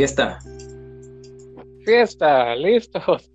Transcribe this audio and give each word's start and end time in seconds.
Fiesta. 0.00 0.40
Fiesta, 1.84 2.56
listos. 2.56 3.30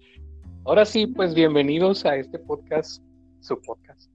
Ahora 0.63 0.83
sí, 0.83 1.05
pues 1.05 1.35
bienvenidos 1.35 2.03
a 2.07 2.15
este 2.15 2.39
podcast, 2.39 3.03
su 3.41 3.61
podcast. 3.61 4.09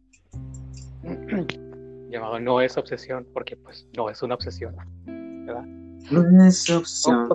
Llamado 2.10 2.40
No 2.40 2.60
es 2.60 2.76
obsesión, 2.76 3.24
porque 3.32 3.56
pues 3.56 3.86
no 3.96 4.10
es 4.10 4.20
una 4.24 4.34
obsesión. 4.34 4.74
¿Verdad? 5.46 5.62
No 6.10 6.44
es 6.44 6.68
obsesión. 6.68 7.28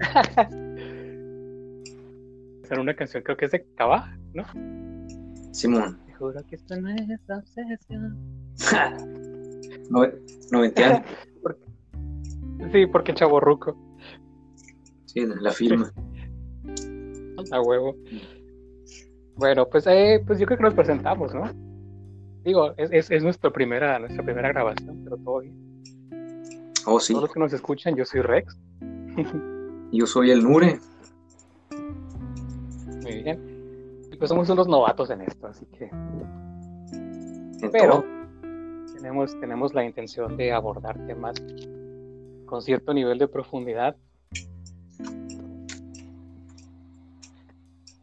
Hacer 2.64 2.78
una 2.78 2.94
canción, 2.94 3.22
creo 3.22 3.38
que 3.38 3.46
es 3.46 3.52
de 3.52 3.64
Cava, 3.74 4.14
¿no? 4.34 4.44
Simón. 5.54 5.98
Te 6.04 6.12
juro 6.12 6.44
que 6.44 6.56
esto 6.56 6.78
no 6.78 6.90
es 6.90 7.20
obsesión. 7.30 8.18
No, 9.90 10.06
noventa 10.50 11.02
Sí, 12.72 12.86
porque 12.86 13.14
chaborruco. 13.14 13.76
Sí, 15.18 15.26
la 15.40 15.50
firma. 15.50 15.92
A 17.52 17.60
huevo. 17.60 17.96
Bueno, 19.36 19.68
pues, 19.68 19.86
eh, 19.86 20.22
pues 20.26 20.38
yo 20.38 20.46
creo 20.46 20.58
que 20.58 20.64
nos 20.64 20.74
presentamos, 20.74 21.34
¿no? 21.34 21.44
Digo, 22.44 22.72
es, 22.76 22.90
es, 22.92 23.10
es 23.10 23.22
nuestra 23.22 23.50
primera, 23.50 23.98
nuestra 23.98 24.24
primera 24.24 24.48
grabación, 24.48 25.02
pero 25.04 25.16
todo 25.18 25.40
bien. 25.40 25.56
Oh, 26.86 27.00
sí. 27.00 27.12
Todos 27.12 27.24
los 27.24 27.32
que 27.32 27.40
nos 27.40 27.52
escuchan, 27.52 27.96
yo 27.96 28.04
soy 28.04 28.20
Rex. 28.22 28.56
Yo 29.90 30.06
soy 30.06 30.30
el 30.30 30.42
Nure. 30.42 30.78
Muy 33.02 33.22
bien. 33.22 33.40
Y 34.12 34.16
pues 34.18 34.28
somos 34.28 34.50
unos 34.50 34.68
novatos 34.68 35.08
en 35.08 35.22
esto, 35.22 35.46
así 35.46 35.64
que. 35.66 35.86
En 35.86 37.70
Pero 37.72 38.02
todo. 38.02 38.04
tenemos, 38.94 39.40
tenemos 39.40 39.72
la 39.72 39.86
intención 39.86 40.36
de 40.36 40.52
abordar 40.52 41.06
temas 41.06 41.42
con 42.44 42.60
cierto 42.60 42.92
nivel 42.92 43.18
de 43.18 43.28
profundidad. 43.28 43.96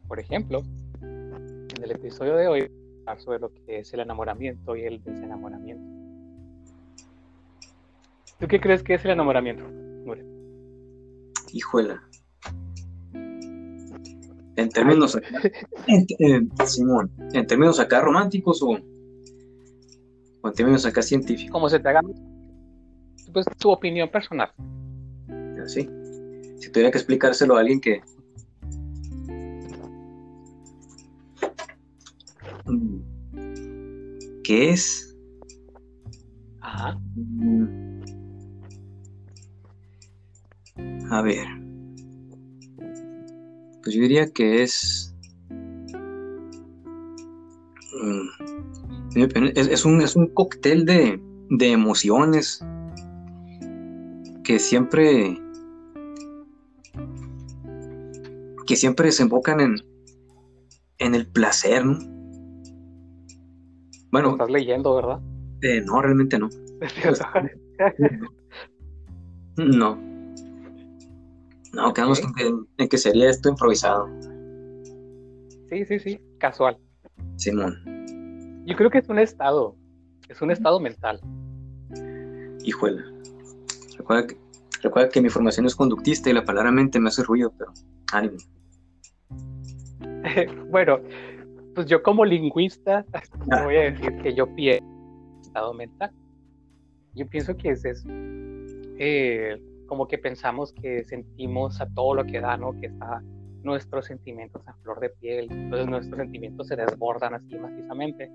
Por 0.08 0.20
ejemplo, 0.20 0.62
en 1.02 1.84
el 1.84 1.92
episodio 1.92 2.36
de 2.36 2.48
hoy 2.48 2.72
sobre 3.20 3.40
lo 3.40 3.52
que 3.54 3.80
es 3.80 3.94
el 3.94 4.00
enamoramiento 4.02 4.76
y 4.76 4.84
el 4.84 5.04
desenamoramiento. 5.04 5.84
¿Tú 8.40 8.48
qué 8.48 8.60
crees 8.60 8.84
que 8.84 8.96
es 8.96 9.06
el 9.06 9.12
enamoramiento? 9.12 9.64
Nure? 10.06 10.26
Híjola. 11.54 12.02
En 14.58 14.70
términos 14.70 15.16
acá, 15.16 15.28
en- 15.88 16.06
en- 16.20 16.52
Simón, 16.66 17.12
en 17.34 17.46
términos 17.46 17.80
acá 17.80 18.02
románticos 18.02 18.62
o, 18.64 18.70
o 20.42 20.48
en 20.48 20.54
términos 20.54 20.86
acá 20.86 21.02
científicos, 21.02 21.52
Como 21.52 21.70
se 21.70 21.80
te 21.80 21.90
haga 21.90 22.02
pues, 23.34 23.46
tu 23.60 23.70
opinión 23.70 24.10
personal. 24.10 24.50
así. 25.64 25.90
Si 26.60 26.72
tuviera 26.72 26.90
que 26.92 26.98
explicárselo 26.98 27.58
a 27.58 27.60
alguien 27.60 27.82
que 27.82 28.02
¿qué 34.46 34.70
es? 34.70 35.18
Ajá. 36.62 37.00
Mm. 37.16 38.02
A 41.10 41.22
ver. 41.22 41.48
Pues 43.84 43.96
yo 43.96 44.02
diría 44.02 44.32
que 44.32 44.64
es. 44.64 45.16
mm, 47.92 48.28
Es, 49.56 49.68
es 49.68 49.86
un, 49.86 50.02
es 50.02 50.16
un 50.16 50.28
cóctel 50.28 50.86
de, 50.86 51.20
de 51.50 51.72
emociones 51.72 52.64
que 54.44 54.60
siempre. 54.60 55.40
que 58.68 58.76
siempre 58.76 59.08
desembocan 59.08 59.60
en. 59.60 59.76
en 61.00 61.16
el 61.16 61.28
placer, 61.28 61.86
¿no? 61.86 62.15
Bueno, 64.16 64.32
Estás 64.32 64.50
leyendo, 64.50 64.96
¿verdad? 64.96 65.20
eh, 65.62 65.82
no, 65.86 66.02
realmente 66.02 66.40
no. 66.40 66.48
No. 69.58 69.98
No, 71.74 71.94
quedamos 71.94 72.20
Ok. 72.20 72.26
en 72.28 72.34
que, 72.34 72.54
en 72.84 72.88
que 72.90 72.98
sería 72.98 73.30
esto 73.30 73.50
improvisado. 73.50 74.08
Sí, 75.70 75.84
sí, 75.86 76.00
sí, 76.00 76.20
casual. 76.38 76.78
Simón, 77.36 78.64
Yo 78.66 78.76
creo 78.78 78.90
que 78.90 79.00
es 79.00 79.10
un 79.10 79.20
estado, 79.20 79.76
es 80.30 80.42
un 80.42 80.52
estado 80.52 80.80
mental. 80.80 81.20
híjole. 82.64 83.04
Recuerda 83.98 84.28
que, 84.28 84.38
recuerda 84.82 85.10
que 85.10 85.22
mi 85.22 85.30
formación 85.30 85.66
es 85.66 85.76
conductista 85.76 86.30
y 86.30 86.34
la 86.34 86.46
palabra 86.46 86.72
mente 86.72 87.00
me 87.02 87.10
hace 87.10 87.22
ruido, 87.24 87.52
pero 87.58 87.74
ánimo. 88.14 88.38
bueno, 90.70 91.00
pues 91.76 91.88
yo 91.88 92.02
como 92.02 92.26
lingüista 92.26 93.06
Ah. 93.52 93.64
voy 93.64 93.76
a 93.76 93.92
decir 93.92 94.18
que 94.24 94.34
yo 94.34 94.48
pienso 94.56 94.86
estado 95.42 95.74
mental. 95.74 96.12
Yo 97.14 97.28
pienso 97.28 97.56
que 97.56 97.70
es, 97.70 97.86
es 97.86 98.06
eh, 98.98 99.62
como 99.88 100.08
que 100.08 100.18
pensamos 100.18 100.74
que 100.74 101.04
sentimos 101.04 101.80
a 101.80 101.88
todo 101.94 102.16
lo 102.16 102.26
que 102.26 102.42
da, 102.42 102.58
¿no? 102.58 102.74
Que 102.80 102.88
está 102.88 103.22
nuestros 103.64 104.06
sentimientos 104.06 104.68
a 104.68 104.74
flor 104.84 105.00
de 105.00 105.10
piel, 105.10 105.48
entonces 105.50 105.88
nuestros 105.88 106.18
sentimientos 106.20 106.68
se 106.68 106.76
desbordan 106.76 107.34
así 107.34 107.56
macizamente. 107.56 108.30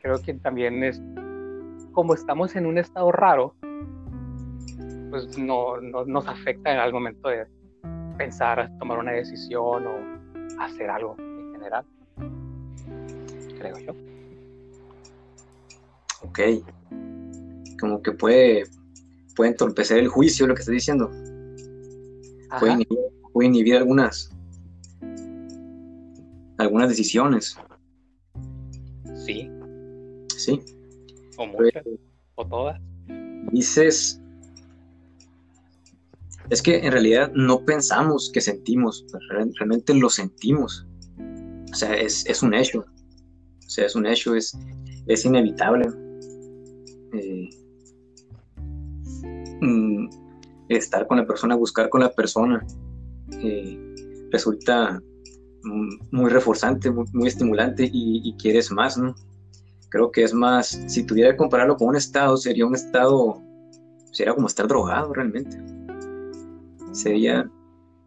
Creo 0.00 0.20
que 0.22 0.34
también 0.34 0.82
es 0.84 1.02
como 1.92 2.14
estamos 2.14 2.54
en 2.56 2.66
un 2.66 2.78
estado 2.78 3.10
raro, 3.10 3.54
pues 5.10 5.36
no, 5.38 5.80
no 5.80 6.04
nos 6.04 6.28
afecta 6.28 6.82
al 6.82 6.92
momento 6.92 7.28
de 7.28 7.46
pensar, 8.16 8.70
tomar 8.78 8.98
una 8.98 9.12
decisión 9.12 9.86
o 9.86 10.62
hacer 10.62 10.88
algo 10.88 11.16
en 11.18 11.52
general. 11.52 11.84
Creo 13.72 13.86
yo. 13.86 13.94
Ok. 16.22 16.40
Como 17.80 18.02
que 18.02 18.12
puede, 18.12 18.64
puede 19.34 19.50
entorpecer 19.50 19.98
el 19.98 20.08
juicio, 20.08 20.46
lo 20.46 20.54
que 20.54 20.60
estás 20.60 20.72
diciendo. 20.72 21.10
Puede 22.58 22.72
inhibir, 22.72 22.98
puede 23.32 23.48
inhibir 23.48 23.76
algunas, 23.76 24.30
algunas 26.58 26.88
decisiones. 26.88 27.56
Sí, 29.24 29.50
Sí. 30.36 30.60
o 31.36 31.46
muchas, 31.46 31.82
o 32.36 32.46
todas. 32.46 32.80
Dices. 33.52 34.20
Es 36.48 36.62
que 36.62 36.78
en 36.78 36.92
realidad 36.92 37.32
no 37.34 37.64
pensamos 37.64 38.30
que 38.32 38.40
sentimos, 38.40 39.04
pues, 39.10 39.22
real- 39.30 39.52
realmente 39.56 39.92
lo 39.94 40.08
sentimos. 40.08 40.86
O 41.72 41.74
sea, 41.74 41.94
es, 41.96 42.24
es 42.26 42.42
un 42.42 42.54
hecho. 42.54 42.84
O 43.66 43.70
sea, 43.70 43.86
es 43.86 43.96
un 43.96 44.06
hecho, 44.06 44.34
es, 44.34 44.56
es 45.06 45.24
inevitable. 45.24 45.88
Eh, 47.12 47.48
mm, 49.60 50.08
estar 50.68 51.06
con 51.06 51.18
la 51.18 51.26
persona, 51.26 51.56
buscar 51.56 51.88
con 51.88 52.00
la 52.00 52.10
persona, 52.10 52.64
eh, 53.42 53.78
resulta 54.30 55.02
mm, 55.64 55.88
muy 56.12 56.30
reforzante, 56.30 56.90
muy, 56.90 57.28
estimulante 57.28 57.88
y, 57.92 58.34
quieres 58.38 58.70
más, 58.70 58.96
¿no? 58.98 59.14
Creo 59.88 60.10
que 60.10 60.22
es 60.22 60.34
más, 60.34 60.80
si 60.88 61.04
tuviera 61.04 61.30
que 61.30 61.36
compararlo 61.36 61.76
con 61.76 61.88
un 61.88 61.96
estado, 61.96 62.36
sería 62.36 62.66
un 62.66 62.74
estado, 62.74 63.40
sería 64.12 64.34
como 64.34 64.46
estar 64.46 64.66
drogado 64.66 65.12
realmente. 65.12 65.56
Sería, 66.92 67.48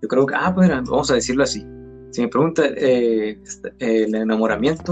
yo 0.02 0.08
creo 0.08 0.26
que, 0.26 0.36
ah, 0.36 0.54
pues 0.54 0.70
vamos 0.70 1.12
a 1.12 1.16
decirlo 1.16 1.44
así. 1.44 1.66
Si 2.12 2.22
me 2.22 2.28
pregunta, 2.28 2.64
eh, 2.66 3.40
el 3.80 4.16
enamoramiento 4.16 4.92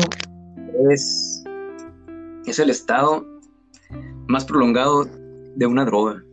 es, 0.92 1.44
es 2.46 2.60
el 2.60 2.70
estado 2.70 3.26
más 4.28 4.46
prolongado 4.46 5.06
de 5.56 5.66
una 5.66 5.86
droga. 5.86 6.24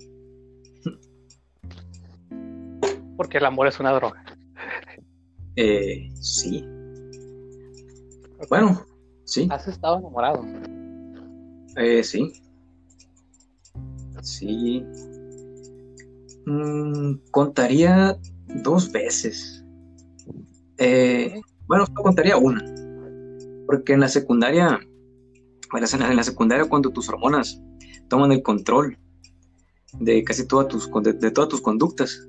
Porque 3.16 3.38
el 3.38 3.46
amor 3.46 3.68
es 3.68 3.78
una 3.78 3.92
droga. 3.92 4.24
Eh, 5.56 6.10
sí, 6.20 6.66
bueno, 8.48 8.84
sí, 9.24 9.48
¿Has 9.50 9.66
estado 9.68 9.98
enamorado? 9.98 10.44
eh, 11.76 12.02
sí, 12.02 12.32
sí. 14.22 14.84
Mm, 16.46 17.14
contaría 17.30 18.16
dos 18.62 18.92
veces. 18.92 19.64
Eh, 20.78 21.40
bueno, 21.66 21.86
contaría 21.94 22.36
una. 22.36 22.73
Porque 23.66 23.92
en 23.94 24.00
la 24.00 24.08
secundaria, 24.08 24.78
bueno, 25.70 25.86
en 25.92 26.00
la, 26.00 26.10
en 26.10 26.16
la 26.16 26.24
secundaria 26.24 26.66
cuando 26.68 26.90
tus 26.90 27.08
hormonas 27.08 27.60
toman 28.08 28.32
el 28.32 28.42
control 28.42 28.98
de 30.00 30.22
casi 30.24 30.46
todas 30.46 30.68
tus, 30.68 30.90
de, 31.02 31.12
de 31.14 31.30
todas 31.30 31.48
tus 31.48 31.60
conductas, 31.60 32.28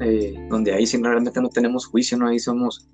eh, 0.00 0.34
donde 0.50 0.72
ahí 0.72 0.86
sí 0.86 0.96
realmente 1.02 1.40
no 1.40 1.48
tenemos 1.48 1.86
juicio, 1.86 2.16
¿no? 2.18 2.28
Ahí 2.28 2.38
somos 2.38 2.88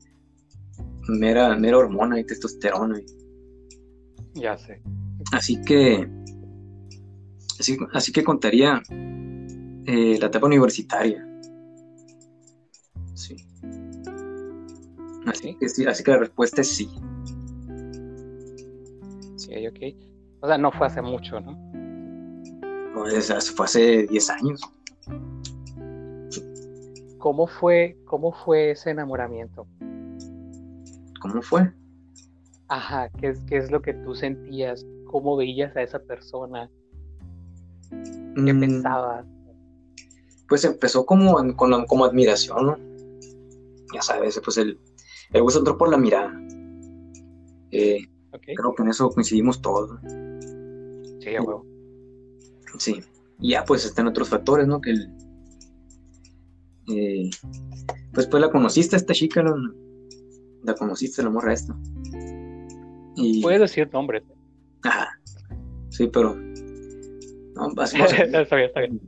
mera, 1.08 1.56
mera 1.56 1.78
hormona 1.78 2.18
y 2.20 2.24
testosterona. 2.24 3.00
y- 3.00 4.40
Ya 4.40 4.56
sé. 4.56 4.80
Así 5.32 5.60
que, 5.62 6.08
así, 7.58 7.76
así 7.92 8.12
que 8.12 8.24
contaría 8.24 8.82
Eh, 9.84 10.16
la 10.20 10.26
etapa 10.26 10.46
universitaria. 10.46 11.26
Sí. 13.14 13.34
Así 15.26 15.54
que, 15.56 15.68
sí, 15.68 15.86
así 15.86 16.02
que 16.02 16.10
la 16.10 16.18
respuesta 16.18 16.60
es 16.60 16.68
sí. 16.68 16.88
Sí, 19.36 19.66
ok. 19.66 19.96
O 20.40 20.46
sea, 20.46 20.58
no 20.58 20.72
fue 20.72 20.86
hace 20.86 21.02
mucho, 21.02 21.40
¿no? 21.40 21.52
No, 22.94 23.04
fue 23.04 23.64
hace 23.64 24.06
10 24.06 24.30
años. 24.30 24.60
¿Cómo 27.18 27.46
fue, 27.46 27.96
cómo 28.04 28.32
fue 28.32 28.72
ese 28.72 28.90
enamoramiento? 28.90 29.66
¿Cómo 31.20 31.40
fue? 31.40 31.72
Ajá, 32.68 33.08
¿qué 33.20 33.28
es, 33.28 33.40
qué 33.46 33.58
es 33.58 33.70
lo 33.70 33.80
que 33.80 33.94
tú 33.94 34.14
sentías? 34.14 34.84
¿Cómo 35.06 35.36
veías 35.36 35.76
a 35.76 35.82
esa 35.82 36.00
persona? 36.00 36.68
¿Qué 37.90 38.52
mm. 38.52 38.60
pensabas? 38.60 39.26
Pues 40.48 40.64
empezó 40.64 41.06
como, 41.06 41.34
con 41.54 41.86
como 41.86 42.04
admiración, 42.04 42.66
¿no? 42.66 42.76
Ya 43.94 44.02
sabes, 44.02 44.40
pues 44.42 44.56
el, 44.58 44.78
el 45.32 45.42
gusto 45.42 45.60
entró 45.60 45.78
por 45.78 45.90
la 45.90 45.96
mirada. 45.96 46.32
Eh, 47.70 48.06
creo 48.30 48.74
que 48.74 48.82
en 48.82 48.88
eso 48.88 49.10
coincidimos 49.10 49.60
todos. 49.62 49.98
Sí, 51.20 51.34
a 51.36 51.42
huevo. 51.42 51.64
Sí. 52.78 53.00
Y 53.40 53.50
ya 53.50 53.64
pues 53.64 53.84
están 53.84 54.06
otros 54.06 54.28
factores, 54.28 54.66
¿no? 54.66 54.80
Que 54.80 54.90
el, 54.90 55.10
eh, 56.88 57.30
pues 58.12 58.26
pues 58.26 58.40
la 58.40 58.50
conociste 58.50 58.96
esta 58.96 59.14
chica, 59.14 59.42
la 60.64 60.74
conociste 60.74 61.22
la 61.22 61.30
morra 61.30 61.52
esta. 61.52 61.76
Y... 63.16 63.42
Puedes 63.42 63.60
decir 63.60 63.88
nombres. 63.92 64.22
Ajá. 64.82 65.18
Sí, 65.90 66.08
pero. 66.12 66.34
No, 66.34 67.68
está 67.82 68.56
bien, 68.56 68.66
está 68.66 68.80
bien. 68.80 69.00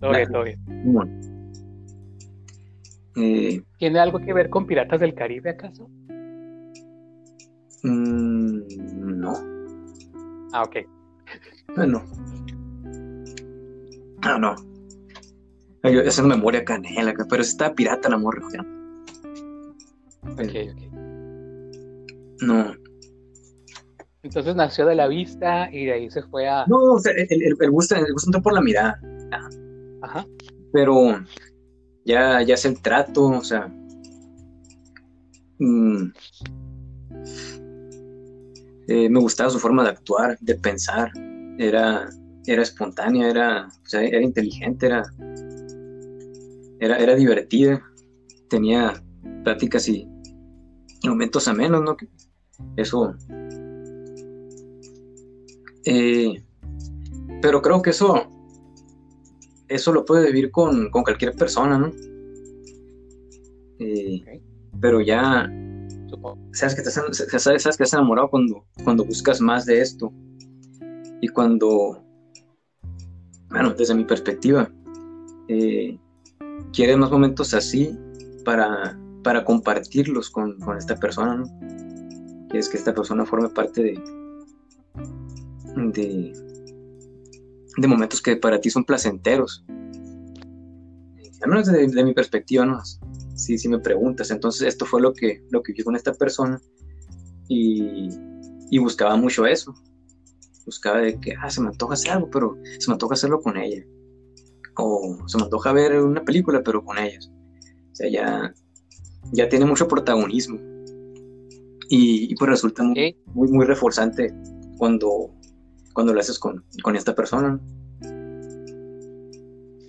Todo 0.00 0.10
bien, 0.10 0.30
todo 0.30 0.44
bien. 0.44 0.58
Bueno. 0.92 1.35
Eh, 3.16 3.62
¿Tiene 3.78 3.98
algo 3.98 4.18
que 4.18 4.32
ver 4.32 4.50
con 4.50 4.66
Piratas 4.66 5.00
del 5.00 5.14
Caribe 5.14 5.50
acaso? 5.50 5.88
Mm, 7.82 8.60
no. 9.20 9.32
Ah, 10.52 10.62
ok. 10.62 10.76
Bueno. 11.74 12.04
Ah, 14.22 14.38
no. 14.38 14.54
Yo, 15.84 16.00
es 16.00 16.20
memoria 16.22 16.64
canela, 16.64 17.14
pero 17.30 17.42
está 17.42 17.72
pirata 17.72 18.08
la 18.08 18.18
morra. 18.18 18.42
Ok, 20.24 20.40
ok. 20.40 20.82
No. 22.42 22.74
Entonces 24.22 24.56
nació 24.56 24.86
de 24.86 24.96
la 24.96 25.06
vista 25.06 25.70
y 25.72 25.86
de 25.86 25.92
ahí 25.92 26.10
se 26.10 26.22
fue 26.24 26.48
a. 26.48 26.66
No, 26.66 26.76
o 26.76 26.98
sea, 26.98 27.12
el, 27.12 27.28
el, 27.30 27.56
el 27.58 27.70
gusto, 27.70 27.94
el 27.94 28.12
gusto 28.12 28.28
entró 28.28 28.42
por 28.42 28.52
la 28.52 28.60
mirada. 28.60 29.00
Ajá. 30.02 30.26
Pero 30.72 31.20
ya, 32.06 32.40
ya 32.42 32.54
es 32.54 32.64
el 32.64 32.80
trato, 32.80 33.26
o 33.26 33.42
sea. 33.42 33.66
Mm, 35.58 36.12
eh, 38.88 39.08
me 39.08 39.20
gustaba 39.20 39.50
su 39.50 39.58
forma 39.58 39.82
de 39.82 39.90
actuar, 39.90 40.38
de 40.40 40.54
pensar. 40.54 41.10
Era, 41.58 42.08
era 42.46 42.62
espontánea, 42.62 43.28
era, 43.28 43.68
era 43.92 44.22
inteligente, 44.22 44.86
era, 44.86 45.02
era, 46.80 46.96
era 46.98 47.14
divertida. 47.16 47.82
Tenía 48.48 49.02
pláticas 49.42 49.88
y 49.88 50.08
momentos 51.04 51.48
amenos, 51.48 51.82
¿no? 51.82 51.96
Eso. 52.76 53.14
Eh, 55.84 56.42
pero 57.42 57.60
creo 57.62 57.82
que 57.82 57.90
eso 57.90 58.35
eso 59.68 59.92
lo 59.92 60.04
puede 60.04 60.26
vivir 60.26 60.50
con, 60.50 60.90
cualquier 60.90 61.34
persona, 61.34 61.78
¿no? 61.78 61.92
Eh, 63.78 64.40
pero 64.80 65.00
ya, 65.00 65.50
sabes 66.52 66.74
que, 66.74 66.82
estás, 66.82 66.94
sabes, 67.42 67.62
que 67.62 67.68
estás 67.68 67.92
enamorado 67.92 68.30
cuando, 68.30 68.64
cuando 68.84 69.04
buscas 69.04 69.40
más 69.40 69.66
de 69.66 69.80
esto. 69.80 70.12
Y 71.20 71.28
cuando, 71.28 72.04
bueno, 73.48 73.74
desde 73.74 73.94
mi 73.94 74.04
perspectiva, 74.04 74.70
eh, 75.48 75.98
quieres 76.72 76.96
más 76.96 77.10
momentos 77.10 77.54
así 77.54 77.96
para, 78.44 78.98
para 79.22 79.44
compartirlos 79.44 80.30
con, 80.30 80.56
esta 80.78 80.96
persona, 80.96 81.36
¿no? 81.36 81.46
Quieres 82.48 82.68
que 82.68 82.76
esta 82.76 82.94
persona 82.94 83.24
forme 83.24 83.48
parte 83.48 83.82
de, 83.82 84.00
de, 85.92 86.45
de 87.76 87.88
momentos 87.88 88.22
que 88.22 88.36
para 88.36 88.60
ti 88.60 88.70
son 88.70 88.84
placenteros. 88.84 89.64
Al 91.42 91.50
menos 91.50 91.66
de, 91.66 92.04
mi 92.04 92.14
perspectiva, 92.14 92.64
¿no? 92.64 92.80
Si, 93.34 93.58
si 93.58 93.68
me 93.68 93.78
preguntas. 93.78 94.30
Entonces, 94.30 94.66
esto 94.66 94.86
fue 94.86 95.00
lo 95.00 95.12
que, 95.12 95.44
lo 95.50 95.62
que 95.62 95.72
vi 95.72 95.82
con 95.82 95.94
esta 95.94 96.14
persona 96.14 96.60
y, 97.48 98.08
y 98.70 98.78
buscaba 98.78 99.16
mucho 99.16 99.46
eso. 99.46 99.74
Buscaba 100.64 100.98
de 100.98 101.20
que, 101.20 101.34
ah, 101.40 101.50
se 101.50 101.60
me 101.60 101.68
antoja 101.68 101.94
hacer 101.94 102.12
algo, 102.12 102.30
pero 102.30 102.56
se 102.78 102.88
me 102.88 102.94
antoja 102.94 103.14
hacerlo 103.14 103.40
con 103.40 103.56
ella. 103.56 103.84
O 104.76 105.18
se 105.26 105.38
me 105.38 105.44
antoja 105.44 105.72
ver 105.72 106.00
una 106.00 106.24
película, 106.24 106.62
pero 106.64 106.84
con 106.84 106.98
ellas. 106.98 107.30
O 107.92 107.94
sea, 107.94 108.10
ya, 108.10 108.54
ya 109.32 109.48
tiene 109.48 109.64
mucho 109.66 109.86
protagonismo. 109.86 110.58
Y, 111.88 112.34
pues 112.34 112.50
resulta 112.50 112.82
muy, 112.82 113.16
muy, 113.26 113.48
muy 113.48 113.64
reforzante 113.64 114.34
cuando 114.76 115.30
cuando 115.96 116.12
lo 116.12 116.20
haces 116.20 116.38
con, 116.38 116.62
esta 116.94 117.14
persona. 117.14 117.58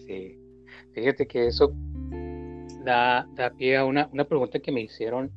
Sí, 0.06 0.40
fíjate 0.94 1.28
que 1.28 1.48
eso 1.48 1.74
da, 2.86 3.28
da 3.36 3.50
pie 3.50 3.76
a 3.76 3.84
una, 3.84 4.10
pregunta 4.26 4.58
que 4.60 4.72
me 4.72 4.80
hicieron 4.80 5.30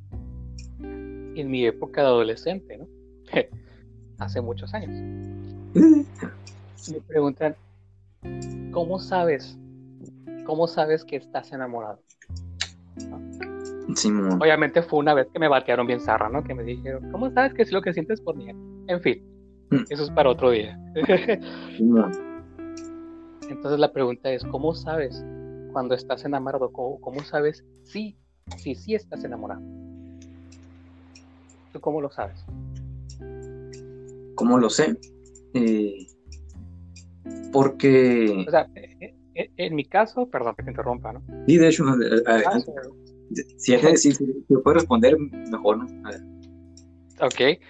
en 0.78 1.50
mi 1.50 1.66
época 1.66 2.02
de 2.02 2.06
adolescente, 2.06 2.78
¿no? 2.78 2.86
Hace 4.20 4.40
muchos 4.40 4.72
años. 4.72 4.92
me 5.74 7.00
preguntan, 7.08 7.56
¿cómo 8.70 9.00
sabes? 9.00 9.58
¿Cómo 10.46 10.68
sabes 10.68 11.04
que 11.04 11.16
estás 11.16 11.50
enamorado? 11.50 12.00
Obviamente 14.38 14.82
fue 14.82 15.00
una 15.00 15.14
vez 15.14 15.26
que 15.32 15.40
me 15.40 15.48
batearon 15.48 15.88
bien 15.88 15.98
zarra, 15.98 16.28
¿no? 16.28 16.44
Que 16.44 16.54
me 16.54 16.62
dijeron, 16.62 17.10
¿cómo 17.10 17.28
sabes 17.32 17.54
que 17.54 17.62
es 17.62 17.72
lo 17.72 17.82
que 17.82 17.92
sientes 17.92 18.20
por 18.20 18.36
mí? 18.36 18.48
En 18.86 19.00
fin. 19.00 19.39
Eso 19.88 20.02
es 20.02 20.10
para 20.10 20.30
otro 20.30 20.50
día. 20.50 20.78
Entonces 23.48 23.78
la 23.78 23.92
pregunta 23.92 24.32
es, 24.32 24.44
¿cómo 24.44 24.74
sabes 24.74 25.24
cuando 25.72 25.94
estás 25.94 26.24
enamorado? 26.24 26.72
¿Cómo, 26.72 27.22
sabes 27.24 27.64
si, 27.84 28.16
si, 28.56 28.74
si 28.74 28.94
estás 28.94 29.24
enamorado? 29.24 29.60
¿Tú 31.72 31.80
cómo 31.80 32.00
lo 32.00 32.10
sabes? 32.10 32.44
¿Cómo 34.34 34.58
lo 34.58 34.70
sé? 34.70 34.96
Eh, 35.54 36.06
porque... 37.52 38.44
O 38.46 38.50
sea, 38.50 38.68
eh, 38.74 39.14
eh, 39.34 39.50
en 39.56 39.74
mi 39.74 39.84
caso, 39.84 40.28
perdón 40.28 40.54
que 40.56 40.64
te 40.64 40.70
interrumpa, 40.70 41.12
¿no? 41.12 41.22
Sí, 41.46 41.58
de 41.58 41.68
hecho, 41.68 41.84
ah, 42.26 42.60
si, 43.56 43.72
si, 43.96 44.12
si, 44.12 44.24
puedo 44.46 44.74
responder, 44.74 45.16
mejor, 45.18 45.78
¿no? 45.78 46.08
A 46.08 46.10
ver. 46.10 46.20
Ok, 47.20 47.60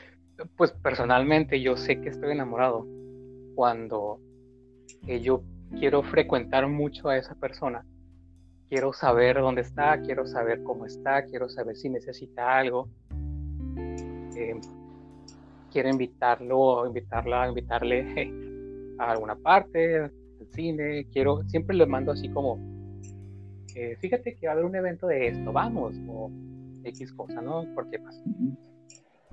pues 0.56 0.72
personalmente 0.72 1.60
yo 1.60 1.76
sé 1.76 2.00
que 2.00 2.08
estoy 2.08 2.32
enamorado 2.32 2.86
cuando 3.54 4.20
yo 5.20 5.42
quiero 5.78 6.02
frecuentar 6.02 6.66
mucho 6.68 7.08
a 7.08 7.16
esa 7.16 7.34
persona. 7.34 7.84
Quiero 8.68 8.92
saber 8.92 9.40
dónde 9.40 9.62
está, 9.62 10.00
quiero 10.00 10.26
saber 10.26 10.62
cómo 10.62 10.86
está, 10.86 11.24
quiero 11.24 11.48
saber 11.48 11.76
si 11.76 11.88
necesita 11.88 12.58
algo. 12.58 12.88
Eh, 14.36 14.60
quiero 15.72 15.88
invitarlo, 15.88 16.86
invitarla, 16.86 17.48
invitarle 17.48 18.94
a 18.98 19.10
alguna 19.10 19.34
parte, 19.36 19.96
al 19.96 20.12
cine. 20.52 21.06
Quiero, 21.12 21.42
siempre 21.48 21.76
le 21.76 21.86
mando 21.86 22.12
así 22.12 22.28
como, 22.28 22.58
eh, 23.74 23.96
fíjate 24.00 24.36
que 24.36 24.46
va 24.46 24.52
a 24.52 24.54
haber 24.54 24.64
un 24.64 24.76
evento 24.76 25.06
de 25.08 25.28
esto, 25.28 25.52
vamos, 25.52 25.96
o 26.08 26.30
X 26.84 27.12
cosa, 27.12 27.40
¿no? 27.40 27.64
Porque 27.74 27.98
pues, 27.98 28.22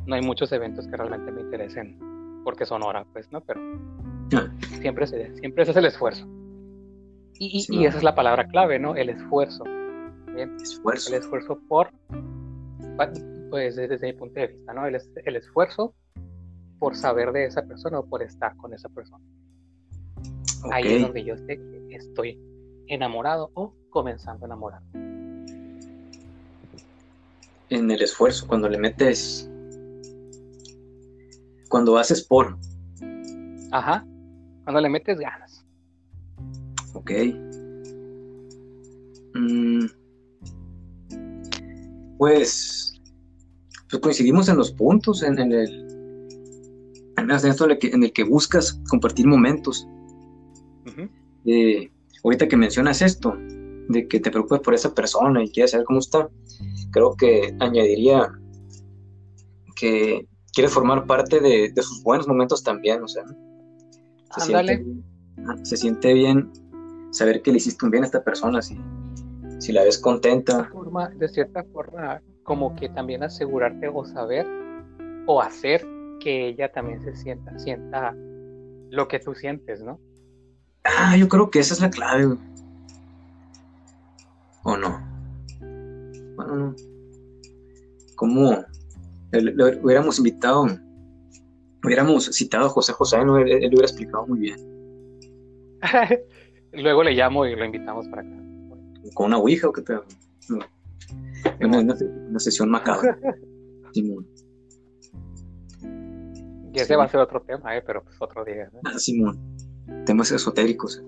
no 0.08 0.16
hay 0.16 0.22
muchos 0.22 0.52
eventos 0.54 0.88
que 0.88 0.96
realmente 0.96 1.32
me 1.32 1.42
interesen 1.42 2.00
porque 2.44 2.66
son 2.66 2.82
horas, 2.82 3.06
pues, 3.12 3.30
¿no? 3.32 3.42
Pero 3.42 3.60
ah. 4.36 4.50
siempre, 4.80 5.06
se, 5.06 5.36
siempre 5.36 5.64
ese 5.64 5.72
es 5.72 5.78
el 5.78 5.86
esfuerzo. 5.86 6.26
Y, 7.40 7.86
esa 7.86 7.98
es 7.98 8.04
la 8.04 8.16
palabra 8.16 8.48
clave, 8.48 8.80
¿no? 8.80 8.96
El 8.96 9.10
esfuerzo. 9.10 9.64
¿bien? 10.34 10.56
Esfuerzo. 10.60 11.10
El 11.14 11.22
esfuerzo 11.22 11.60
por, 11.68 11.92
pues 13.52 13.76
desde 13.76 14.00
mi 14.08 14.14
punto 14.14 14.40
de 14.40 14.48
vista, 14.48 14.74
¿no? 14.74 14.88
El, 14.88 14.98
el 15.26 15.36
esfuerzo 15.36 15.94
por 16.80 16.96
saber 16.96 17.32
de 17.34 17.46
esa 17.46 17.64
persona 17.64 18.00
o 18.00 18.06
por 18.06 18.24
estar 18.24 18.56
con 18.58 18.74
esa 18.74 18.90
persona. 18.90 19.24
Ahí 20.72 20.96
es 20.96 21.02
donde 21.02 21.24
yo 21.24 21.38
sé 21.38 21.58
que 21.58 21.96
estoy 21.96 22.40
enamorado 22.88 23.52
o 23.54 23.74
comenzando 23.90 24.46
a 24.46 24.48
enamorar. 24.48 24.82
En 27.70 27.92
el 27.92 28.02
esfuerzo, 28.02 28.48
cuando 28.48 28.70
le 28.70 28.78
metes 28.78 29.52
cuando 31.68 31.98
haces 31.98 32.24
por. 32.24 32.58
Ajá. 33.72 34.06
Cuando 34.64 34.82
le 34.82 34.90
metes 34.90 35.20
ganas. 35.20 35.66
Ok. 36.94 37.12
Mm, 39.36 39.86
pues, 42.18 43.00
pues, 43.90 44.02
coincidimos 44.02 44.50
en 44.50 44.58
los 44.58 44.72
puntos, 44.72 45.24
en, 45.24 45.38
el 45.40 45.52
en 47.18 47.32
esto 47.32 47.66
en 47.70 48.04
el, 48.04 48.12
que, 48.12 48.24
buscas 48.24 48.80
compartir 48.90 49.28
momentos. 49.28 49.88
Eh, 51.46 51.90
ahorita 52.24 52.48
que 52.48 52.58
mencionas 52.58 53.02
esto, 53.02 53.38
de 53.90 54.08
que 54.08 54.20
te 54.20 54.32
preocupes 54.32 54.60
por 54.60 54.74
esa 54.74 54.94
persona 54.94 55.44
y 55.44 55.50
quieres 55.50 55.72
saber 55.72 55.86
cómo 55.86 56.00
está, 56.00 56.30
creo 56.92 57.16
que 57.16 57.56
añadiría 57.60 58.28
que 59.76 60.28
quieres 60.58 60.74
formar 60.74 61.06
parte 61.06 61.40
de, 61.40 61.72
sus 61.84 62.02
buenos 62.02 62.28
momentos 62.28 62.64
también, 62.64 63.04
o 63.04 63.08
sea, 63.08 63.24
se, 64.38 64.42
siente, 64.42 64.86
se 65.62 65.78
siente 65.78 66.14
bien 66.16 66.52
saber 67.12 67.44
que 67.44 67.52
le 67.52 67.58
hiciste 67.58 67.86
un 67.86 67.92
bien 67.92 68.02
a 68.02 68.08
esta 68.08 68.24
persona, 68.24 68.60
si, 68.64 68.76
si 69.60 69.72
la 69.72 69.84
ves 69.84 70.00
contenta. 70.00 70.72
De 71.18 71.30
cierta, 71.30 71.64
forma, 71.66 72.24
como 72.42 72.76
que 72.76 72.90
también 72.90 73.22
asegurarte 73.22 73.88
o 73.88 74.04
saber 74.04 74.48
o 75.28 75.44
hacer 75.44 75.86
que 76.20 76.48
ella 76.48 76.72
también 76.72 77.04
se 77.04 77.16
sienta, 77.16 77.60
sienta 77.60 78.16
lo 78.90 79.08
que 79.08 79.20
tú 79.20 79.36
sientes, 79.36 79.84
¿no? 79.84 80.00
Ah, 80.84 81.16
yo 81.18 81.30
creo 81.30 81.52
que 81.52 81.60
esa 81.60 81.76
es 81.76 81.82
la 81.82 81.92
clave. 81.92 82.36
¿O 84.64 84.76
no? 84.76 85.00
Bueno, 86.36 86.56
no. 86.56 86.76
¿Cómo 88.16 88.66
le, 89.32 89.80
hubiéramos 89.82 90.18
invitado, 90.18 90.68
hubiéramos 91.84 92.26
citado 92.26 92.68
a 92.68 92.70
José 92.70 92.94
José, 92.94 93.24
¿no? 93.26 93.38
él, 93.38 93.48
lo 93.48 93.68
hubiera 93.68 93.86
explicado 93.86 94.28
muy 94.28 94.40
bien. 94.40 94.60
Luego 96.74 97.04
le 97.04 97.14
llamo 97.14 97.46
y 97.46 97.56
lo 97.56 97.66
invitamos 97.66 98.08
para 98.08 98.22
acá. 98.22 98.36
¿Con 99.14 99.28
una 99.28 99.38
ouija 99.38 99.70
o 99.70 99.74
qué 99.74 99.82
te 99.82 99.94
no. 100.50 100.60
Una, 101.62 102.40
sesión 102.40 102.70
macabra. 102.70 103.18
Simón. 103.94 104.28
Y 106.74 106.80
ese 106.80 106.96
va 106.96 107.06
a 107.06 107.10
ser 107.10 107.20
otro 107.20 107.42
tema, 107.42 107.76
¿eh? 107.76 107.84
pero 107.86 108.04
pues 108.04 108.16
otro 108.20 108.44
día. 108.44 108.70
Ah, 108.86 108.98
Simón. 108.98 109.40
Temas 110.06 110.32
esotéricos. 110.32 111.02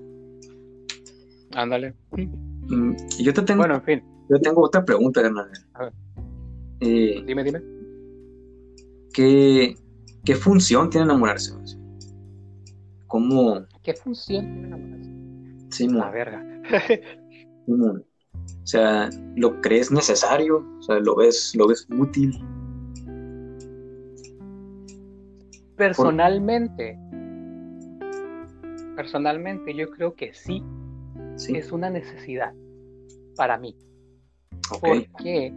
Ándale. 1.53 1.93
Mm, 2.11 2.95
yo 3.19 3.33
te 3.33 3.41
tengo. 3.41 3.59
Bueno, 3.59 3.75
en 3.75 3.83
fin. 3.83 4.03
Yo 4.29 4.39
tengo 4.39 4.63
otra 4.63 4.85
pregunta, 4.85 5.21
Hernán. 5.21 5.49
A 5.73 5.85
ver. 5.85 5.93
Eh, 6.81 7.23
dime, 7.25 7.43
dime. 7.43 7.61
¿Qué, 9.13 9.75
¿Qué 10.25 10.35
función 10.35 10.89
tiene 10.89 11.05
enamorarse? 11.05 11.53
¿Cómo? 13.07 13.65
¿Qué 13.81 13.93
función 13.93 14.45
tiene 14.45 14.67
enamorarse? 14.67 15.09
Sí, 15.71 15.87
La 15.87 16.11
verga. 16.11 16.43
o 17.67 18.01
sea, 18.63 19.09
¿lo 19.35 19.61
crees 19.61 19.91
necesario? 19.91 20.65
O 20.79 20.81
sea, 20.83 20.99
¿lo 20.99 21.15
ves, 21.15 21.53
lo 21.55 21.67
ves 21.67 21.87
útil? 21.97 22.33
Personalmente, 25.75 26.99
personalmente 28.95 29.73
yo 29.73 29.89
creo 29.91 30.13
que 30.13 30.33
sí, 30.33 30.61
sí, 31.37 31.55
es 31.55 31.71
una 31.71 31.89
necesidad 31.89 32.53
para 33.37 33.57
mí. 33.57 33.75
Porque 34.81 35.53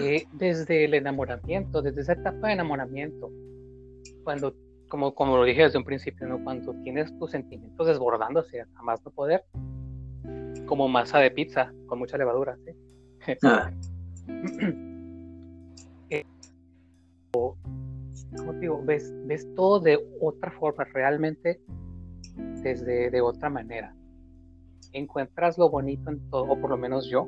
eh, 0.00 0.26
desde 0.32 0.84
el 0.84 0.94
enamoramiento, 0.94 1.82
desde 1.82 2.02
esa 2.02 2.12
etapa 2.14 2.48
de 2.48 2.54
enamoramiento, 2.54 3.30
cuando, 4.24 4.54
como, 4.88 5.14
como 5.14 5.36
lo 5.36 5.44
dije 5.44 5.62
desde 5.62 5.78
un 5.78 5.84
principio, 5.84 6.26
¿no? 6.26 6.42
cuando 6.42 6.74
tienes 6.82 7.16
tus 7.18 7.30
sentimientos 7.30 7.86
desbordándose 7.86 8.60
a 8.60 8.82
más 8.82 9.04
no 9.04 9.10
poder, 9.10 9.44
como 10.66 10.88
masa 10.88 11.18
de 11.18 11.30
pizza 11.30 11.72
con 11.86 11.98
mucha 11.98 12.16
levadura, 12.16 12.56
¿sí? 12.64 12.72
Ah. 13.44 13.70
Eh, 16.10 16.24
¿Cómo 17.32 18.52
te 18.52 18.60
digo? 18.60 18.82
Ves, 18.84 19.12
ves 19.26 19.46
todo 19.54 19.80
de 19.80 19.98
otra 20.20 20.50
forma, 20.52 20.84
realmente 20.84 21.60
desde 22.62 23.10
de 23.10 23.20
otra 23.20 23.50
manera. 23.50 23.94
Encuentras 24.92 25.58
lo 25.58 25.68
bonito 25.68 26.10
en 26.10 26.30
todo, 26.30 26.44
o 26.44 26.60
por 26.60 26.70
lo 26.70 26.76
menos 26.76 27.06
yo, 27.08 27.26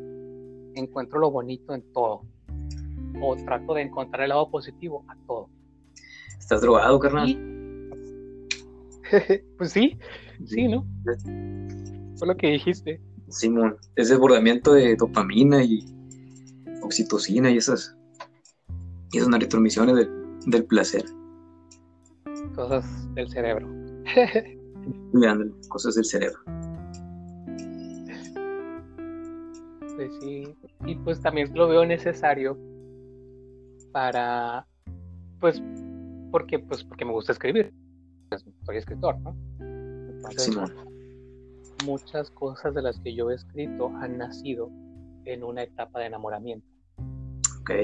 encuentro 0.75 1.19
lo 1.19 1.31
bonito 1.31 1.75
en 1.75 1.83
todo 1.93 2.23
o 3.21 3.37
trato 3.37 3.75
de 3.75 3.83
encontrar 3.83 4.23
el 4.23 4.31
lado 4.31 4.51
positivo 4.51 5.05
a 5.09 5.17
todo. 5.27 5.49
¿Estás 6.39 6.61
drogado, 6.61 6.99
carnal? 6.99 7.37
pues 9.59 9.73
sí, 9.73 9.99
sí, 10.45 10.69
¿no? 10.69 10.87
Fue 12.17 12.29
lo 12.29 12.37
que 12.37 12.49
dijiste. 12.49 13.01
Simón, 13.29 13.77
es 13.97 14.09
desbordamiento 14.09 14.75
de 14.75 14.97
dopamina 14.97 15.63
y 15.63 15.85
oxitocina 16.83 17.51
y 17.51 17.57
esas, 17.57 17.97
y 19.13 19.19
esas 19.19 19.31
retromisiones 19.31 19.97
del, 19.97 20.11
del 20.47 20.65
placer. 20.65 21.05
Cosas 22.55 23.15
del 23.15 23.29
cerebro. 23.31 23.69
cosas 25.69 25.95
del 25.95 26.05
cerebro. 26.05 26.39
Pues 29.97 30.11
sí, 30.21 30.55
y 30.87 30.95
pues 30.97 31.21
también 31.21 31.51
lo 31.55 31.69
veo 31.69 31.85
necesario 31.85 32.59
para, 33.93 34.67
pues, 35.41 35.63
porque, 36.31 36.59
pues, 36.59 36.83
porque 36.85 37.05
me 37.05 37.13
gusta 37.13 37.33
escribir. 37.33 37.73
Pues, 38.29 38.45
soy 38.65 38.77
escritor, 38.79 39.19
¿no? 39.21 39.37
muchas 41.85 42.31
cosas 42.31 42.75
de 42.75 42.83
las 42.83 42.99
que 43.01 43.15
yo 43.15 43.31
he 43.31 43.35
escrito 43.35 43.89
han 44.01 44.19
nacido 44.19 44.71
en 45.25 45.45
una 45.45 45.65
etapa 45.65 46.01
de 46.01 46.07
enamoramiento. 46.07 46.67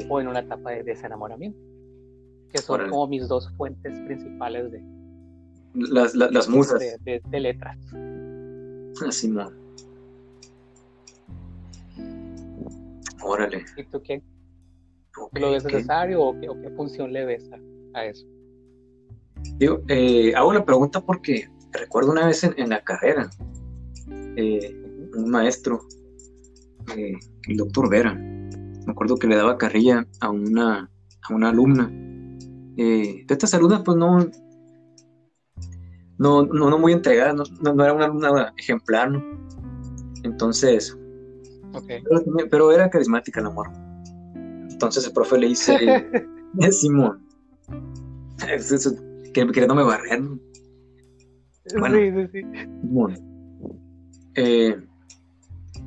O 0.08 0.20
en 0.20 0.28
una 0.28 0.40
etapa 0.40 0.70
de 0.70 0.82
desenamoramiento. 0.82 1.58
Que 2.50 2.58
son 2.58 2.88
como 2.88 3.06
mis 3.06 3.28
dos 3.28 3.50
fuentes 3.56 3.98
principales 4.00 4.72
de... 4.72 4.82
Las, 5.74 6.14
las, 6.14 6.48
musas. 6.48 6.80
De, 7.04 7.40
letras. 7.40 7.78
Simón. 9.10 9.54
Órale. 13.22 13.64
¿Y 13.76 13.84
tú 13.84 14.02
qué? 14.02 14.22
¿Lo 15.32 15.52
ves 15.52 15.64
necesario 15.64 16.22
o 16.22 16.40
qué, 16.40 16.70
función 16.76 17.12
le 17.12 17.24
ves 17.24 17.50
a, 17.94 18.04
eso? 18.04 18.26
Digo, 19.58 19.82
eh, 19.88 20.34
hago 20.34 20.52
la 20.52 20.64
pregunta 20.64 21.00
porque 21.00 21.48
recuerdo 21.72 22.12
una 22.12 22.26
vez 22.26 22.44
en, 22.44 22.68
la 22.68 22.82
carrera, 22.82 23.30
eh, 24.36 24.76
un 25.16 25.30
maestro, 25.30 25.80
eh, 26.96 27.14
el 27.48 27.56
doctor 27.56 27.88
Vera, 27.88 28.14
me 28.14 28.92
acuerdo 28.92 29.16
que 29.16 29.26
le 29.26 29.36
daba 29.36 29.58
carrilla 29.58 30.06
a 30.20 30.30
una, 30.30 30.90
a 31.28 31.34
una 31.34 31.50
alumna. 31.50 31.88
de 32.76 33.26
estas 33.28 33.54
alumnas, 33.54 33.82
pues 33.84 33.96
no, 33.96 34.18
no, 36.18 36.44
no, 36.46 36.78
muy 36.78 36.92
entregada, 36.92 37.32
no, 37.32 37.84
era 37.84 37.92
una 37.92 38.06
alumna 38.06 38.52
ejemplar, 38.56 39.10
¿no? 39.10 39.22
Entonces, 40.24 40.96
pero, 42.50 42.72
era 42.72 42.90
carismática 42.90 43.40
el 43.40 43.46
amor. 43.46 43.70
Entonces 44.78 45.04
el 45.08 45.12
profe 45.12 45.38
le 45.38 45.48
dice, 45.48 45.76
Simón, 46.70 47.26
que 49.34 49.44
queriéndome 49.48 49.82
barrer. 49.82 50.22
Bueno, 51.80 51.96
sí, 51.96 52.28
sí, 52.32 52.42
Simón. 52.80 53.18
Eh, 54.36 54.76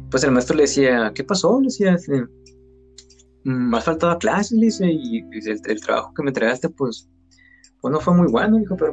pues 0.10 0.26
el 0.26 0.32
maestro 0.32 0.58
le 0.58 0.64
decía, 0.64 1.14
¿qué 1.16 1.24
pasó? 1.24 1.62
Le 1.62 1.68
decía, 1.68 1.94
este, 1.94 2.26
me 3.46 3.78
has 3.78 3.86
faltado 3.86 4.12
a 4.12 4.20
clases, 4.20 4.58
le 4.58 4.66
dice, 4.66 4.92
y 4.92 5.24
el, 5.48 5.80
trabajo 5.80 6.14
que 6.14 6.24
me 6.24 6.32
entregaste, 6.32 6.68
pues, 6.68 7.10
pues 7.80 7.94
no 7.94 8.02
fue 8.02 8.14
muy 8.14 8.30
bueno, 8.30 8.58
dijo, 8.58 8.76
pero, 8.76 8.92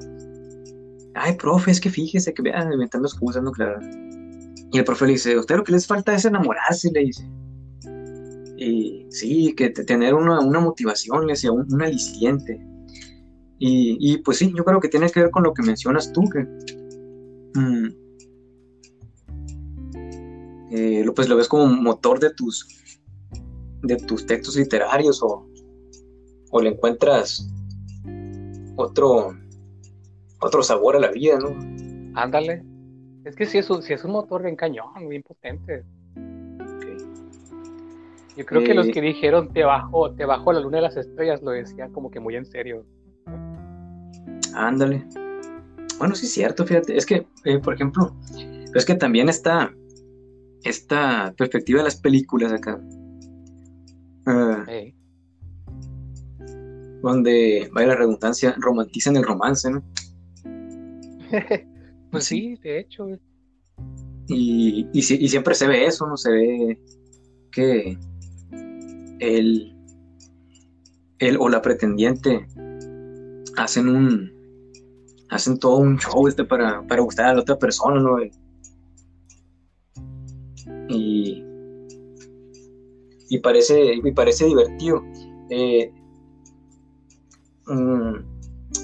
ay, 1.16 1.34
profe, 1.34 1.72
es 1.72 1.80
que 1.80 1.90
fíjese 1.90 2.32
que 2.32 2.42
vean, 2.42 2.72
inventando 2.72 3.08
excusas, 3.08 3.42
no, 3.42 3.50
claro. 3.50 3.80
Y 4.70 4.78
el 4.78 4.84
profe 4.84 5.06
le 5.06 5.12
dice, 5.14 5.36
usted 5.36 5.56
lo 5.56 5.64
que 5.64 5.72
les 5.72 5.88
falta 5.88 6.14
es 6.14 6.24
enamorarse, 6.24 6.88
le 6.92 7.00
dice. 7.00 7.28
Y 8.60 9.06
sí, 9.10 9.54
que 9.54 9.70
tener 9.70 10.14
una, 10.14 10.40
motivación, 10.60 11.26
le 11.28 11.34
un, 11.50 11.80
aliciente. 11.80 12.60
Y, 13.60 14.18
pues 14.18 14.38
sí, 14.38 14.52
yo 14.56 14.64
creo 14.64 14.80
que 14.80 14.88
tiene 14.88 15.10
que 15.10 15.20
ver 15.20 15.30
con 15.30 15.44
lo 15.44 15.54
que 15.54 15.62
mencionas 15.62 16.12
tú, 16.12 16.22
que 16.28 16.40
mm, 17.54 17.88
eh, 20.70 21.04
pues 21.14 21.28
lo 21.28 21.36
ves 21.36 21.48
como 21.48 21.66
motor 21.66 22.18
de 22.20 22.30
tus, 22.34 22.66
de 23.82 23.96
tus 23.96 24.26
textos 24.26 24.56
literarios 24.56 25.22
o, 25.22 25.48
o 26.50 26.60
le 26.60 26.70
encuentras 26.70 27.48
otro, 28.76 29.36
otro 30.40 30.62
sabor 30.62 30.96
a 30.96 31.00
la 31.00 31.10
vida, 31.10 31.38
¿no? 31.38 31.48
Ándale. 32.14 32.64
Es 33.24 33.36
que 33.36 33.46
sí 33.46 33.58
es 33.58 33.68
un, 33.70 33.82
es 33.86 34.04
un 34.04 34.12
motor 34.12 34.42
bien 34.42 34.56
cañón, 34.56 35.08
bien 35.08 35.22
potente. 35.22 35.84
Yo 38.38 38.46
creo 38.46 38.62
que 38.62 38.72
los 38.72 38.86
eh, 38.86 38.92
que 38.92 39.00
dijeron 39.00 39.52
te 39.52 39.64
bajo, 39.64 40.14
te 40.14 40.24
bajo 40.24 40.52
la 40.52 40.60
luna 40.60 40.76
de 40.76 40.82
las 40.84 40.96
estrellas 40.96 41.42
lo 41.42 41.50
decían 41.50 41.92
como 41.92 42.08
que 42.08 42.20
muy 42.20 42.36
en 42.36 42.46
serio. 42.46 42.86
Ándale. 44.54 45.04
Bueno, 45.98 46.14
sí 46.14 46.26
es 46.26 46.32
cierto, 46.34 46.64
fíjate. 46.64 46.96
Es 46.96 47.04
que, 47.04 47.26
eh, 47.44 47.58
por 47.58 47.74
ejemplo, 47.74 48.14
es 48.76 48.84
que 48.84 48.94
también 48.94 49.28
está 49.28 49.74
esta 50.62 51.34
perspectiva 51.36 51.78
de 51.78 51.84
las 51.86 51.96
películas 51.96 52.52
acá. 52.52 52.80
Ah, 54.26 54.64
donde, 57.02 57.68
vaya 57.72 57.88
la 57.88 57.96
redundancia, 57.96 58.54
romantizan 58.58 59.16
el 59.16 59.24
romance, 59.24 59.68
¿no? 59.68 59.82
pues 62.12 62.24
sí, 62.24 62.56
de 62.62 62.78
hecho. 62.78 63.08
Y, 64.28 64.86
y, 64.92 65.02
siempre 65.02 65.56
se 65.56 65.66
ve 65.66 65.86
eso, 65.86 66.06
¿no? 66.06 66.16
Se 66.16 66.30
ve 66.30 66.78
que 67.50 67.98
él, 69.20 69.76
él 71.18 71.36
o 71.40 71.48
la 71.48 71.62
pretendiente 71.62 72.46
hacen 73.56 73.88
un 73.88 74.38
hacen 75.30 75.58
todo 75.58 75.76
un 75.76 75.98
show 75.98 76.26
este 76.26 76.44
para, 76.44 76.82
para 76.86 77.02
gustar 77.02 77.26
a 77.26 77.34
la 77.34 77.40
otra 77.40 77.58
persona, 77.58 78.00
¿no? 78.00 78.18
Y, 80.88 81.44
y 83.28 83.38
parece, 83.38 83.94
y 83.94 84.12
parece 84.12 84.46
divertido. 84.46 85.02
Eh, 85.50 85.92
mm, 87.66 88.14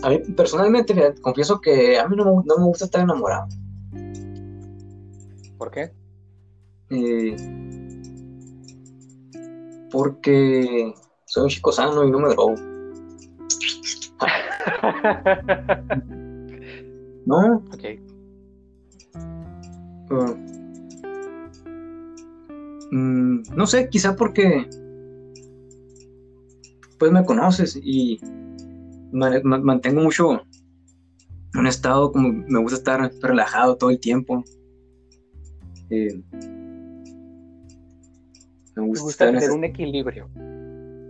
a 0.02 0.10
mí 0.10 0.18
personalmente, 0.36 1.14
confieso 1.22 1.60
que 1.60 1.98
a 1.98 2.06
mí 2.08 2.16
no 2.16 2.24
me, 2.24 2.64
gusta 2.64 2.84
estar 2.84 3.02
enamorado. 3.02 3.48
¿Por 5.56 5.70
qué? 5.70 5.92
Eh, 6.90 7.36
porque 9.94 10.92
soy 11.24 11.44
un 11.44 11.48
chico 11.48 11.70
sano 11.70 12.04
y 12.04 12.10
no 12.10 12.18
me 12.18 12.30
drogo. 12.30 12.56
¿No? 17.26 17.62
Ok. 17.72 17.84
Uh, 20.10 20.34
mm, 22.90 23.42
no 23.54 23.66
sé, 23.66 23.88
quizá 23.88 24.16
porque 24.16 24.68
pues 26.98 27.12
me 27.12 27.24
conoces 27.24 27.78
y 27.80 28.20
mantengo 29.12 30.00
mucho 30.00 30.42
un 31.54 31.68
estado 31.68 32.10
como 32.10 32.42
me 32.48 32.60
gusta 32.60 32.78
estar 32.78 33.12
relajado 33.22 33.76
todo 33.76 33.90
el 33.90 34.00
tiempo. 34.00 34.42
Eh, 35.90 36.20
me 38.76 38.86
gusta, 38.88 39.26
tener 39.26 39.50
un 39.50 39.64
equilibrio. 39.64 40.28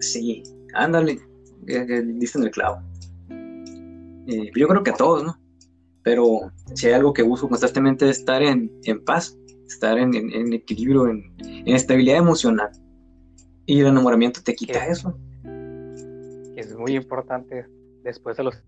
Sí, 0.00 0.42
ándale, 0.75 1.18
diste 1.64 2.38
en 2.38 2.44
el 2.44 2.50
clavo. 2.50 2.83
Eh, 4.26 4.50
yo 4.54 4.68
creo 4.68 4.83
que 4.83 4.90
a 4.90 4.94
todos, 4.94 5.25
¿no? 5.25 5.38
Pero 6.02 6.52
si 6.75 6.88
hay 6.88 6.94
algo 6.94 7.12
que 7.12 7.23
uso 7.23 7.49
constantemente 7.49 8.09
es 8.09 8.18
estar 8.18 8.42
en, 8.42 8.71
paz, 9.04 9.38
estar 9.66 9.99
en, 9.99 10.14
equilibrio, 10.52 11.09
en, 11.09 11.33
estabilidad 11.66 12.18
emocional. 12.18 12.71
Y 13.66 13.80
el 13.80 13.87
enamoramiento 13.87 14.42
te 14.42 14.54
quita 14.54 14.87
eso. 14.87 15.18
Es 16.56 16.76
muy 16.76 16.97
importante 16.97 17.66
después 18.02 18.37
de 18.37 18.44
los... 18.44 18.62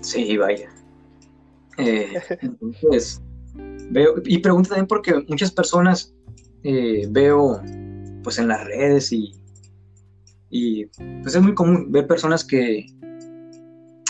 Sí, 0.00 0.36
vaya. 0.36 0.68
Eh, 1.78 2.20
entonces, 2.42 3.22
veo, 3.90 4.14
y 4.24 4.38
pregunto 4.38 4.70
también 4.70 4.88
porque 4.88 5.14
muchas 5.28 5.52
personas 5.52 6.12
eh, 6.62 7.06
veo 7.10 7.60
pues 8.22 8.38
en 8.38 8.48
las 8.48 8.64
redes 8.64 9.12
y, 9.12 9.32
y 10.50 10.86
pues 11.22 11.34
es 11.34 11.42
muy 11.42 11.54
común 11.54 11.90
ver 11.90 12.06
personas 12.06 12.44
que 12.44 12.86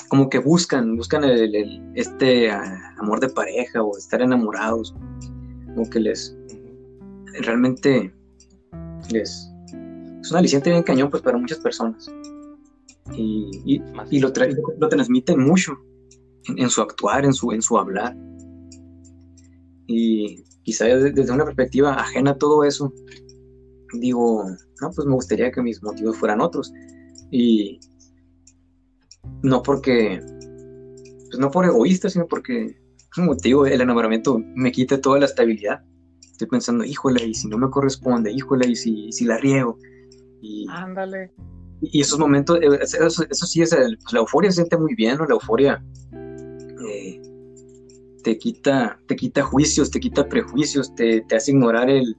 como 0.09 0.28
que 0.28 0.38
buscan, 0.38 0.97
buscan 0.97 1.23
el, 1.23 1.92
este 1.95 2.50
ah, 2.50 2.95
amor 2.99 3.21
de 3.21 3.28
pareja 3.28 3.83
o 3.83 3.97
estar 3.97 4.21
enamorados, 4.21 4.92
como 5.75 5.88
que 5.88 6.01
les 6.01 6.37
realmente 7.42 8.12
les 9.12 9.51
es 10.20 10.31
un 10.31 10.37
aliciente 10.37 10.70
bien 10.70 10.83
cañón 10.83 11.11
pues 11.11 11.22
para 11.22 11.38
muchas 11.38 11.59
personas. 11.59 12.11
Y, 13.16 13.51
y, 13.64 14.18
lo, 14.20 14.33
lo, 14.79 14.88
transmiten 14.88 15.40
mucho 15.40 15.77
en, 16.57 16.70
su 16.70 16.81
actuar, 16.81 17.25
en 17.25 17.33
su, 17.33 17.53
en 17.53 17.61
su 17.61 17.77
hablar. 17.77 18.16
Y 19.87 20.44
quizá 20.62 20.87
desde 20.87 21.33
una 21.33 21.44
perspectiva 21.44 21.94
ajena 21.94 22.33
a 22.33 22.38
todo 22.38 22.64
eso 22.64 22.92
digo, 23.99 24.44
no, 24.81 24.90
pues 24.90 25.07
me 25.07 25.14
gustaría 25.14 25.51
que 25.51 25.62
mis 25.62 25.83
motivos 25.83 26.16
fueran 26.16 26.40
otros 26.40 26.73
y 27.31 27.81
no 29.42 29.62
porque, 29.62 30.20
pues 30.20 31.38
no 31.38 31.51
por 31.51 31.64
egoísta, 31.64 32.09
sino 32.09 32.27
porque, 32.27 32.77
como 33.14 33.37
te 33.37 33.49
digo, 33.49 33.66
el 33.66 33.81
enamoramiento 33.81 34.40
me 34.55 34.73
quita 34.73 35.01
toda 35.01 35.18
la 35.18 35.27
estabilidad. 35.27 35.83
Estoy 36.33 36.49
pensando, 36.49 36.85
híjole, 36.85 37.25
y 37.27 37.35
si 37.35 37.49
no 37.49 37.59
me 37.59 37.70
corresponde, 37.70 38.33
híjole, 38.33 38.68
y 38.68 38.77
si, 38.77 39.12
si 39.12 39.25
la 39.25 39.38
riego. 39.38 39.79
Y, 40.40 40.66
Ándale. 40.70 41.33
Y, 41.83 42.01
esos 42.01 42.18
momentos, 42.18 42.59
eh, 42.62 42.79
eso, 42.81 43.25
sí 43.31 43.62
es, 43.62 43.75
pues, 43.75 44.12
la 44.12 44.20
euforia 44.20 44.51
se 44.51 44.57
siente 44.57 44.77
muy 44.77 44.94
bien, 44.94 45.18
¿no? 45.18 45.27
La 45.27 45.35
euforia 45.35 45.85
te 48.22 48.38
quita, 48.38 48.98
te 49.06 49.16
quita 49.16 49.42
juicios, 49.42 49.90
te 49.90 50.00
quita 50.00 50.28
prejuicios, 50.28 50.94
te, 50.94 51.22
te 51.22 51.37
hace 51.37 51.52
ignorar 51.52 51.90
el, 51.90 52.16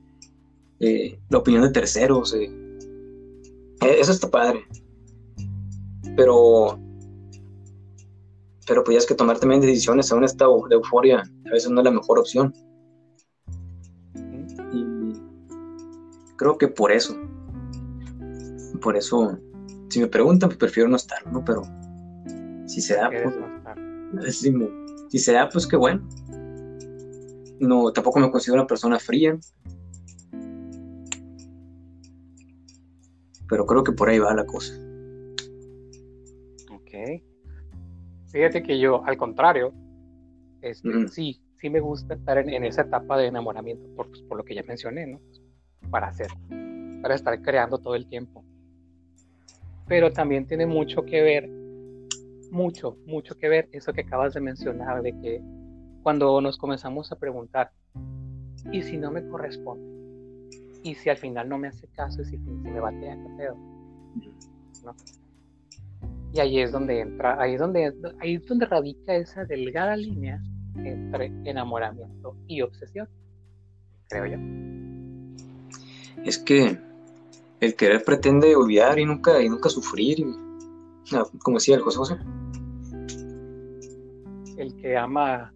eh, 0.79 1.19
la 1.29 1.37
opinión 1.37 1.63
de 1.63 1.71
terceros. 1.71 2.33
eso 2.33 4.11
está 4.11 4.29
padre. 4.29 4.65
Pero 6.15 6.79
pero 8.67 8.83
pues 8.83 8.95
ya 8.95 8.99
es 8.99 9.05
que 9.05 9.15
tomar 9.15 9.37
también 9.37 9.59
decisiones 9.59 10.11
en 10.11 10.19
un 10.19 10.23
estado 10.23 10.63
de 10.69 10.75
euforia 10.75 11.23
a 11.45 11.51
veces 11.51 11.69
no 11.69 11.81
es 11.81 11.85
la 11.85 11.91
mejor 11.91 12.19
opción. 12.19 12.53
Y 14.71 15.13
creo 16.37 16.57
que 16.57 16.67
por 16.69 16.91
eso, 16.91 17.17
por 18.81 18.95
eso, 18.95 19.37
si 19.89 19.99
me 19.99 20.07
preguntan, 20.07 20.49
pues 20.49 20.57
prefiero 20.57 20.87
no 20.87 20.95
estar, 20.95 21.25
¿no? 21.31 21.43
Pero 21.43 21.63
si 22.65 22.81
se 22.81 22.95
da, 22.95 23.09
pues, 24.13 24.37
si, 24.37 24.51
si 25.12 25.19
se 25.19 25.34
da, 25.34 25.50
pues 25.50 25.67
qué 25.67 25.76
bueno. 25.76 26.08
No, 27.60 27.91
tampoco 27.91 28.21
me 28.21 28.32
considero 28.32 28.62
una 28.62 28.67
persona 28.67 28.97
fría. 28.97 29.38
Pero 33.50 33.65
creo 33.65 33.84
que 33.84 33.91
por 33.91 34.08
ahí 34.08 34.19
va 34.19 34.34
la 34.34 34.45
cosa. 34.45 34.74
Ok. 36.71 37.21
Fíjate 38.32 38.63
que 38.63 38.80
yo, 38.80 39.04
al 39.04 39.17
contrario, 39.17 39.74
este, 40.62 41.10
sí, 41.10 41.41
sí 41.60 41.69
me 41.69 41.82
gusta 41.82 42.13
estar 42.13 42.38
en, 42.38 42.63
esa 42.63 42.84
etapa 42.84 43.17
de 43.17 43.28
enamoramiento, 43.28 43.93
por, 43.97 44.08
pues, 44.08 44.21
por 44.21 44.38
lo 44.38 44.45
que 44.45 44.56
ya 44.56 44.63
mencioné, 44.63 45.08
¿no? 45.08 45.19
Para 45.89 46.08
hacer, 46.08 46.30
para 47.02 47.15
estar 47.15 47.41
creando 47.41 47.80
todo 47.80 47.95
el 47.95 48.08
tiempo. 48.08 48.45
Pero 49.89 50.13
también 50.13 50.47
tiene 50.47 50.65
mucho 50.65 51.04
que 51.04 51.21
ver, 51.21 51.50
mucho, 52.51 52.97
mucho 53.05 53.37
que 53.37 53.49
ver 53.49 53.69
eso 53.71 53.93
que 53.93 54.01
acabas 54.01 54.33
de 54.33 54.41
mencionar, 54.41 55.01
de 55.01 55.13
que 55.19 55.41
cuando 56.03 56.39
nos 56.41 56.57
comenzamos 56.57 57.11
a 57.11 57.15
preguntar, 57.17 57.71
¿y 58.71 58.81
si 58.83 58.97
no 58.97 59.11
me 59.11 59.27
corresponde? 59.27 59.89
¿Y 60.83 60.95
si 60.95 61.09
al 61.09 61.17
final 61.17 61.47
no 61.47 61.57
me 61.57 61.69
hace 61.69 61.87
caso? 61.87 62.21
¿Y 62.21 62.25
si, 62.25 62.37
me 62.37 62.79
batea, 62.79 63.15
qué 63.15 63.29
pedo? 63.37 63.55
¿No? 64.83 64.95
Y 66.33 66.39
ahí 66.39 66.59
es 66.59 66.71
donde 66.71 66.99
entra, 67.01 67.41
ahí 67.41 67.55
es 67.55 67.59
donde, 67.59 67.93
ahí 68.19 68.35
es 68.35 68.45
donde 68.45 68.65
radica 68.65 69.15
esa 69.15 69.45
delgada 69.45 69.95
línea 69.95 70.41
entre 70.77 71.27
enamoramiento 71.43 72.35
y 72.47 72.61
obsesión, 72.61 73.07
creo 74.07 74.25
yo. 74.25 74.37
Es 76.23 76.37
que 76.37 76.77
el 77.59 77.75
querer 77.75 78.03
pretende 78.03 78.55
olvidar 78.55 78.97
y 78.97 79.05
nunca, 79.05 79.41
y 79.41 79.49
nunca 79.49 79.69
sufrir, 79.69 80.25
como 81.43 81.58
decía 81.58 81.76
el 81.76 81.82
José 81.82 81.97
José. 81.97 82.17
El 84.58 84.76
que 84.76 84.97
ama. 84.97 85.54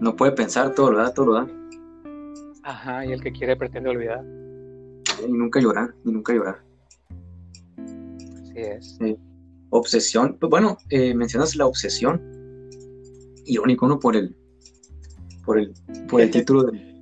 No 0.00 0.14
puede 0.16 0.32
pensar, 0.32 0.74
todo 0.74 0.92
lo 0.92 0.98
da, 0.98 1.12
todo 1.12 1.26
lo 1.26 1.34
da. 1.34 1.48
Ajá, 2.62 3.04
y 3.04 3.12
el 3.12 3.22
que 3.22 3.32
quiere 3.32 3.56
pretende 3.56 3.90
olvidar. 3.90 4.24
Y 5.26 5.32
nunca 5.32 5.60
llorar, 5.60 5.94
y 6.04 6.12
nunca 6.12 6.32
llorar 6.32 6.64
es. 8.54 8.98
obsesión. 9.70 10.36
Pues, 10.38 10.50
bueno, 10.50 10.78
eh, 10.90 11.14
mencionas 11.14 11.56
la 11.56 11.66
obsesión. 11.66 12.22
Irónico, 13.46 13.86
¿no? 13.86 13.98
Por 13.98 14.16
el, 14.16 14.34
por 15.44 15.58
el, 15.58 15.74
por 16.08 16.20
el 16.20 16.30
título 16.32 16.64
de. 16.64 16.94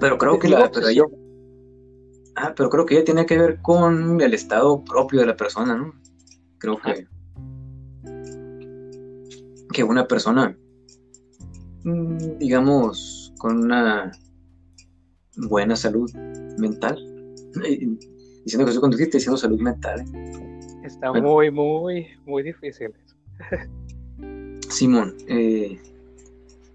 Pero 0.00 0.18
creo 0.18 0.38
que 0.38 0.48
la. 0.48 0.70
Pero, 0.70 1.10
ah, 2.38 2.54
pero 2.56 2.70
creo 2.70 2.86
que 2.86 2.96
ella 2.96 3.04
tiene 3.04 3.26
que 3.26 3.38
ver 3.38 3.60
con 3.62 4.20
el 4.20 4.34
estado 4.34 4.84
propio 4.84 5.20
de 5.20 5.26
la 5.26 5.36
persona, 5.36 5.76
¿no? 5.76 5.94
Creo 6.58 6.78
que. 6.78 7.06
Que 9.72 9.84
una 9.84 10.06
persona. 10.06 10.56
Mm, 11.84 12.38
digamos, 12.38 13.32
con 13.38 13.64
una 13.64 14.10
buena 15.36 15.76
salud 15.76 16.10
mental 16.58 16.98
diciendo 18.44 18.66
que 18.66 18.72
soy 18.72 18.80
conductista 18.80 19.18
diciendo 19.18 19.36
salud 19.36 19.60
mental. 19.60 20.04
Está 20.84 21.12
muy, 21.12 21.50
muy, 21.50 22.06
muy 22.24 22.42
difícil 22.42 22.92
Simón, 24.70 25.14
eh, 25.28 25.78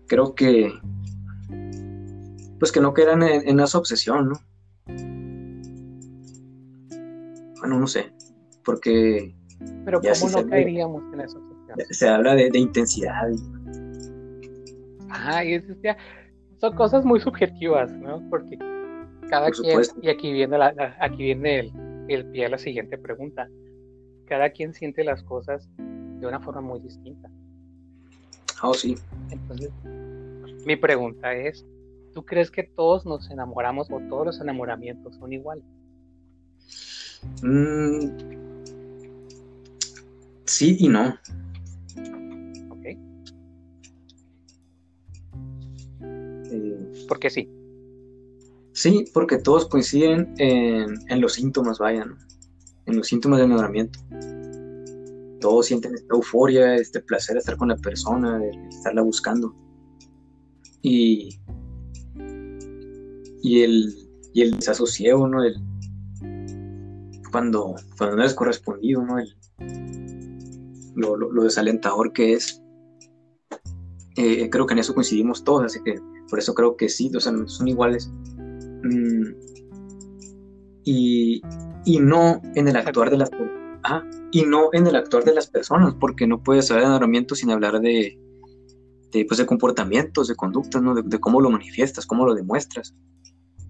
creo 0.07 0.35
que, 0.35 0.71
pues 2.59 2.71
que 2.71 2.79
no 2.79 2.93
quedan 2.93 3.23
en, 3.23 3.59
esa 3.59 3.77
obsesión, 3.77 4.29
¿no? 4.29 4.35
Bueno, 7.63 7.79
no 7.79 7.87
sé, 7.87 8.11
porque... 8.65 9.33
Pero 9.85 10.01
¿cómo 10.01 10.31
no 10.31 10.49
caeríamos 10.49 11.01
en 11.13 11.21
esa 11.21 11.37
obsesión? 11.37 11.77
Se 11.91 12.09
habla 12.09 12.35
de, 12.35 12.51
intensidad. 12.59 13.31
Ajá, 15.09 15.45
y 15.45 15.63
son 16.59 16.75
cosas 16.75 17.05
muy 17.05 17.21
subjetivas, 17.21 17.89
¿no? 17.93 18.21
Porque 18.29 18.57
cada 19.29 19.49
quien, 19.51 19.79
y 20.01 20.09
aquí 20.09 20.33
viene, 20.33 20.57
la, 20.57 20.73
aquí 20.99 21.23
viene 21.23 21.59
el, 21.59 21.71
el 22.09 22.25
pie 22.25 22.47
a 22.47 22.49
la 22.49 22.57
siguiente 22.57 22.97
pregunta, 22.97 23.47
cada 24.25 24.49
quien 24.49 24.73
siente 24.73 25.05
las 25.05 25.23
cosas 25.23 25.69
de 25.77 26.27
una 26.27 26.41
forma 26.41 26.59
muy 26.59 26.81
distinta. 26.81 27.29
Oh, 28.61 28.73
sí. 28.73 28.97
Entonces, 29.31 29.71
mi 30.65 30.75
pregunta 30.75 31.33
es, 31.33 31.65
¿tú 32.13 32.25
crees 32.25 32.51
que 32.51 32.63
todos 32.63 33.05
nos 33.05 33.31
enamoramos 33.31 33.89
o 33.89 34.01
todos 34.09 34.25
los 34.25 34.41
enamoramientos 34.41 35.15
son 35.15 35.31
iguales? 35.31 35.63
Mm, 37.41 37.99
sí 40.45 40.77
y 40.79 40.87
no. 40.87 41.15
Ok. 42.69 42.85
Eh, 46.51 47.05
¿Por 47.07 47.19
qué 47.19 47.29
sí? 47.29 47.49
Sí, 48.73 49.05
porque 49.13 49.37
todos 49.37 49.67
coinciden 49.67 50.33
en, 50.37 51.21
los 51.21 51.33
síntomas, 51.33 51.79
vayan, 51.79 52.17
en 52.85 52.97
los 52.97 53.07
síntomas 53.07 53.39
de 53.39 53.45
enamoramiento. 53.45 53.99
Todos 55.39 55.67
sienten 55.67 55.93
esta 55.93 56.15
euforia, 56.15 56.75
este 56.75 57.01
placer 57.01 57.35
de 57.35 57.39
estar 57.39 57.57
con 57.57 57.67
la 57.69 57.77
persona, 57.77 58.39
de 58.39 58.49
estarla 58.69 59.01
buscando 59.01 59.53
y, 60.81 61.39
y, 63.41 63.61
el, 63.61 63.93
y 64.33 64.41
el 64.41 64.55
desasosiego, 64.55 65.27
¿no? 65.27 65.43
El, 65.43 65.55
cuando, 67.33 67.75
cuando 67.97 68.15
no 68.15 68.21
eres 68.21 68.35
correspondido, 68.35 69.03
¿no? 69.03 69.17
El, 69.17 69.35
lo, 70.95 71.43
desalentador 71.43 72.13
que 72.13 72.33
es. 72.33 72.61
Eh, 74.15 74.47
creo 74.51 74.67
que 74.67 74.73
en 74.73 74.79
eso 74.79 74.93
coincidimos 74.93 75.43
todos, 75.43 75.63
así 75.63 75.79
que 75.83 75.95
por 76.29 76.37
eso 76.37 76.53
creo 76.53 76.77
que 76.77 76.87
sí, 76.87 77.11
o 77.13 77.19
sea, 77.19 77.33
son 77.47 77.67
iguales. 77.67 78.09
Mm, 78.83 79.33
y, 80.85 81.41
y, 81.85 81.99
no 81.99 82.39
en 82.53 82.67
el 82.67 82.75
actuar 82.75 83.09
de 83.09 83.17
las 83.17 83.31
y 84.31 84.43
no 84.45 84.69
en 84.71 84.87
el 84.87 84.95
actuar 84.95 85.23
de 85.23 85.33
las 85.33 85.47
personas, 85.47 85.95
porque 85.99 86.27
no 86.27 86.41
puedes 86.43 86.69
hablar 86.69 86.83
de 86.83 86.87
enamoramiento 86.89 87.33
sin 87.33 87.49
hablar 87.49 87.79
de, 87.81 88.19
de, 89.11 89.25
pues, 89.25 89.39
de 89.39 89.45
comportamientos, 89.45 90.27
de 90.27 90.35
conductas, 90.35 90.81
¿no? 90.81 90.93
de, 90.93 91.19
cómo 91.19 91.41
lo 91.41 91.49
manifiestas, 91.49 92.05
cómo 92.05 92.25
lo 92.25 92.35
demuestras. 92.35 92.95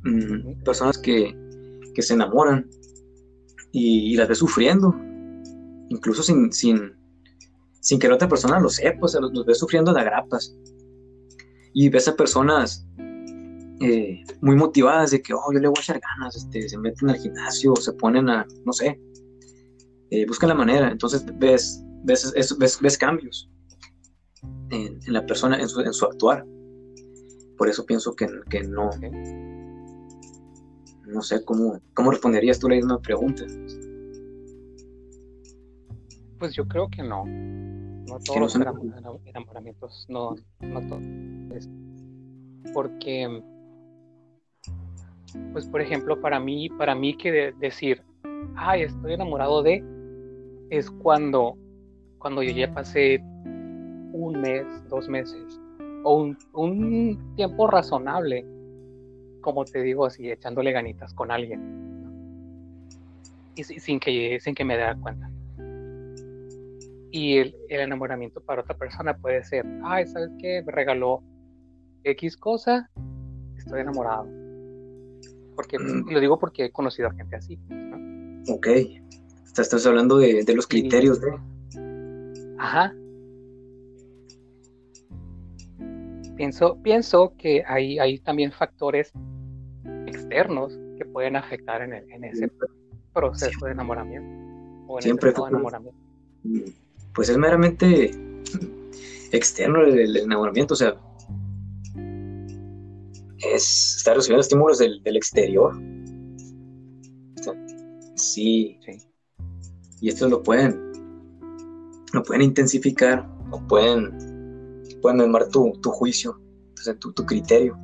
Mm, 0.04 0.63
personas 0.63 0.97
que, 0.97 1.34
que, 1.95 2.02
se 2.02 2.13
enamoran 2.13 2.69
y, 3.73 4.15
las 4.15 4.29
ves 4.29 4.38
sufriendo, 4.38 4.95
incluso 5.89 6.21
sin, 6.21 6.53
sin, 6.53 6.93
sin 7.81 7.99
que 7.99 8.07
la 8.07 8.15
otra 8.15 8.29
persona 8.29 8.59
lo 8.59 8.69
sepa, 8.69 9.05
o 9.05 9.07
sea, 9.07 9.19
los, 9.19 9.45
ves 9.45 9.57
sufriendo 9.57 9.93
de 9.93 9.99
agrapas. 9.99 10.55
Y 11.73 11.89
ves 11.89 12.07
a 12.07 12.15
personas 12.15 12.86
eh, 13.81 14.23
muy 14.41 14.55
motivadas 14.55 15.09
de 15.09 15.23
que, 15.23 15.33
oh, 15.33 15.51
yo 15.51 15.59
le 15.59 15.67
voy 15.67 15.75
a 15.77 15.81
echar 15.81 15.99
ganas, 15.99 16.36
este, 16.36 16.69
se 16.69 16.77
meten 16.77 17.09
al 17.09 17.17
gimnasio, 17.17 17.75
se 17.75 17.93
ponen 17.93 18.29
a, 18.29 18.45
no 18.63 18.71
sé, 18.71 19.01
eh, 20.12 20.25
buscan 20.27 20.49
la 20.49 20.55
manera, 20.55 20.91
entonces 20.91 21.25
ves, 21.39 21.83
ves, 22.03 22.31
ves, 22.59 22.79
ves 22.79 22.97
cambios 22.97 23.49
en, 24.69 24.99
la 25.07 25.25
persona, 25.25 25.59
en 25.59 25.67
su, 25.67 25.81
en 25.81 25.93
su, 25.93 26.05
actuar. 26.05 26.45
Por 27.57 27.69
eso 27.69 27.83
pienso 27.88 28.15
que, 28.15 28.27
que 28.51 28.62
no. 28.62 28.91
No 31.13 31.21
sé 31.21 31.45
cómo, 31.45 31.80
cómo 31.93 32.12
responderías 32.12 32.60
tú 32.60 32.67
la 32.67 32.76
misma 32.76 32.99
pregunta. 32.99 33.43
Pues 36.39 36.54
yo 36.54 36.67
creo 36.67 36.89
que 36.89 37.04
no. 37.04 37.26
No 37.26 38.19
todos 38.19 38.39
los 38.39 38.56
enamoramientos, 38.56 40.06
no, 40.10 40.36
no 40.60 40.82
todos. 40.88 41.04
Porque, 42.73 43.41
pues 45.54 45.65
por 45.67 45.82
ejemplo, 45.82 46.19
para 46.19 46.39
mí, 46.39 46.69
para 46.69 46.95
mí 46.95 47.15
que 47.15 47.54
decir, 47.60 48.02
ay, 48.56 48.84
estoy 48.84 49.13
enamorado 49.13 49.63
de, 49.63 49.84
es 50.69 50.89
cuando, 50.89 51.58
cuando 52.17 52.43
yo 52.43 52.52
ya 52.52 52.73
pasé 52.73 53.19
un 54.13 54.41
mes, 54.41 54.65
dos 54.89 55.08
meses, 55.08 55.60
o 56.04 56.34
un, 56.54 57.34
tiempo 57.36 57.67
razonable, 57.67 58.45
como 59.43 59.63
te 59.65 59.84
digo, 59.84 60.08
así, 60.08 60.32
echándole 60.32 60.71
ganitas 60.71 61.13
con 61.13 61.29
alguien, 61.29 61.62
y 63.56 63.63
sin 63.63 63.99
que, 63.99 64.39
sin 64.41 64.56
que 64.56 64.65
me 64.65 64.75
dé 64.75 64.86
cuenta. 64.99 65.29
Y 67.12 67.38
el, 67.38 67.56
enamoramiento 67.69 68.41
para 68.41 68.62
otra 68.62 68.75
persona 68.75 69.15
puede 69.15 69.43
ser, 69.43 69.63
ay, 69.84 70.08
¿sabes 70.08 70.32
qué? 70.39 70.63
Me 70.65 70.71
regaló 70.71 71.21
X 72.03 72.36
cosa, 72.38 72.89
estoy 73.56 73.82
enamorado. 73.82 74.27
Porque, 75.56 75.77
mm. 75.77 76.10
lo 76.10 76.19
digo 76.19 76.39
porque 76.39 76.65
he 76.65 76.71
conocido 76.71 77.10
a 77.10 77.13
gente 77.13 77.36
así. 77.36 77.60
Ok. 78.49 78.67
Estás, 79.45 79.86
hablando 79.86 80.17
de, 80.17 80.43
de 80.43 80.56
los 80.56 80.65
criterios 80.65 81.21
de... 81.21 81.29
Ajá, 82.58 82.95
Pienso, 86.35 86.77
pienso 86.81 87.33
que 87.37 87.63
hay, 87.67 87.99
hay 87.99 88.19
también 88.19 88.51
factores 88.51 89.11
externos 90.07 90.73
que 90.97 91.05
pueden 91.05 91.35
afectar 91.35 91.81
en, 91.81 91.93
en 91.93 92.23
ese 92.23 92.49
proceso 93.13 93.65
de 93.65 93.71
enamoramiento. 93.71 94.29
O 94.87 94.97
en 94.97 95.03
Siempre 95.03 95.29
ese 95.29 95.41
de 95.41 95.47
enamoramiento. 95.47 95.99
Pues 97.13 97.29
es 97.29 97.37
meramente 97.37 98.11
externo 99.31 99.81
el, 99.81 100.17
enamoramiento, 100.17 100.73
o 100.73 100.77
sea, 100.77 100.95
es 103.39 103.95
estar 103.97 104.15
recibiendo 104.15 104.41
estímulos 104.41 104.79
del, 104.79 105.01
exterior. 105.05 105.75
sí. 108.15 108.79
sí. 108.85 108.97
Y 110.01 110.09
estos 110.09 110.29
lo 110.29 110.43
pueden, 110.43 110.91
lo 112.11 112.23
pueden 112.23 112.41
intensificar 112.41 113.25
o 113.51 113.59
pueden 113.67 114.32
pueden 115.03 115.19
armar 115.19 115.49
tu, 115.49 115.73
tu 115.81 115.91
juicio, 115.91 116.39
entonces, 116.69 116.97
tu, 116.97 117.11
tu 117.11 117.25
criterio. 117.25 117.77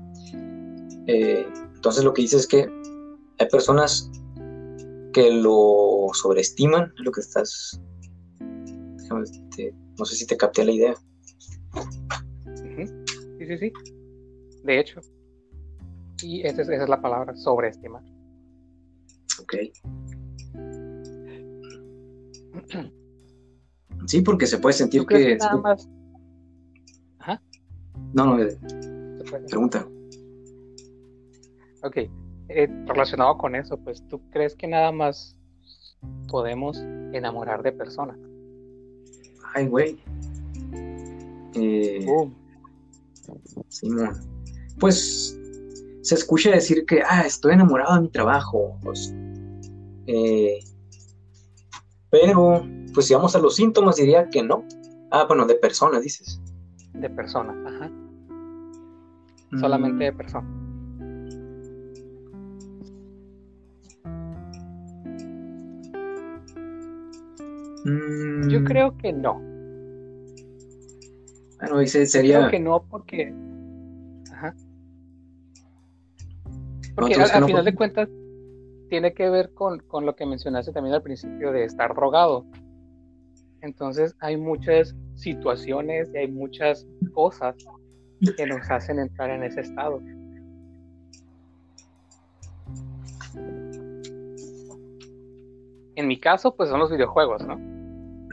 Eh, 1.05 1.45
entonces 1.75 2.03
lo 2.03 2.13
que 2.13 2.21
dice 2.23 2.37
es 2.37 2.47
que 2.47 2.67
hay 3.37 3.47
personas 3.49 4.09
que 5.13 5.29
lo 5.29 6.07
sobreestiman, 6.13 6.93
lo 6.97 7.11
que 7.11 7.21
estás... 7.21 7.79
Este, 9.23 9.75
no 9.97 10.05
sé 10.05 10.15
si 10.15 10.25
te 10.25 10.37
capté 10.37 10.63
la 10.63 10.71
idea. 10.71 10.93
Sí, 12.55 13.45
sí, 13.45 13.57
sí. 13.57 13.73
De 14.63 14.79
hecho. 14.79 15.01
Y 16.21 16.41
esa 16.41 16.61
es, 16.61 16.69
esa 16.69 16.83
es 16.83 16.89
la 16.89 17.01
palabra, 17.01 17.35
sobreestimar. 17.35 18.03
Ok. 19.41 19.55
Sí, 24.05 24.21
porque 24.21 24.47
se 24.47 24.59
puede 24.59 24.73
sentir 24.73 25.05
que... 25.05 25.35
Nada 25.37 25.57
más 25.57 25.89
no, 28.13 28.37
no, 28.37 28.37
pregunta. 29.47 29.87
Ok, 31.83 31.97
eh, 32.49 32.67
relacionado 32.85 33.37
con 33.37 33.55
eso, 33.55 33.77
pues, 33.77 34.03
¿tú 34.09 34.21
crees 34.31 34.55
que 34.55 34.67
nada 34.67 34.91
más 34.91 35.35
podemos 36.27 36.77
enamorar 37.13 37.61
de 37.63 37.71
personas? 37.71 38.17
Ay, 39.53 39.67
güey. 39.67 39.99
Eh, 41.55 42.05
Simón. 43.69 44.13
Pues 44.79 45.39
se 46.01 46.15
escucha 46.15 46.51
decir 46.51 46.85
que, 46.85 47.01
ah, 47.07 47.21
estoy 47.25 47.53
enamorado 47.53 47.95
de 47.95 48.01
mi 48.01 48.09
trabajo. 48.09 48.77
Pues, 48.81 49.13
eh, 50.07 50.59
pero, 52.09 52.65
pues 52.93 53.07
si 53.07 53.13
vamos 53.13 53.35
a 53.35 53.39
los 53.39 53.55
síntomas, 53.55 53.97
diría 53.97 54.29
que 54.29 54.41
no. 54.41 54.65
Ah, 55.11 55.25
bueno, 55.27 55.45
de 55.45 55.55
personas, 55.55 56.03
dices 56.03 56.41
de 56.93 57.09
personas, 57.09 57.55
ajá. 57.65 57.91
Solamente 59.57 60.03
de 60.03 60.11
mm. 60.11 60.17
personas. 60.17 60.59
Yo 68.49 68.61
mm. 68.61 68.63
creo 68.65 68.97
que 68.97 69.13
no. 69.13 69.41
Bueno, 71.59 71.79
dice, 71.79 72.05
sería. 72.05 72.39
Creo 72.39 72.51
que 72.51 72.59
no, 72.59 72.83
porque. 72.83 73.33
Ajá. 74.31 74.53
Porque 76.95 77.15
al, 77.15 77.45
final 77.45 77.65
de 77.65 77.75
cuentas 77.75 78.09
tiene 78.89 79.13
que 79.13 79.29
ver 79.29 79.53
con, 79.53 79.79
con 79.79 80.05
lo 80.05 80.15
que 80.15 80.25
mencionaste 80.25 80.73
también 80.73 80.95
al 80.95 81.01
principio 81.01 81.51
de 81.51 81.63
estar 81.63 81.95
drogado. 81.95 82.45
Entonces 83.61 84.15
hay 84.19 84.37
muchas 84.37 84.95
situaciones 85.15 86.09
y 86.13 86.17
hay 86.17 86.27
muchas 86.27 86.85
cosas 87.13 87.55
que 88.35 88.45
nos 88.45 88.69
hacen 88.69 88.99
entrar 88.99 89.29
en 89.29 89.43
ese 89.43 89.61
estado. 89.61 90.01
En 95.95 96.07
mi 96.07 96.19
caso, 96.19 96.55
pues 96.55 96.69
son 96.69 96.79
los 96.79 96.91
videojuegos, 96.91 97.45
¿no? 97.45 97.59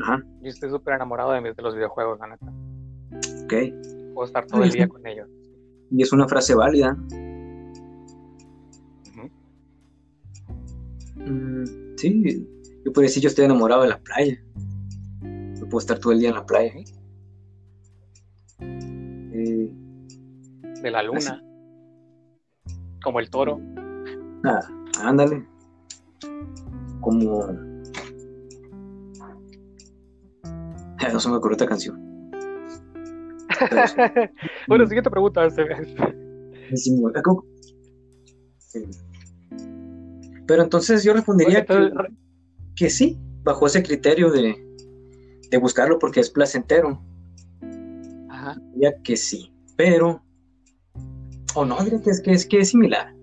Ajá. 0.03 0.22
Yo 0.42 0.49
estoy 0.49 0.70
súper 0.70 0.94
enamorado 0.94 1.33
de, 1.33 1.40
de 1.40 1.62
los 1.62 1.75
videojuegos, 1.75 2.18
la 2.20 2.29
neta. 2.29 2.46
Ok. 3.44 4.14
Puedo 4.14 4.27
estar 4.27 4.46
todo 4.46 4.62
el 4.62 4.70
día 4.70 4.88
con 4.88 5.07
ellos. 5.07 5.29
Y 5.90 6.03
es 6.03 6.12
una 6.12 6.29
frase 6.29 6.55
válida. 6.55 6.96
Mm, 11.27 11.64
sí, 11.96 12.46
yo 12.85 12.92
podría 12.92 13.09
decir 13.09 13.22
yo 13.22 13.29
estoy 13.29 13.46
enamorado 13.46 13.83
de 13.83 13.88
la 13.88 13.99
playa. 13.99 14.40
Yo 15.59 15.68
puedo 15.68 15.79
estar 15.79 15.99
todo 15.99 16.12
el 16.12 16.20
día 16.20 16.29
en 16.29 16.37
la 16.37 16.46
playa. 16.46 16.72
Eh, 16.72 16.85
De 20.87 20.92
la 20.92 21.03
luna. 21.03 21.42
Como 23.03 23.18
el 23.18 23.29
toro. 23.29 23.61
ah, 24.44 24.61
ándale. 25.03 25.44
Como. 27.01 27.44
Ah, 31.01 31.09
No 31.12 31.18
se 31.18 31.29
me 31.29 31.38
ocurrió 31.38 31.57
canción. 31.66 32.31
Pero 33.59 33.83
bueno, 34.68 34.87
siguiente 34.87 35.11
pregunta. 35.11 35.44
este. 35.44 35.64
Pero 40.46 40.62
entonces 40.62 41.03
yo 41.03 41.14
respondería 41.14 41.66
que, 41.66 41.90
que 42.77 42.90
sí, 42.90 43.18
bajo 43.42 43.66
ese 43.66 43.83
criterio 43.83 44.31
de, 44.31 44.55
de 45.51 45.59
buscarlo 45.59 45.99
porque 45.99 46.20
es 46.20 46.31
placentero. 46.31 47.03
Ajá. 48.31 48.55
Diría 48.72 49.03
que 49.03 49.16
sí, 49.16 49.53
pero. 49.77 50.22
O 51.57 51.64
no, 51.64 51.77
que 51.79 52.11
es 52.11 52.21
que 52.21 52.31
es, 52.33 52.47
que 52.47 52.59
es 52.61 52.69
similar. 52.69 53.14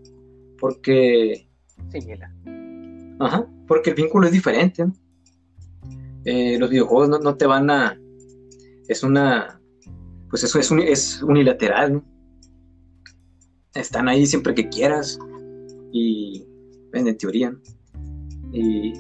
Porque. 0.60 1.48
Sí, 1.92 2.00
mira. 2.06 2.34
Ajá, 3.20 3.48
porque 3.68 3.92
el 3.92 3.96
vínculo 3.96 4.26
es 4.28 4.34
diferente. 4.34 4.86
¿no? 4.86 4.94
Eh, 6.26 6.58
los 6.58 6.70
videojuegos 6.70 7.10
no, 7.10 7.20
no 7.20 7.36
te 7.38 7.46
van 7.46 7.70
a. 7.70 8.00
Es 8.88 9.04
una. 9.04 9.62
Pues 10.30 10.44
eso 10.44 10.58
es, 10.60 10.72
uni- 10.72 10.88
es 10.88 11.22
unilateral, 11.22 11.94
¿no? 11.94 12.04
Están 13.76 14.08
ahí 14.08 14.26
siempre 14.26 14.54
que 14.56 14.68
quieras. 14.70 15.20
Y. 15.92 16.46
En 16.94 17.18
teoría, 17.18 17.52
¿no? 17.52 17.60
Y. 18.52 18.94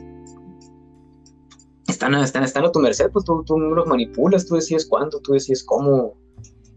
Están, 1.87 2.15
a- 2.15 2.23
están, 2.23 2.43
están 2.43 2.65
a 2.65 2.71
tu 2.71 2.79
merced, 2.79 3.09
pues 3.11 3.25
tú, 3.25 3.43
tú 3.45 3.57
los 3.57 3.87
manipulas, 3.87 4.45
tú 4.45 4.55
decides 4.55 4.85
cuándo, 4.85 5.19
tú 5.19 5.33
decides 5.33 5.63
cómo 5.63 6.17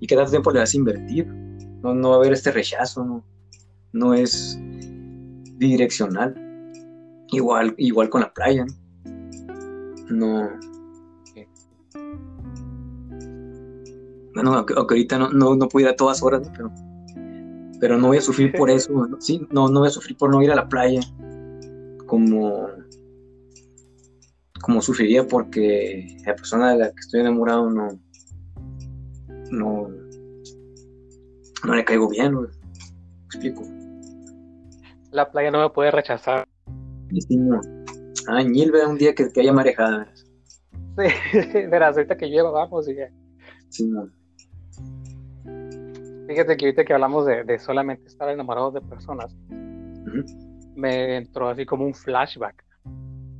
y 0.00 0.06
qué 0.06 0.14
tanto 0.16 0.30
tiempo 0.30 0.50
le 0.52 0.60
vas 0.60 0.72
a 0.74 0.76
invertir. 0.76 1.26
No, 1.94 2.10
va 2.10 2.16
a 2.16 2.18
haber 2.18 2.32
este 2.32 2.50
rechazo, 2.50 3.04
no, 3.04 3.24
no 3.92 4.14
es 4.14 4.58
bidireccional. 4.60 6.34
Igual, 7.32 7.74
igual 7.78 8.08
con 8.08 8.20
la 8.20 8.32
playa, 8.32 8.64
¿no? 10.08 10.48
Bueno, 14.34 14.52
aunque, 14.52 14.74
ahorita 14.74 15.18
no, 15.18 15.30
no, 15.30 15.56
no 15.56 15.68
puedo 15.68 15.86
ir 15.86 15.92
a 15.92 15.96
todas 15.96 16.22
horas, 16.22 16.50
pero, 16.54 16.70
pero 17.80 17.96
no 17.96 18.08
voy 18.08 18.18
a 18.18 18.20
sufrir 18.20 18.52
por 18.52 18.68
eso. 18.68 18.92
Sí, 19.18 19.46
no, 19.50 19.68
no 19.68 19.80
voy 19.80 19.88
a 19.88 19.92
sufrir 19.92 20.16
por 20.16 20.30
no 20.30 20.42
ir 20.42 20.52
a 20.52 20.56
la 20.56 20.68
playa, 20.68 21.00
como, 22.04 22.68
como 24.60 24.82
sufriría 24.82 25.26
porque 25.26 26.18
la 26.26 26.36
persona 26.36 26.72
de 26.72 26.78
la 26.78 26.90
que 26.90 27.00
estoy 27.00 27.20
enamorado 27.20 27.70
no, 27.70 27.98
no, 29.50 29.88
no 31.66 31.74
le 31.74 31.84
caigo 31.84 32.08
bien. 32.08 32.34
¿Me 32.34 32.46
explico? 33.26 33.62
La 35.10 35.30
playa 35.30 35.50
no 35.50 35.60
me 35.60 35.70
puede 35.70 35.90
rechazar. 35.90 36.46
Sí, 37.10 37.36
no. 37.36 37.60
Ah, 38.28 38.42
Ñilbe, 38.42 38.86
un 38.86 38.98
día 38.98 39.14
que, 39.14 39.30
que 39.32 39.40
haya 39.40 39.52
marejada. 39.52 40.06
Sí, 40.96 41.38
verás, 41.70 41.96
ahorita 41.96 42.16
que 42.16 42.28
llego, 42.28 42.52
vamos 42.52 42.88
y 42.88 42.96
ya. 42.96 43.10
Sí, 43.68 43.86
no. 43.86 44.08
Fíjate 46.26 46.56
que 46.56 46.66
ahorita 46.66 46.84
que 46.84 46.92
hablamos 46.92 47.26
de, 47.26 47.44
de 47.44 47.58
solamente 47.58 48.08
estar 48.08 48.28
enamorados 48.28 48.74
de 48.74 48.80
personas, 48.80 49.34
me 50.74 51.16
entró 51.16 51.48
así 51.48 51.64
como 51.64 51.84
un 51.84 51.94
flashback 51.94 52.64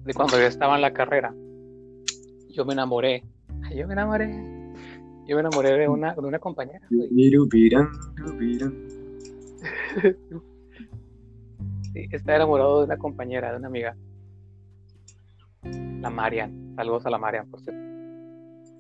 de 0.04 0.14
cuando 0.14 0.38
yo 0.38 0.46
estaba 0.46 0.76
en 0.76 0.82
la 0.82 0.92
carrera. 0.92 1.34
Yo 2.50 2.64
me 2.64 2.74
enamoré. 2.74 3.24
Yo 3.74 3.86
me 3.86 3.94
enamoré. 3.94 4.56
Yo 5.26 5.34
me 5.34 5.40
enamoré 5.40 5.76
de 5.76 5.88
una, 5.88 6.14
de 6.14 6.20
una 6.20 6.38
compañera. 6.38 6.86
Sí, 11.92 12.06
estaba 12.12 12.36
enamorado 12.36 12.80
de 12.80 12.84
una 12.84 12.98
compañera, 12.98 13.52
de 13.52 13.56
una 13.56 13.68
amiga. 13.68 13.96
La 16.02 16.10
Marian. 16.10 16.74
Saludos 16.76 17.06
a 17.06 17.10
la 17.10 17.16
Marian, 17.16 17.50
por 17.50 17.62
cierto. 17.62 17.80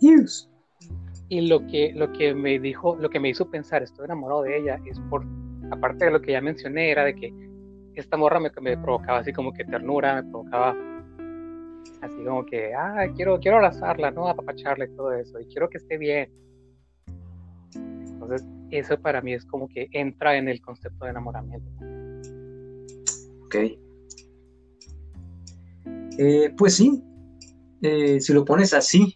Yes. 0.00 0.50
Y 1.30 1.48
lo 1.48 1.66
que, 1.66 1.94
lo 1.94 2.12
que 2.12 2.34
me 2.34 2.58
dijo, 2.58 2.94
lo 2.96 3.08
que 3.08 3.18
me 3.18 3.30
hizo 3.30 3.50
pensar, 3.50 3.82
estoy 3.82 4.04
enamorado 4.04 4.42
de 4.42 4.58
ella, 4.58 4.78
es 4.84 5.00
por, 5.08 5.24
aparte 5.70 6.04
de 6.04 6.10
lo 6.10 6.20
que 6.20 6.32
ya 6.32 6.42
mencioné, 6.42 6.90
era 6.90 7.04
de 7.04 7.14
que 7.14 7.32
esta 7.94 8.18
morra 8.18 8.38
me, 8.38 8.50
me 8.60 8.76
provocaba 8.76 9.20
así 9.20 9.32
como 9.32 9.54
que 9.54 9.64
ternura, 9.64 10.22
me 10.22 10.30
provocaba 10.30 10.76
así 12.02 12.24
como 12.24 12.44
que, 12.44 12.74
ah, 12.74 13.06
quiero, 13.14 13.38
quiero 13.40 13.56
abrazarla, 13.58 14.10
¿no? 14.10 14.28
Apapacharla 14.28 14.86
y 14.86 14.96
todo 14.96 15.12
eso, 15.12 15.40
y 15.40 15.46
quiero 15.46 15.68
que 15.68 15.78
esté 15.78 15.98
bien. 15.98 16.30
Entonces, 17.74 18.46
eso 18.70 18.98
para 19.00 19.20
mí 19.20 19.32
es 19.34 19.44
como 19.44 19.68
que 19.68 19.88
entra 19.92 20.36
en 20.36 20.48
el 20.48 20.60
concepto 20.60 21.04
de 21.04 21.10
enamoramiento. 21.10 21.70
Ok. 23.44 23.54
Eh, 26.18 26.54
pues 26.56 26.76
sí, 26.76 27.02
Eh, 27.82 28.20
si 28.20 28.32
lo 28.32 28.44
pones 28.44 28.72
así, 28.72 29.14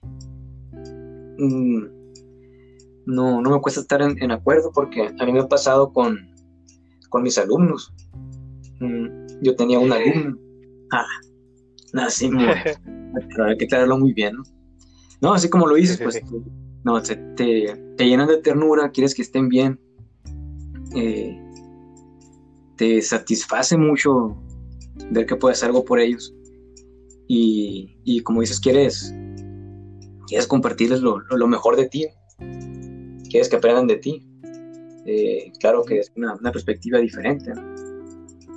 mm, 1.38 1.84
no, 3.06 3.40
no 3.40 3.50
me 3.50 3.60
cuesta 3.60 3.80
estar 3.80 4.02
en, 4.02 4.22
en 4.22 4.30
acuerdo 4.30 4.70
porque 4.72 5.08
a 5.18 5.24
mí 5.24 5.32
me 5.32 5.40
ha 5.40 5.48
pasado 5.48 5.92
con, 5.92 6.18
con 7.08 7.22
mis 7.22 7.38
alumnos. 7.38 7.92
Mm, 8.80 9.26
yo 9.42 9.56
tenía 9.56 9.78
un 9.78 9.90
alumno. 9.92 10.38
Ah, 10.92 11.06
así, 12.06 12.30
pero 13.28 13.44
hay 13.46 13.56
que 13.56 13.64
aclararlo 13.66 13.98
muy 13.98 14.12
bien, 14.12 14.36
¿no? 14.36 14.42
No, 15.22 15.34
así 15.34 15.48
como 15.50 15.66
lo 15.66 15.74
dices, 15.74 15.96
Sí, 15.98 16.02
pues 16.04 16.14
sí. 16.16 16.20
no, 16.84 17.00
te, 17.02 17.16
te, 17.36 17.76
te 17.96 18.04
llenan 18.06 18.28
de 18.28 18.38
ternura, 18.38 18.90
quieres 18.90 19.14
que 19.14 19.22
estén 19.22 19.48
bien. 19.48 19.78
eh, 20.94 21.36
te 22.76 23.02
satisface 23.02 23.76
mucho 23.76 24.36
ver 25.10 25.26
que 25.26 25.36
puedes 25.36 25.58
hacer 25.58 25.68
algo 25.68 25.84
por 25.84 26.00
ellos. 26.00 26.34
Y, 27.28 27.94
y 28.04 28.20
como 28.20 28.40
dices, 28.40 28.58
quieres, 28.58 29.14
quieres 30.26 30.46
compartirles 30.46 31.00
lo, 31.02 31.18
lo- 31.20 31.36
lo 31.36 31.46
mejor 31.46 31.76
de 31.76 31.88
ti. 31.88 32.06
Quieres 33.28 33.48
que 33.50 33.56
aprendan 33.56 33.86
de 33.86 33.96
ti. 33.96 34.26
Eh, 35.06 35.52
claro 35.60 35.84
que 35.84 35.98
es 35.98 36.10
una, 36.16 36.34
una 36.34 36.50
perspectiva 36.52 36.98
diferente. 36.98 37.52
¿no? 37.54 37.62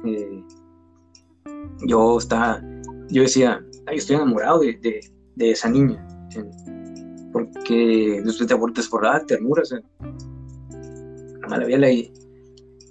Eh, 0.10 0.44
yo, 1.86 2.18
estaba, 2.18 2.62
yo 3.14 3.22
decía, 3.24 3.64
"Ay, 3.86 3.98
estoy 3.98 4.16
enamorado 4.18 4.60
de, 4.60 4.74
de- 4.82 5.02
de 5.36 5.52
esa 5.52 5.70
niña. 5.70 6.06
porque 7.32 8.22
después 8.24 8.40
de 8.40 9.26
ternura. 9.26 9.62
O 9.64 9.66
sea, 9.66 9.80
nada 10.00 11.48
más 11.50 11.60
la 11.60 11.66
veía 11.66 11.92
y, 11.92 12.14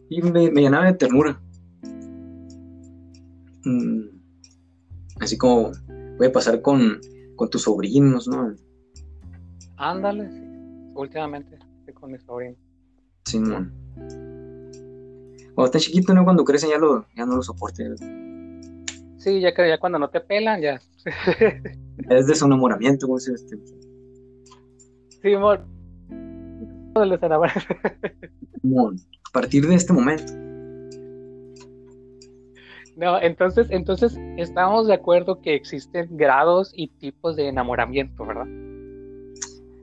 y 0.08 0.22
me, 0.22 0.50
me 0.50 0.62
llenaba 0.62 0.86
de 0.86 0.94
ternura. 0.94 1.40
Mm, 3.64 4.02
así 5.20 5.38
como 5.38 5.70
puede 6.18 6.30
pasar 6.30 6.60
con, 6.62 7.00
con 7.36 7.48
tus 7.50 7.62
sobrinos, 7.62 8.26
¿no? 8.28 8.54
Ándale, 9.76 10.28
sí. 10.30 10.40
Últimamente 10.94 11.58
estoy 11.78 11.94
con 11.94 12.10
mi 12.12 12.18
sobrino. 12.18 12.56
Simón. 13.24 13.72
Cuando 15.54 15.66
están 15.66 15.80
chiquitos, 15.80 16.14
¿no? 16.14 16.24
Cuando 16.24 16.44
crecen 16.44 16.70
ya, 16.70 16.78
lo, 16.78 17.06
ya 17.16 17.24
no 17.26 17.36
lo 17.36 17.42
soportan. 17.42 17.94
Sí, 19.22 19.40
ya 19.40 19.54
que 19.54 19.68
ya 19.68 19.78
cuando 19.78 20.00
no 20.00 20.10
te 20.10 20.20
pelan, 20.20 20.60
ya. 20.60 20.80
Es 22.10 22.26
de 22.26 22.34
su 22.34 22.46
enamoramiento, 22.46 23.06
como 23.06 23.18
dice 23.18 23.34
este. 23.34 23.56
Sí, 25.22 25.32
amor. 25.34 25.64
A 29.28 29.32
partir 29.32 29.66
de 29.68 29.74
este 29.76 29.92
momento. 29.92 30.32
No, 32.96 33.20
entonces, 33.22 33.68
entonces 33.70 34.18
estamos 34.36 34.86
de 34.88 34.94
acuerdo 34.94 35.40
que 35.40 35.54
existen 35.54 36.16
grados 36.16 36.72
y 36.74 36.88
tipos 36.88 37.36
de 37.36 37.48
enamoramiento, 37.48 38.26
¿verdad? 38.26 38.46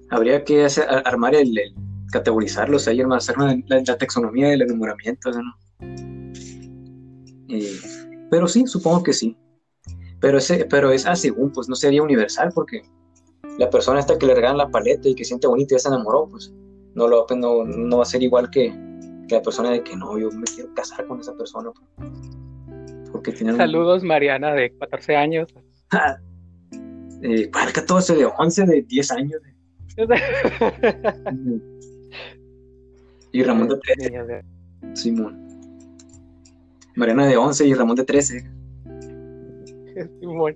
Habría 0.09 0.43
que 0.43 0.65
hacer- 0.65 0.87
armar 1.05 1.33
el, 1.35 1.57
el- 1.57 1.73
categorizarlos 2.11 2.87
ahí, 2.87 2.99
hermano, 2.99 3.17
hacer 3.17 3.37
la, 3.37 3.57
la 3.69 3.97
taxonomía 3.97 4.49
del 4.49 4.63
enamoramiento, 4.63 5.31
¿no? 5.31 5.55
Eh, 7.49 7.79
pero 8.29 8.47
sí, 8.47 8.65
supongo 8.67 9.03
que 9.03 9.13
sí. 9.13 9.37
Pero, 10.19 10.37
ese, 10.37 10.65
pero 10.65 10.91
es 10.91 11.05
así, 11.05 11.31
pues 11.31 11.69
no 11.69 11.75
sería 11.75 12.03
universal 12.03 12.51
porque 12.53 12.81
la 13.57 13.69
persona 13.69 13.99
esta 13.99 14.17
que 14.17 14.25
le 14.25 14.35
regalan 14.35 14.57
la 14.57 14.69
paleta 14.69 15.07
y 15.07 15.15
que 15.15 15.23
siente 15.23 15.47
bonito 15.47 15.73
y 15.73 15.77
ya 15.77 15.79
se 15.79 15.87
enamoró, 15.89 16.27
pues 16.29 16.53
no, 16.95 17.07
lo, 17.07 17.25
no, 17.35 17.63
no 17.65 17.97
va 17.97 18.03
a 18.03 18.05
ser 18.05 18.21
igual 18.23 18.49
que, 18.49 18.73
que, 19.27 19.35
la 19.35 19.41
persona 19.41 19.71
de 19.71 19.83
que 19.83 19.95
no, 19.95 20.17
yo 20.17 20.29
me 20.31 20.43
quiero 20.43 20.73
casar 20.73 21.05
con 21.07 21.19
esa 21.19 21.35
persona. 21.35 21.71
Pues, 21.71 22.09
porque 23.11 23.31
tienen... 23.31 23.57
Saludos, 23.57 24.03
Mariana, 24.03 24.53
de 24.53 24.75
14 24.77 25.15
años. 25.15 25.47
eh, 27.21 27.49
14? 27.49 28.15
De 28.15 28.25
11, 28.25 28.65
de 28.65 28.81
10 28.83 29.11
años. 29.11 29.41
y 33.31 33.43
Ramón 33.43 33.69
de 33.69 33.77
13. 33.77 34.43
Simón. 34.93 35.48
Mariana 36.99 37.27
de 37.27 37.37
11 37.37 37.65
y 37.65 37.73
Ramón 37.73 37.95
de 37.95 38.03
13. 38.03 38.51
Simón. 40.19 40.55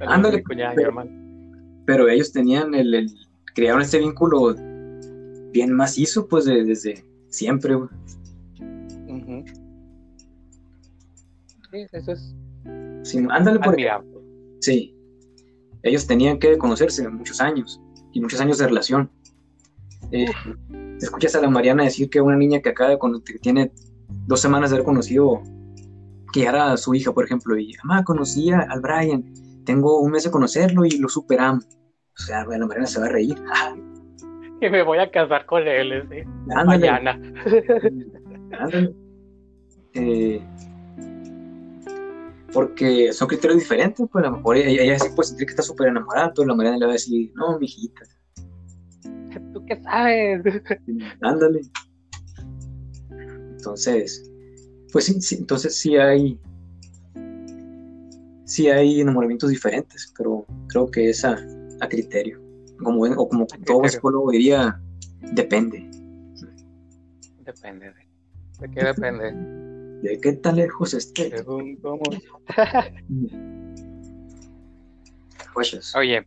Ándale, 0.00 0.42
pero, 0.46 0.92
pero, 1.86 2.08
ellos 2.08 2.30
tenían 2.32 2.74
el, 2.74 2.94
el, 2.94 3.10
crearon 3.54 3.82
este 3.82 3.98
vínculo 3.98 4.54
bien 5.52 5.72
macizo, 5.72 6.28
pues 6.28 6.44
desde 6.44 7.04
siempre. 7.28 7.74
Sí, 11.70 11.86
eso 11.92 12.12
es. 12.12 12.34
Sí, 13.02 13.26
ándale 13.30 13.60
por 13.60 13.76
Sí. 14.60 14.94
Ellos 15.82 16.06
tenían 16.06 16.38
que 16.38 16.58
conocerse 16.58 17.08
muchos 17.08 17.40
años 17.40 17.80
y 18.12 18.20
muchos 18.20 18.40
años 18.40 18.58
de 18.58 18.66
relación. 18.66 19.10
Eh, 20.12 20.26
escuchas 21.00 21.34
a 21.34 21.40
la 21.40 21.48
Mariana 21.48 21.84
decir 21.84 22.10
que 22.10 22.20
una 22.20 22.36
niña 22.36 22.60
que 22.60 22.68
acaba 22.68 22.90
de 22.90 22.98
que 23.24 23.38
tiene 23.38 23.72
dos 24.26 24.40
semanas 24.40 24.70
de 24.70 24.76
haber 24.76 24.84
conocido 24.84 25.42
que 26.32 26.44
era 26.44 26.76
su 26.76 26.94
hija, 26.94 27.12
por 27.12 27.24
ejemplo, 27.24 27.58
y 27.58 27.74
mamá 27.84 28.04
conocía 28.04 28.60
al 28.70 28.80
Brian, 28.80 29.24
tengo 29.64 30.00
un 30.00 30.12
mes 30.12 30.24
de 30.24 30.30
conocerlo 30.30 30.84
y 30.84 30.98
lo 30.98 31.08
superamos. 31.08 31.66
O 31.66 32.22
sea, 32.22 32.44
la 32.44 32.66
Mariana 32.66 32.86
se 32.86 33.00
va 33.00 33.06
a 33.06 33.10
reír. 33.10 33.36
que 34.60 34.70
me 34.70 34.82
voy 34.82 34.98
a 34.98 35.10
casar 35.10 35.46
con 35.46 35.66
él, 35.66 36.06
¿sí? 36.10 36.22
mañana. 36.64 37.18
Eh, 39.92 40.40
porque 42.52 43.12
son 43.12 43.26
criterios 43.26 43.58
diferentes, 43.58 44.06
pues 44.10 44.24
a 44.24 44.28
lo 44.28 44.36
mejor 44.36 44.56
ella, 44.56 44.82
ella 44.82 44.98
sí 45.00 45.08
puede 45.16 45.28
sentir 45.28 45.46
que 45.46 45.50
está 45.50 45.64
súper 45.64 45.88
enamorada, 45.88 46.32
pero 46.32 46.46
la 46.46 46.54
Mariana 46.54 46.78
le 46.78 46.84
va 46.86 46.92
a 46.92 46.94
decir, 46.94 47.32
no, 47.34 47.58
mijita. 47.58 48.02
¿Tú 49.52 49.64
qué 49.66 49.80
sabes? 49.82 50.42
Ándale. 51.22 51.62
Entonces, 53.60 54.30
pues 54.90 55.04
sí, 55.04 55.36
entonces 55.36 55.76
sí 55.76 55.96
hay, 55.98 56.40
sí 58.44 58.68
hay 58.70 59.02
enamoramientos 59.02 59.50
diferentes, 59.50 60.12
pero 60.16 60.46
creo 60.68 60.90
que 60.90 61.10
es 61.10 61.24
a, 61.26 61.36
criterio. 61.90 62.40
Como, 62.82 63.02
o 63.02 63.28
como 63.28 63.46
todo 63.66 63.86
psicólogo 63.86 64.30
diría, 64.30 64.80
depende. 65.32 65.90
Depende. 67.44 67.92
¿De 68.60 68.70
qué 68.70 68.84
depende? 68.84 69.32
¿De 70.02 70.18
qué 70.20 70.32
tan 70.34 70.56
lejos 70.56 70.94
esté? 70.94 71.32
Pues 75.52 75.96
Oye. 75.96 76.24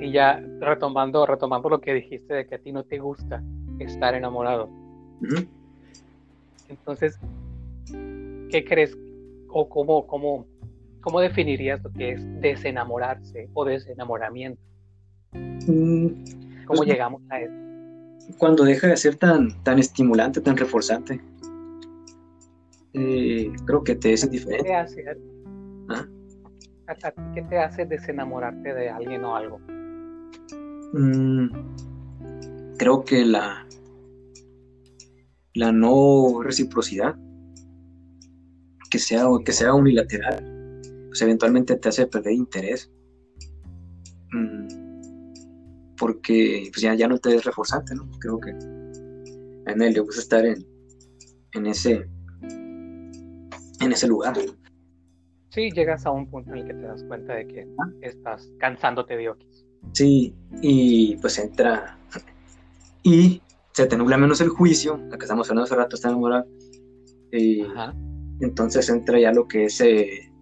Y 0.00 0.12
ya 0.12 0.40
retomando, 0.60 1.26
retomando 1.26 1.68
lo 1.68 1.80
que 1.80 1.94
dijiste 1.94 2.32
de 2.32 2.46
que 2.46 2.54
a 2.54 2.58
ti 2.58 2.70
no 2.70 2.84
te 2.84 2.98
gusta 2.98 3.42
estar 3.80 4.14
enamorado. 4.14 4.70
Entonces, 6.68 7.18
¿qué 8.50 8.64
crees 8.66 8.96
o 9.48 9.68
cómo, 9.68 10.06
cómo, 10.06 10.46
cómo 11.00 11.20
definirías 11.20 11.82
lo 11.82 11.90
que 11.90 12.12
es 12.12 12.40
desenamorarse 12.40 13.48
o 13.54 13.64
desenamoramiento? 13.64 14.60
Mm, 15.32 16.06
¿Cómo 16.66 16.78
pues, 16.78 16.88
llegamos 16.88 17.22
a 17.30 17.40
eso? 17.40 17.54
Cuando 18.38 18.64
deja 18.64 18.88
de 18.88 18.96
ser 18.96 19.16
tan, 19.16 19.62
tan 19.62 19.78
estimulante, 19.78 20.40
tan 20.40 20.56
reforzante. 20.56 21.20
Eh, 22.92 23.50
creo 23.64 23.84
que 23.84 23.94
te 23.94 24.12
es 24.12 24.30
diferente. 24.30 24.64
¿Qué 24.64 24.70
te 24.70 24.74
hace? 24.74 25.04
¿Ah? 25.88 26.06
¿Qué 27.34 27.42
te 27.42 27.58
hace 27.58 27.84
desenamorarte 27.86 28.74
de 28.74 28.88
alguien 28.90 29.24
o 29.24 29.36
algo? 29.36 29.60
Mm, 30.92 31.48
creo 32.78 33.04
que 33.04 33.24
la, 33.24 33.66
la 35.58 35.72
no 35.72 36.40
reciprocidad, 36.40 37.16
que 38.90 39.00
sea, 39.00 39.26
que 39.44 39.52
sea 39.52 39.74
unilateral, 39.74 40.80
pues 41.08 41.20
eventualmente 41.20 41.74
te 41.76 41.88
hace 41.88 42.06
perder 42.06 42.32
interés. 42.32 42.90
Mm, 44.30 44.68
porque 45.96 46.68
pues 46.72 46.80
ya, 46.80 46.94
ya 46.94 47.08
no 47.08 47.18
te 47.18 47.34
es 47.34 47.44
reforzante, 47.44 47.92
¿no? 47.96 48.08
Creo 48.20 48.38
que 48.38 48.50
en 48.50 49.82
él 49.82 49.92
le 49.94 50.00
gusta 50.00 50.20
estar 50.20 50.46
en, 50.46 50.64
en 51.52 51.66
ese 51.66 52.08
en 53.80 53.92
ese 53.92 54.06
lugar. 54.06 54.36
Sí, 55.48 55.70
llegas 55.72 56.06
a 56.06 56.12
un 56.12 56.30
punto 56.30 56.52
en 56.52 56.58
el 56.58 56.66
que 56.68 56.74
te 56.74 56.82
das 56.82 57.02
cuenta 57.04 57.34
de 57.34 57.48
que 57.48 57.66
estás 58.02 58.48
cansándote 58.58 59.16
de 59.16 59.30
Okis. 59.30 59.66
Sí, 59.92 60.34
y 60.62 61.16
pues 61.16 61.36
entra 61.38 61.98
y 63.02 63.40
se 63.78 63.86
te 63.86 63.96
nubla 63.96 64.18
menos 64.18 64.40
el 64.40 64.48
juicio, 64.48 64.96
la 65.08 65.16
que 65.16 65.24
estamos 65.24 65.48
hablando 65.48 65.66
hace 65.66 65.76
rato 65.76 65.94
está 65.94 66.08
enamorado. 66.08 66.44
Y 67.30 67.64
entonces 68.40 68.88
entra 68.88 69.20
ya 69.20 69.30
lo 69.32 69.46
que 69.46 69.66
es, 69.66 69.80
eh, 69.80 70.32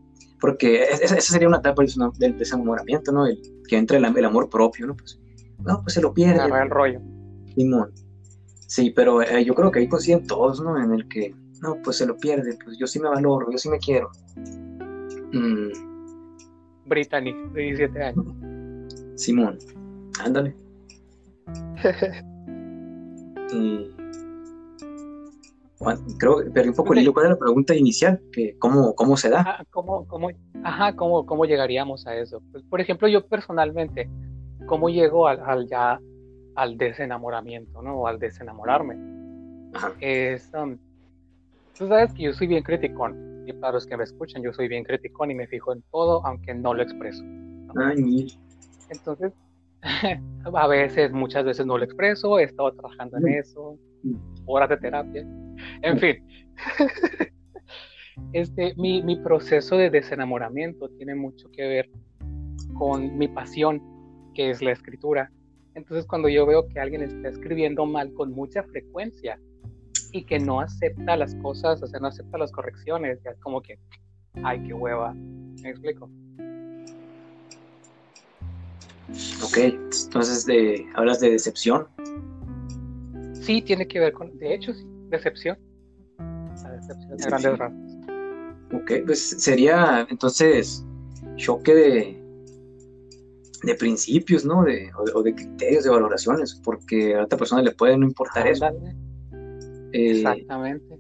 porque 0.41 0.85
esa 0.85 1.21
sería 1.21 1.47
una 1.47 1.59
etapa 1.59 1.83
del 2.19 2.39
desenamoramiento, 2.39 3.13
¿no? 3.13 3.27
El, 3.27 3.39
que 3.69 3.77
entra 3.77 3.99
el, 3.99 4.25
amor 4.25 4.49
propio, 4.49 4.87
¿no? 4.87 4.97
Pues, 4.97 5.21
no, 5.59 5.83
pues 5.83 5.93
se 5.93 6.01
lo 6.01 6.15
pierde. 6.15 6.41
Agarra 6.41 6.63
el 6.63 6.71
rollo. 6.71 7.01
Sí, 8.67 8.91
pero 8.91 9.21
eh, 9.21 9.45
yo 9.45 9.55
creo 9.55 9.71
que 9.71 9.81
ahí 9.81 9.89
consiguen 9.89 10.27
todos, 10.27 10.63
¿no? 10.63 10.83
En 10.83 10.95
el 10.95 11.07
que, 11.07 11.35
no, 11.61 11.77
pues 11.85 11.99
se 11.99 12.07
lo 12.07 12.17
pierde, 12.17 12.57
pues 12.65 12.79
yo 12.79 12.87
sí 12.87 12.99
me 13.01 13.11
valoro, 13.11 13.51
yo 13.53 13.59
sí 13.59 13.69
me 13.69 13.79
quiero. 13.79 14.11
Mm. 15.35 16.87
Brittany, 16.87 17.35
de 17.53 17.61
17 17.61 18.03
años. 18.03 18.27
Simón, 19.17 19.59
ándale. 20.25 20.57
y... 23.53 23.91
Creo 26.19 26.39
que 26.39 26.51
perdí 26.51 26.71
un 26.71 26.75
poco 26.75 26.95
el 26.95 27.01
hilo. 27.01 27.13
¿Cuál 27.13 27.27
era 27.27 27.35
la 27.35 27.39
pregunta 27.39 27.75
inicial? 27.75 28.21
Que 28.33 28.57
¿cómo, 28.59 28.95
¿Cómo 28.95 29.17
se 29.17 29.29
da? 29.29 29.41
Ajá, 29.41 29.65
¿cómo, 29.71 30.07
cómo, 30.07 30.31
ajá, 30.65 30.97
¿cómo, 30.97 31.27
cómo 31.27 31.45
llegaríamos 31.45 32.07
a 32.07 32.17
eso? 32.17 32.41
Pues, 32.51 32.65
por 32.65 32.81
ejemplo, 32.81 33.07
yo 33.09 33.27
personalmente, 33.27 34.09
¿cómo 34.67 34.89
llego 34.89 35.29
al, 35.29 35.69
ya 35.69 36.01
al 36.55 36.79
desenamoramiento, 36.79 37.83
¿no? 37.83 38.01
O 38.01 38.07
al 38.07 38.19
desenamorarme. 38.19 38.97
Es, 40.01 40.51
um, 40.55 40.79
tú 41.77 41.89
sabes 41.89 42.13
que 42.15 42.23
yo 42.23 42.33
soy 42.33 42.47
bien 42.47 42.63
criticón. 42.63 43.45
Y 43.47 43.53
para 43.53 43.75
los 43.75 43.87
que 43.87 43.97
me 43.97 44.05
escuchan, 44.05 44.43
yo 44.43 44.53
soy 44.55 44.69
bien 44.69 44.83
criticón 44.83 45.31
y 45.31 45.35
me 45.35 45.47
fijo 45.47 45.73
en 45.73 45.83
todo, 45.93 46.25
aunque 46.27 46.55
no 46.55 46.73
lo 46.73 46.83
expreso. 46.83 47.23
Ay, 47.77 48.27
Entonces, 48.89 49.33
a 50.55 50.67
veces, 50.67 51.13
muchas 51.13 51.45
veces 51.45 51.67
no 51.67 51.79
lo 51.79 51.85
expreso, 51.85 52.39
he 52.39 52.45
estado 52.45 52.73
trabajando 52.73 53.17
en 53.19 53.25
mm. 53.25 53.39
eso, 53.39 53.79
mm. 54.03 54.15
horas 54.47 54.69
de 54.69 54.77
terapia, 54.79 55.27
en 55.83 55.99
fin. 55.99 56.17
Este, 58.33 58.75
mi, 58.77 59.03
mi 59.03 59.17
proceso 59.17 59.77
de 59.77 59.91
desenamoramiento 59.91 60.89
tiene 60.89 61.15
mucho 61.15 61.51
que 61.51 61.69
ver 61.69 61.91
con 62.79 63.17
mi 63.19 63.29
pasión, 63.29 63.83
que 64.35 64.51
es 64.51 64.63
la 64.63 64.73
escritura. 64.73 65.31
Entonces, 65.75 66.07
cuando 66.07 66.29
yo 66.29 66.47
veo 66.47 66.67
que 66.67 66.81
alguien 66.81 67.03
está 67.03 67.29
escribiendo 67.29 67.85
mal 67.85 68.13
con 68.15 68.33
mucha 68.33 68.63
frecuencia 68.63 69.39
y 70.13 70.25
que 70.25 70.39
no 70.39 70.61
acepta 70.61 71.17
las 71.17 71.35
cosas, 71.37 71.83
o 71.83 71.87
sea, 71.87 72.01
no 72.01 72.09
acepta 72.09 72.39
las 72.39 72.51
correcciones, 72.53 73.23
ya 73.23 73.33
es 73.33 73.39
como 73.41 73.61
que, 73.61 73.79
ay, 74.43 74.63
qué 74.63 74.73
hueva. 74.73 75.13
¿Me 75.15 75.71
explico? 75.71 76.11
Ok, 79.43 79.59
entonces 79.59 80.45
de, 80.47 80.87
hablas 80.95 81.21
de 81.21 81.31
decepción. 81.31 81.87
Sí, 83.35 83.63
tiene 83.63 83.87
que 83.87 84.01
ver 84.01 84.13
con, 84.13 84.37
de 84.39 84.55
hecho, 84.55 84.75
sí, 84.75 84.85
decepción. 85.09 85.59
La 86.19 86.73
decepción 86.73 87.17
de 87.17 87.25
grandes 87.25 87.59
rasgos. 87.59 87.97
Ok, 88.73 88.93
pues 89.07 89.31
sería 89.39 90.07
entonces 90.11 90.85
choque 91.37 91.75
de, 91.75 92.23
de 93.63 93.75
principios, 93.77 94.45
¿no? 94.45 94.65
De, 94.65 94.91
o, 95.15 95.23
de, 95.23 95.35
criterios, 95.35 95.85
de 95.85 95.91
valoraciones, 95.91 96.61
porque 96.65 97.15
a 97.15 97.25
otra 97.25 97.39
persona 97.39 97.63
le 97.63 97.73
puede 97.73 97.97
no 97.97 98.07
importar 98.07 98.47
eso. 98.49 98.67
Eh, 99.93 100.11
Exactamente. 100.11 100.99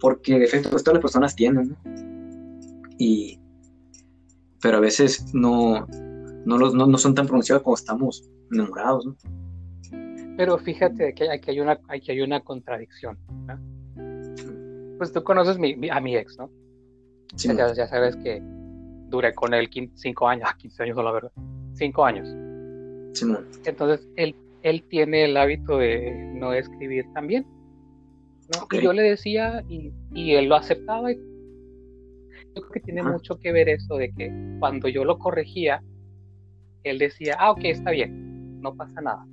Porque 0.00 0.42
efectos 0.42 0.82
todas 0.82 0.96
las 0.96 1.02
personas 1.02 1.36
tienen, 1.36 1.68
¿no? 1.68 1.76
Y, 2.98 3.38
pero 4.60 4.78
a 4.78 4.80
veces 4.80 5.32
no, 5.32 5.86
no, 6.44 6.58
los, 6.58 6.74
no, 6.74 6.98
son 6.98 7.14
tan 7.14 7.26
pronunciados 7.26 7.62
como 7.62 7.76
estamos 7.76 8.28
enamorados, 8.52 9.06
¿no? 9.06 9.16
Pero 10.36 10.58
fíjate 10.58 11.14
que 11.14 11.30
aquí 11.30 11.52
hay 11.52 11.60
una, 11.60 11.78
aquí 11.88 12.10
hay 12.10 12.20
una 12.20 12.40
contradicción. 12.40 13.16
Pues 14.98 15.12
tú 15.12 15.22
conoces 15.22 15.56
a 15.56 16.00
mi 16.00 16.16
ex, 16.16 16.38
¿no? 16.38 16.50
ya, 17.36 17.86
sabes 17.86 18.16
que 18.16 18.42
duré 19.08 19.34
con 19.34 19.54
él 19.54 19.68
cinco 19.94 20.28
años, 20.28 20.48
15 20.58 20.76
ah, 20.82 20.84
años, 20.84 20.96
la 20.96 21.12
verdad. 21.12 21.32
Cinco 21.74 22.04
años. 22.04 22.28
Entonces, 23.64 24.08
el, 24.16 24.34
él 24.62 24.82
tiene 24.88 25.24
el 25.24 25.36
hábito 25.36 25.78
de 25.78 26.32
no 26.34 26.52
escribir 26.52 27.04
también. 27.14 27.46
¿no? 28.54 28.66
Y 28.78 28.82
yo 28.82 28.92
le 28.92 29.02
decía 29.02 29.64
y, 29.68 29.92
él 30.14 30.46
lo 30.46 30.56
aceptaba. 30.56 31.12
Y 31.12 31.16
yo 31.16 32.62
creo 32.62 32.70
que 32.70 32.80
tiene 32.80 33.02
mucho 33.02 33.38
que 33.38 33.52
ver 33.52 33.68
eso 33.68 33.96
de 33.96 34.12
que 34.12 34.32
cuando 34.58 34.88
yo 34.88 35.04
lo 35.04 35.18
corregía, 35.18 35.82
él 36.84 36.98
decía, 36.98 37.36
ah, 37.38 37.50
ok, 37.50 37.60
está 37.64 37.90
bien, 37.90 38.60
no 38.60 38.74
pasa 38.74 39.00
nada. 39.00 39.26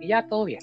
Y 0.00 0.08
ya 0.08 0.26
todo 0.26 0.44
bien. 0.44 0.62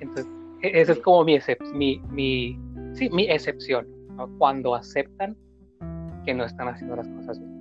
Entonces, 0.00 0.26
e-, 0.62 0.80
esa 0.80 0.92
es 0.92 0.98
como 1.00 1.24
mi, 1.24 1.38
mi, 1.74 2.00
mi, 2.10 2.58
sí, 2.94 3.10
mi 3.10 3.28
excepción, 3.28 3.86
cuando 4.38 4.74
aceptan 4.74 5.36
que 6.24 6.32
no 6.34 6.44
están 6.44 6.68
haciendo 6.68 6.96
las 6.96 7.08
cosas 7.08 7.38
bien. 7.38 7.56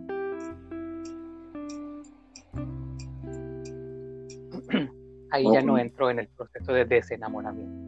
Ahí 5.32 5.46
ya 5.52 5.62
no 5.62 5.78
entro 5.78 6.10
en 6.10 6.20
el 6.20 6.28
proceso 6.30 6.72
de 6.74 6.86
desenamoramiento. 6.86 7.86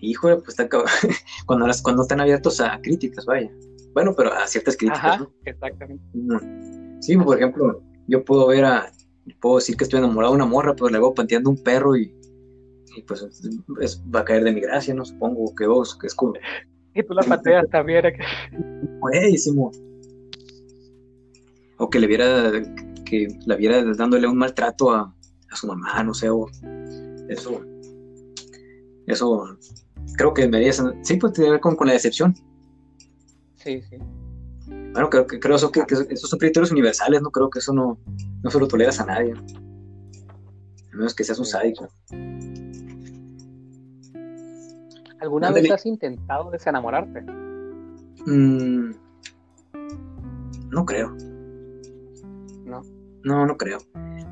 Híjole, 0.00 0.36
pues 0.36 0.50
está 0.50 0.68
cuando, 1.46 1.66
las, 1.66 1.82
cuando 1.82 2.02
están 2.02 2.20
abiertos 2.20 2.60
a 2.60 2.80
críticas, 2.80 3.26
vaya. 3.26 3.50
Bueno, 3.98 4.14
pero 4.16 4.32
a 4.32 4.46
ciertas 4.46 4.76
críticas. 4.76 5.04
Ajá, 5.04 5.28
exactamente. 5.44 6.04
Sí, 7.00 7.16
por 7.16 7.36
ejemplo, 7.36 7.82
yo 8.06 8.24
puedo 8.24 8.46
ver 8.46 8.64
a, 8.64 8.92
puedo 9.40 9.56
decir 9.56 9.76
que 9.76 9.82
estoy 9.82 9.98
enamorado 9.98 10.34
de 10.34 10.36
una 10.36 10.46
morra, 10.46 10.76
pero 10.76 10.88
le 10.88 10.98
hago 10.98 11.12
panteando 11.14 11.50
un 11.50 11.60
perro 11.60 11.96
y, 11.96 12.14
pues 13.08 13.26
va 14.14 14.20
a 14.20 14.24
caer 14.24 14.44
de 14.44 14.52
mi 14.52 14.60
gracia, 14.60 14.94
¿no? 14.94 15.04
Supongo 15.04 15.52
que 15.52 15.66
vos, 15.66 15.98
que 15.98 16.06
es 16.06 16.14
como... 16.14 16.34
Y 16.94 17.02
tú 17.02 17.12
la 17.12 17.24
pateas 17.24 17.68
también. 17.70 18.04
Buenísimo. 19.00 19.72
O 21.78 21.90
que 21.90 21.98
le 21.98 22.06
viera, 22.06 22.52
que 23.04 23.26
la 23.46 23.56
viera 23.56 23.82
dándole 23.96 24.28
un 24.28 24.38
maltrato 24.38 24.92
a, 24.92 25.12
a 25.50 25.56
su 25.56 25.66
mamá, 25.66 26.04
no 26.04 26.14
sé, 26.14 26.30
o 26.30 26.46
eso, 27.28 27.62
eso 29.08 29.58
creo 30.16 30.32
que 30.32 30.42
debería 30.42 30.72
sí, 30.72 31.16
pues 31.16 31.32
tiene 31.32 31.48
que 31.48 31.50
ver 31.50 31.60
con, 31.60 31.74
con 31.74 31.88
la 31.88 31.94
decepción. 31.94 32.36
Sí, 33.58 33.82
sí. 33.82 33.98
Bueno, 34.66 35.08
creo 35.10 35.26
que 35.26 35.40
creo 35.40 35.56
eso, 35.56 35.70
que, 35.70 35.82
esos 36.10 36.30
son 36.30 36.38
criterios 36.38 36.70
universales, 36.70 37.22
no 37.22 37.30
creo 37.30 37.50
que 37.50 37.58
eso 37.58 37.72
no, 37.72 37.98
no 38.42 38.50
se 38.50 38.58
lo 38.58 38.68
toleras 38.68 39.00
a 39.00 39.06
nadie. 39.06 39.32
A 39.32 40.96
menos 40.96 41.14
que 41.14 41.24
seas 41.24 41.38
un 41.38 41.46
sádico. 41.46 41.88
¿Alguna 45.20 45.50
vez 45.50 45.70
has 45.70 45.86
intentado 45.86 46.50
desenamorarte? 46.50 47.22
Mm, 48.26 48.90
no 50.70 50.84
creo. 50.84 51.16
No. 52.64 52.82
No, 53.24 53.46
no 53.46 53.56
creo. 53.56 53.78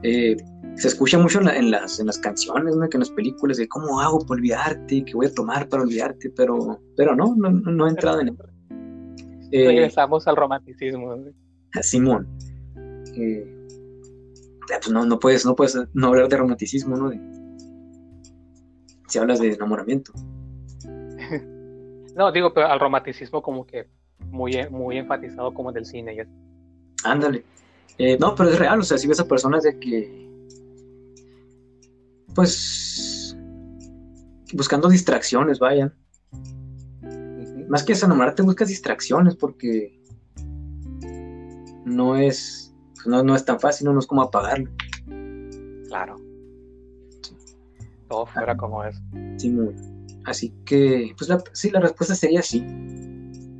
Eh, 0.02 0.36
se 0.76 0.88
escucha 0.88 1.18
mucho 1.18 1.40
en, 1.40 1.70
las, 1.70 1.98
en 1.98 2.06
las 2.06 2.18
canciones, 2.18 2.76
¿no? 2.76 2.88
que 2.88 2.96
en 2.96 3.00
las 3.00 3.10
películas, 3.10 3.56
de 3.56 3.66
cómo 3.66 4.00
hago 4.00 4.20
para 4.20 4.38
olvidarte, 4.38 5.04
qué 5.04 5.14
voy 5.14 5.26
a 5.26 5.34
tomar 5.34 5.68
para 5.68 5.82
olvidarte, 5.82 6.30
pero, 6.30 6.78
pero 6.96 7.16
no, 7.16 7.34
no, 7.34 7.50
no 7.50 7.86
he 7.86 7.90
entrado 7.90 8.20
en 8.20 8.36
eh, 9.62 9.66
Regresamos 9.66 10.26
al 10.28 10.36
romanticismo. 10.36 11.16
Simón. 11.82 12.28
Eh, 13.16 13.56
pues 14.68 14.90
no, 14.90 15.04
no, 15.04 15.18
puedes, 15.18 15.44
no 15.46 15.54
puedes 15.54 15.78
no 15.94 16.08
hablar 16.08 16.28
de 16.28 16.36
romanticismo, 16.36 16.96
¿no? 16.96 17.12
si 19.08 19.18
hablas 19.18 19.40
de 19.40 19.52
enamoramiento. 19.52 20.12
no, 22.16 22.32
digo, 22.32 22.52
pero 22.52 22.66
al 22.66 22.80
romanticismo 22.80 23.42
como 23.42 23.66
que 23.66 23.88
muy, 24.18 24.68
muy 24.70 24.98
enfatizado 24.98 25.54
como 25.54 25.72
del 25.72 25.86
cine. 25.86 26.26
Ándale. 27.04 27.44
Eh, 27.98 28.18
no, 28.18 28.34
pero 28.34 28.50
es 28.50 28.58
real, 28.58 28.80
o 28.80 28.82
sea, 28.82 28.98
si 28.98 29.06
ves 29.06 29.20
a 29.20 29.28
personas 29.28 29.62
de 29.62 29.78
que, 29.78 30.28
pues, 32.34 33.36
buscando 34.52 34.88
distracciones, 34.88 35.58
vayan. 35.58 35.94
Más 37.68 37.84
que 37.84 37.92
enamorarte, 37.92 38.42
buscas 38.42 38.68
distracciones 38.68 39.34
porque 39.36 39.98
no 41.84 42.16
es, 42.16 42.74
no, 43.06 43.22
no 43.22 43.34
es 43.34 43.44
tan 43.44 43.60
fácil, 43.60 43.92
no, 43.92 43.98
es 43.98 44.06
como 44.06 44.22
apagarlo. 44.22 44.70
Claro. 45.88 46.16
Todo 48.08 48.26
fuera 48.26 48.56
como 48.56 48.84
es. 48.84 49.00
Sí, 49.36 49.50
muy. 49.50 49.74
Así 50.24 50.52
que, 50.64 51.12
pues 51.16 51.28
la, 51.28 51.42
sí, 51.52 51.70
la 51.70 51.80
respuesta 51.80 52.14
sería 52.14 52.42
sí. 52.42 52.64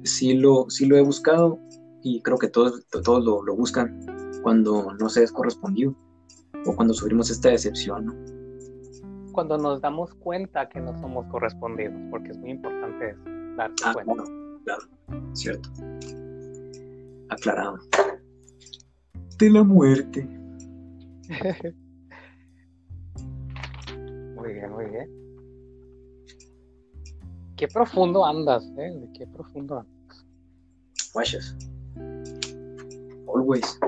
Sí 0.04 0.34
lo, 0.34 0.68
sí 0.68 0.86
lo 0.86 0.96
he 0.96 1.02
buscado 1.02 1.58
y 2.02 2.20
creo 2.22 2.38
que 2.38 2.48
todos, 2.48 2.86
todos 2.90 3.24
lo, 3.24 3.42
lo 3.42 3.56
buscan 3.56 4.00
cuando 4.42 4.92
no 4.94 5.08
se 5.08 5.24
es 5.24 5.32
correspondido 5.32 5.94
o 6.64 6.74
cuando 6.74 6.94
sufrimos 6.94 7.30
esta 7.30 7.48
decepción. 7.48 8.06
¿no? 8.06 9.32
Cuando 9.32 9.58
nos 9.58 9.80
damos 9.80 10.14
cuenta 10.14 10.68
que 10.68 10.80
no 10.80 10.96
somos 11.00 11.26
correspondidos, 11.26 11.94
porque 12.10 12.30
es 12.30 12.38
muy 12.38 12.50
importante 12.50 13.16
darse 13.56 13.84
ah, 13.84 13.92
cuenta. 13.92 14.24
Claro, 14.64 14.82
cierto. 15.34 15.68
Aclarado. 17.28 17.78
De 19.38 19.50
la 19.50 19.62
muerte. 19.62 20.24
muy 24.36 24.52
bien, 24.54 24.70
muy 24.72 24.86
bien. 24.86 25.10
Qué 27.56 27.68
profundo 27.68 28.24
andas, 28.24 28.64
¿eh? 28.78 29.08
Qué 29.16 29.26
profundo 29.26 29.78
andas. 29.78 30.26
Guachas. 31.12 31.56
Always. 33.34 33.78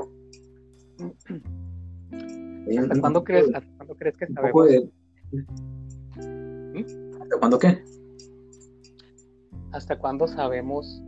¿Hasta 2.81 3.01
cuándo 3.01 3.25
crees, 3.25 3.47
crees 3.99 4.17
que 4.17 4.27
sabemos? 4.29 4.67
¿Mm? 6.17 7.23
¿Hasta 7.23 7.39
cuándo 7.39 7.59
qué? 7.59 7.83
¿Hasta 9.73 9.99
cuándo 9.99 10.27
sabemos 10.27 11.03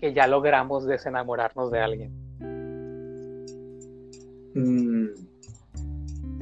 que 0.00 0.12
ya 0.12 0.26
logramos 0.26 0.86
desenamorarnos 0.86 1.70
de 1.70 1.80
alguien? 1.80 2.12
Mm, 4.54 5.06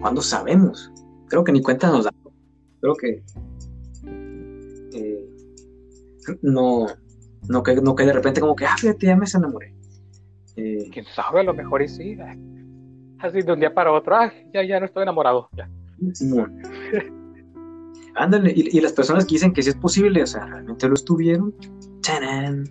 ¿Cuándo 0.00 0.22
sabemos? 0.22 0.92
Creo 1.28 1.44
que 1.44 1.52
ni 1.52 1.62
cuenta 1.62 1.90
nos 1.90 2.04
da. 2.04 2.10
Creo 2.80 2.94
que 2.94 3.22
eh, 4.94 5.28
no, 6.42 6.86
no 7.48 7.62
que, 7.62 7.76
no 7.76 7.94
que 7.94 8.04
de 8.04 8.12
repente 8.12 8.40
como 8.40 8.56
que, 8.56 8.66
ah, 8.66 8.76
fíjate, 8.76 9.06
ya 9.06 9.14
me 9.14 9.22
desenamoré. 9.22 9.74
Eh, 10.56 10.88
¿Quién 10.92 11.04
sabe? 11.14 11.40
A 11.40 11.44
lo 11.44 11.54
mejor 11.54 11.82
y 11.82 11.88
sí 11.88 12.18
así 13.22 13.42
de 13.42 13.52
un 13.52 13.60
día 13.60 13.72
para 13.72 13.92
otro, 13.92 14.16
ah, 14.16 14.32
ya, 14.52 14.62
ya 14.64 14.80
no 14.80 14.86
estoy 14.86 15.02
enamorado, 15.02 15.48
ya. 15.52 15.68
Simón. 16.14 16.62
Ándale, 18.20 18.52
y, 18.54 18.78
las 18.82 18.92
personas 18.92 19.24
que 19.24 19.36
dicen 19.36 19.54
que 19.54 19.62
sí 19.62 19.70
es 19.70 19.76
posible, 19.76 20.22
o 20.22 20.26
sea, 20.26 20.44
realmente 20.44 20.86
lo 20.86 20.94
estuvieron. 20.94 21.54
¡Tarán! 22.02 22.70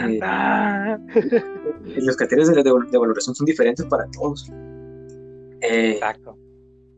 Eh, 0.00 0.18
los 2.02 2.16
criterios 2.16 2.48
de, 2.48 2.60
de, 2.64 2.98
valoración 2.98 3.36
son 3.36 3.46
diferentes 3.46 3.86
para 3.86 4.10
todos. 4.10 4.50
Eh, 5.60 5.92
Exacto. 5.92 6.36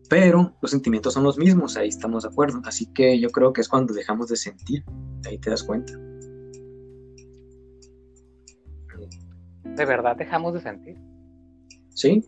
Pero 0.09 0.57
los 0.63 0.71
sentimientos 0.71 1.13
son 1.13 1.25
los 1.25 1.37
mismos, 1.37 1.77
ahí 1.77 1.89
estamos 1.89 2.23
de 2.23 2.31
acuerdo. 2.31 2.63
Así 2.65 2.87
que 2.95 3.21
yo 3.21 3.29
creo 3.29 3.53
que 3.53 3.61
es 3.61 3.69
cuando 3.69 3.93
dejamos 3.93 4.29
de 4.29 4.37
sentir, 4.37 4.83
ahí 5.27 5.37
te 5.37 5.51
das 5.51 5.63
cuenta. 5.63 5.93
¿De 9.63 9.85
verdad 9.85 10.17
dejamos 10.17 10.55
de 10.55 10.61
sentir? 10.61 10.97
Sí, 11.91 12.25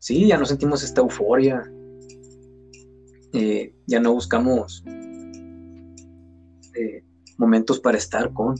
sí, 0.00 0.26
ya 0.26 0.38
no 0.38 0.44
sentimos 0.44 0.82
esta 0.82 1.02
euforia, 1.02 1.62
eh, 3.32 3.74
ya 3.86 4.00
no 4.00 4.14
buscamos 4.14 4.82
eh, 6.74 7.04
momentos 7.38 7.80
para 7.80 7.98
estar 7.98 8.32
con. 8.32 8.54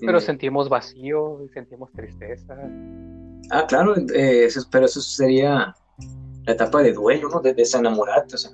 Pero 0.00 0.18
eh, 0.18 0.20
sentimos 0.20 0.68
vacío, 0.68 1.40
sentimos 1.52 1.92
tristeza. 1.92 2.56
Ah, 3.50 3.66
claro, 3.66 3.94
pero 4.70 4.86
eso 4.86 5.00
sería 5.00 5.74
la 6.44 6.52
etapa 6.52 6.82
de 6.82 6.92
duelo, 6.92 7.28
¿no? 7.28 7.40
De 7.40 7.54
desenamorarte, 7.54 8.34
o 8.34 8.38
sea. 8.38 8.50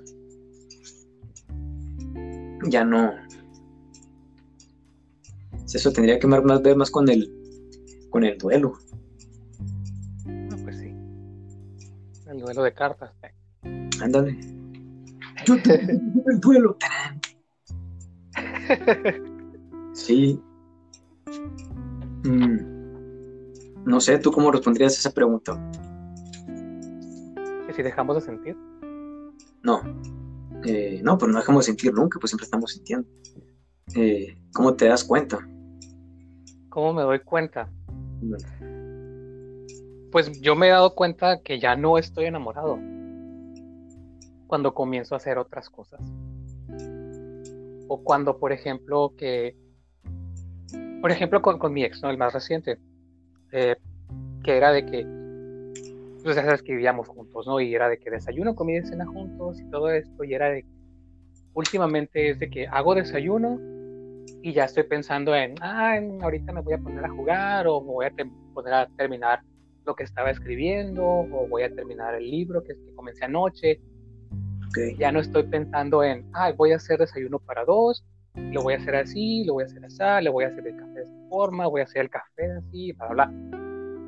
Ya 2.67 2.83
no. 2.83 3.13
Eso 5.73 5.91
tendría 5.91 6.17
que 6.19 6.27
ver 6.27 6.41
más, 6.43 6.61
ver 6.61 6.77
más 6.77 6.89
con 6.89 7.09
el, 7.09 7.29
con 8.09 8.23
el 8.23 8.37
duelo. 8.37 8.77
El 12.27 12.41
duelo 12.41 12.63
de 12.63 12.73
cartas. 12.73 13.11
Ándale. 14.01 14.37
Yo 15.45 15.61
te 15.61 15.73
el 15.81 16.39
duelo. 16.41 16.77
Sí. 19.93 20.39
Mm. 22.23 23.85
No 23.85 23.99
sé, 24.01 24.17
¿tú 24.17 24.31
cómo 24.31 24.51
responderías 24.51 24.93
a 24.93 24.99
esa 24.99 25.13
pregunta? 25.13 25.53
¿Que 27.67 27.73
si 27.73 27.83
dejamos 27.83 28.15
de 28.15 28.21
sentir? 28.21 28.57
No. 29.63 29.81
Eh, 30.65 31.01
no, 31.03 31.17
pues 31.17 31.31
no 31.31 31.39
dejamos 31.39 31.65
de 31.65 31.71
sentir 31.71 31.93
nunca, 31.93 32.19
pues 32.19 32.31
siempre 32.31 32.45
estamos 32.45 32.71
sintiendo. 32.71 33.07
Eh, 33.95 34.37
¿Cómo 34.53 34.73
te 34.73 34.87
das 34.87 35.03
cuenta? 35.03 35.39
¿Cómo 36.69 36.93
me 36.93 37.03
doy 37.03 37.19
cuenta? 37.19 37.69
pues 40.11 40.31
yo 40.41 40.55
me 40.55 40.67
he 40.67 40.71
dado 40.71 40.95
cuenta 40.95 41.41
que 41.41 41.59
ya 41.59 41.75
no 41.75 41.97
estoy 41.97 42.25
enamorado 42.25 42.79
cuando 44.47 44.73
comienzo 44.73 45.15
a 45.15 45.17
hacer 45.17 45.37
otras 45.37 45.69
cosas. 45.69 46.01
O 47.87 48.03
cuando, 48.03 48.37
por 48.37 48.51
ejemplo, 48.51 49.13
que, 49.17 49.55
por 51.01 51.11
ejemplo, 51.11 51.41
con, 51.41 51.73
mi 51.73 51.83
ex, 51.83 52.01
¿no? 52.01 52.09
El 52.09 52.17
más 52.17 52.33
reciente, 52.33 52.79
eh, 53.51 53.75
que 54.43 54.57
era 54.57 54.71
de 54.71 54.85
que, 54.85 55.05
pues 56.23 56.35
ya 56.35 56.43
sabes 56.43 56.63
juntos, 57.07 57.45
¿no? 57.45 57.59
Y 57.59 57.75
era 57.75 57.89
de 57.89 57.97
que 57.97 58.09
desayuno, 58.09 58.55
comida 58.55 58.79
y 58.79 58.85
cena 58.85 59.05
juntos 59.05 59.59
y 59.59 59.69
todo 59.69 59.89
esto, 59.91 60.23
y 60.23 60.33
era 60.33 60.49
de, 60.49 60.65
últimamente 61.53 62.29
es 62.29 62.39
de 62.39 62.49
que 62.49 62.67
hago 62.67 62.95
desayuno 62.95 63.59
y 64.41 64.53
ya 64.53 64.65
estoy 64.65 64.83
pensando 64.83 65.35
en, 65.35 65.55
ah, 65.61 65.99
ahorita 66.21 66.53
me 66.53 66.61
voy 66.61 66.73
a 66.73 66.77
poner 66.77 67.05
a 67.05 67.09
jugar 67.09 67.67
o 67.67 67.81
me 67.81 67.87
voy 67.87 68.05
a 68.05 68.11
poner 68.53 68.73
a 68.73 68.87
terminar 68.97 69.41
lo 69.85 69.95
que 69.95 70.03
estaba 70.03 70.29
escribiendo 70.31 71.03
o 71.03 71.47
voy 71.47 71.63
a 71.63 71.73
terminar 71.73 72.15
el 72.15 72.29
libro 72.29 72.63
que 72.63 72.75
comencé 72.95 73.25
anoche 73.25 73.79
ya 74.97 75.11
no 75.11 75.19
estoy 75.19 75.43
pensando 75.43 76.03
en, 76.03 76.25
ah, 76.33 76.51
voy 76.55 76.71
a 76.71 76.77
hacer 76.77 76.99
desayuno 76.99 77.39
para 77.39 77.65
dos, 77.65 78.05
lo 78.35 78.63
voy 78.63 78.73
a 78.73 78.77
hacer 78.77 78.95
así, 78.95 79.43
lo 79.45 79.53
voy 79.53 79.63
a 79.63 79.65
hacer 79.67 79.85
así, 79.85 80.23
le 80.23 80.29
voy 80.29 80.43
a 80.43 80.47
hacer 80.47 80.67
el 80.67 80.75
café 80.75 80.93
de 80.93 81.03
esta 81.03 81.29
forma, 81.29 81.67
voy 81.67 81.81
a 81.81 81.83
hacer 81.85 82.01
el 82.01 82.09
café 82.09 82.51
así, 82.51 82.91
bla, 82.93 83.07
bla, 83.07 83.25
bla. 83.25 83.57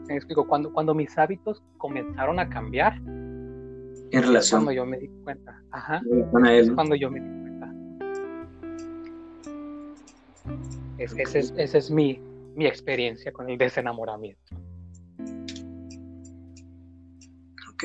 ¿Me 0.08 0.16
explico? 0.16 0.48
Cuando, 0.48 0.72
cuando 0.72 0.94
mis 0.94 1.18
hábitos 1.18 1.62
comenzaron 1.78 2.40
a 2.40 2.50
cambiar, 2.50 2.96
en 4.12 4.24
relación. 4.24 4.64
Cuando 4.64 4.72
yo 4.72 4.86
me 4.86 4.98
di 5.00 5.08
cuenta. 5.24 5.62
Ajá. 5.72 6.02
Es 6.52 6.72
cuando 6.72 6.96
yo 6.96 7.12
me 7.12 7.20
di 7.20 7.28
cuenta. 7.42 7.74
Esa 10.98 11.40
es, 11.40 11.54
ese 11.58 11.78
es 11.78 11.92
mi, 11.92 12.22
mi 12.56 12.66
experiencia 12.66 13.32
con 13.32 13.50
el 13.50 13.58
desenamoramiento. 13.58 14.56
Ok 17.74 17.84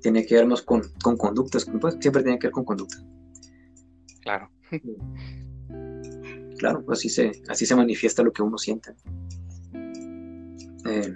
tiene 0.00 0.26
que 0.26 0.34
ver 0.34 0.46
más 0.46 0.62
con, 0.62 0.82
conductas, 1.16 1.66
pues, 1.80 1.96
siempre 2.00 2.22
tiene 2.22 2.38
que 2.38 2.48
ver 2.48 2.52
con 2.52 2.64
conductas. 2.64 3.04
Claro. 4.22 4.50
Claro, 6.56 6.84
así 6.88 7.08
se, 7.08 7.32
así 7.48 7.66
se 7.66 7.74
manifiesta 7.74 8.22
lo 8.22 8.32
que 8.32 8.40
uno 8.42 8.56
siente. 8.56 8.94
Eh, 10.86 11.14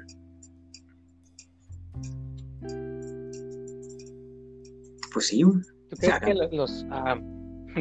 pues 5.13 5.29
sí. 5.29 5.43
¿Tú 5.43 5.97
crees 5.97 6.21
que 6.21 6.35
los... 6.35 6.85
Ah, 6.91 7.17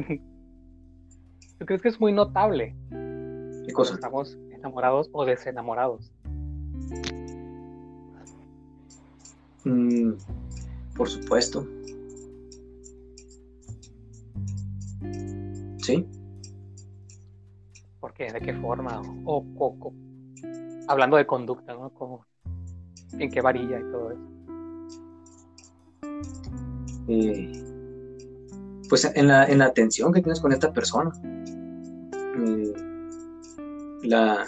¿Tú 1.59 1.65
crees 1.65 1.81
que 1.81 1.89
es 1.89 1.99
muy 1.99 2.13
notable? 2.13 2.75
¿Qué 3.65 3.73
cosa? 3.73 3.95
Estamos 3.95 4.37
enamorados 4.51 5.09
o 5.11 5.25
desenamorados. 5.25 6.13
Mm, 9.67 10.13
por 10.95 11.09
supuesto. 11.09 11.67
¿Sí? 15.79 16.07
¿Por 17.99 18.13
qué? 18.13 18.31
¿De 18.31 18.39
qué 18.39 18.53
forma? 18.53 19.01
O, 19.25 19.43
hablando 20.87 21.17
de 21.17 21.25
conducta, 21.25 21.73
¿no? 21.73 21.89
Como, 21.89 22.25
¿En 23.13 23.29
qué 23.29 23.41
varilla 23.41 23.79
y 23.79 23.91
todo 23.91 24.11
eso? 24.11 24.21
Eh, 27.09 27.51
pues 28.89 29.05
en 29.15 29.27
la, 29.27 29.45
en 29.45 29.59
la 29.59 29.65
atención 29.65 30.13
que 30.13 30.21
tienes 30.21 30.39
con 30.39 30.53
esta 30.53 30.71
persona. 30.71 31.11
Eh, 32.13 32.73
la 34.03 34.47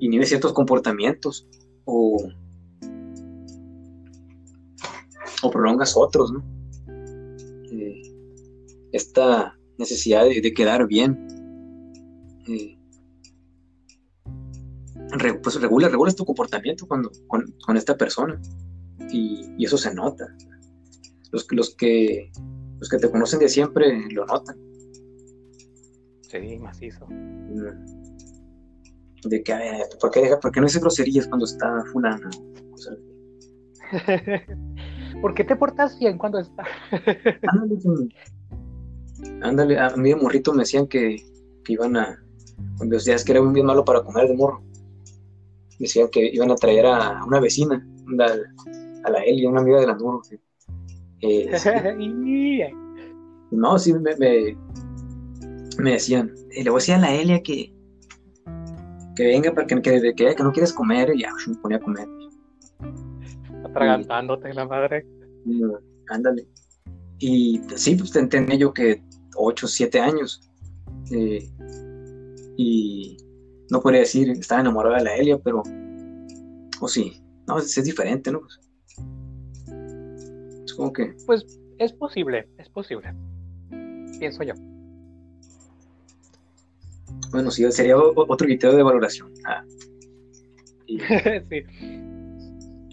inhibe 0.00 0.26
ciertos 0.26 0.52
comportamientos 0.52 1.48
o 1.84 2.28
o 5.42 5.50
prolongas 5.50 5.96
otros, 5.96 6.32
¿no? 6.32 6.44
Eh, 7.72 8.02
esta 8.92 9.58
necesidad 9.78 10.24
de, 10.24 10.52
quedar 10.52 10.86
bien. 10.86 11.26
Eh, 12.48 12.78
pues 15.42 15.60
regula, 15.60 15.88
regulas 15.88 16.16
tu 16.16 16.24
comportamiento 16.24 16.86
cuando, 16.86 17.10
con, 17.26 17.76
esta 17.76 17.96
persona. 17.96 18.40
Y, 19.10 19.64
eso 19.64 19.78
se 19.78 19.94
nota. 19.94 20.26
Los, 21.30 21.46
los, 21.50 21.74
que, 21.74 22.30
los 22.78 22.88
que 22.88 22.98
te 22.98 23.10
conocen 23.10 23.40
de 23.40 23.48
siempre 23.48 24.08
lo 24.10 24.26
notan. 24.26 24.56
Sí, 26.22 26.58
macizo. 26.58 27.06
Mm. 27.06 27.98
De 29.24 29.42
que, 29.42 29.52
a 29.52 29.58
ver, 29.58 29.86
¿por 30.00 30.10
qué, 30.10 30.36
¿por 30.40 30.52
qué 30.52 30.60
no 30.60 30.66
dice 30.66 30.78
groserías 30.80 31.26
cuando 31.26 31.44
está 31.44 31.84
fulana? 31.92 32.30
¿Por 35.20 35.34
qué 35.34 35.44
te 35.44 35.56
portas 35.56 35.98
bien 35.98 36.16
cuando 36.16 36.38
está? 36.38 36.64
Ándale, 39.42 39.78
a 39.78 39.90
mí 39.96 40.10
de 40.10 40.16
morrito 40.16 40.52
me 40.52 40.60
decían 40.60 40.86
que, 40.86 41.16
iban 41.66 41.96
a. 41.96 42.22
Cuando 42.76 42.96
decías 42.96 43.24
que 43.24 43.32
era 43.32 43.42
un 43.42 43.52
bien 43.52 43.66
malo 43.66 43.84
para 43.84 44.02
comer 44.02 44.28
de 44.28 44.36
morro. 44.36 44.62
Decían 45.78 46.08
que 46.10 46.30
iban 46.32 46.50
a 46.50 46.56
traer 46.56 46.86
a 46.86 47.24
una 47.24 47.40
vecina, 47.40 47.86
a, 49.04 49.10
la 49.10 49.18
Elia, 49.24 49.48
una 49.48 49.60
amiga 49.60 49.80
de 49.80 49.86
la 49.86 49.94
Nuro. 49.94 50.22
Eh, 51.20 51.50
no, 53.50 53.78
sí, 53.78 53.92
me, 53.94 54.16
me, 54.16 55.92
decían, 55.92 56.34
eh, 56.50 56.64
le 56.64 56.70
voy 56.70 56.78
a 56.78 56.80
decir 56.80 56.94
a 56.94 56.98
la 56.98 57.14
Elia 57.14 57.42
que, 57.42 57.72
que 59.16 59.24
venga 59.24 59.52
para 59.52 59.66
que, 59.66 59.80
que, 59.80 60.14
que, 60.14 60.34
no 60.42 60.52
quieres 60.52 60.72
comer, 60.72 61.12
y 61.14 61.22
ya, 61.22 61.32
me 61.46 61.54
ponía 61.56 61.78
a 61.78 61.80
comer 61.80 62.08
atragantándote 63.78 64.54
la 64.54 64.66
madre. 64.66 65.06
Mm, 65.44 65.72
ándale. 66.08 66.46
Y 67.18 67.60
sí, 67.76 67.96
pues 67.96 68.12
tenía 68.12 68.56
yo 68.56 68.72
que 68.72 69.02
8, 69.36 69.66
7 69.66 70.00
años. 70.00 70.40
Eh, 71.10 71.48
y 72.56 73.16
no 73.70 73.80
podría 73.80 74.00
decir, 74.00 74.30
estaba 74.30 74.60
enamorado 74.60 74.96
de 74.96 75.04
la 75.04 75.16
Elia, 75.16 75.38
pero. 75.38 75.62
O 76.80 76.88
sí. 76.88 77.22
No, 77.46 77.58
es, 77.58 77.82
diferente, 77.82 78.30
¿no? 78.30 78.42
Es 80.64 80.72
como 80.74 80.92
que. 80.92 81.14
Pues 81.26 81.46
es 81.78 81.92
posible, 81.92 82.46
es 82.58 82.68
posible. 82.68 83.14
Pienso 84.18 84.42
yo. 84.42 84.54
Bueno, 87.30 87.50
sí, 87.50 87.70
sería 87.72 87.96
otro 87.96 88.46
criterio 88.46 88.76
de 88.76 88.82
valoración. 88.82 89.32
Ah. 89.46 89.64
sí. 91.48 91.64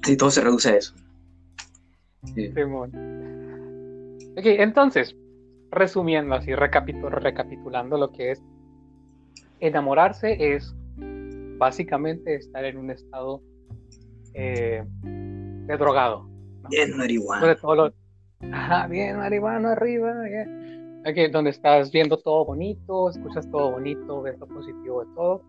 Sí, 0.06 0.16
todo 0.16 0.30
se 0.30 0.42
reduce 0.42 0.70
a 0.70 0.76
eso. 0.78 0.94
Ok, 4.38 4.46
entonces, 4.46 5.16
resumiendo 5.72 6.36
así, 6.36 6.54
recapitulando 6.54 7.98
lo 7.98 8.12
que 8.12 8.32
es 8.32 8.44
enamorarse 9.60 10.54
es 10.56 10.76
básicamente 11.58 12.36
estar 12.36 12.64
en 12.66 12.78
un 12.78 12.92
estado 12.92 13.42
eh, 14.36 14.84
de 15.02 15.78
drogado. 15.78 16.30
Bien 16.70 16.96
marihuana. 16.96 17.42
Ajá, 18.52 18.88
bien 18.88 19.18
marihuana 19.18 19.72
arriba. 19.72 20.14
Okay, 21.10 21.32
donde 21.32 21.50
estás 21.50 21.92
viendo 21.92 22.18
todo 22.18 22.46
bonito, 22.46 23.10
escuchas 23.10 23.50
todo 23.50 23.72
bonito, 23.72 24.22
ves 24.22 24.38
lo 24.38 24.46
positivo 24.48 25.04
de 25.04 25.16
todo. 25.16 25.42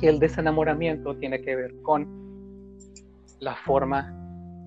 Y 0.00 0.08
el 0.08 0.18
desenamoramiento 0.18 1.14
tiene 1.16 1.40
que 1.40 1.54
ver 1.54 1.74
con 1.82 2.25
la 3.40 3.54
forma 3.64 4.12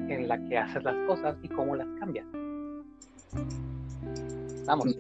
en 0.08 0.28
la 0.28 0.38
que 0.48 0.58
haces 0.58 0.84
las 0.84 0.96
cosas 1.08 1.36
y 1.44 1.50
cómo 1.50 1.76
las 1.76 1.88
cambias. 2.00 2.26
Vamos. 4.66 4.98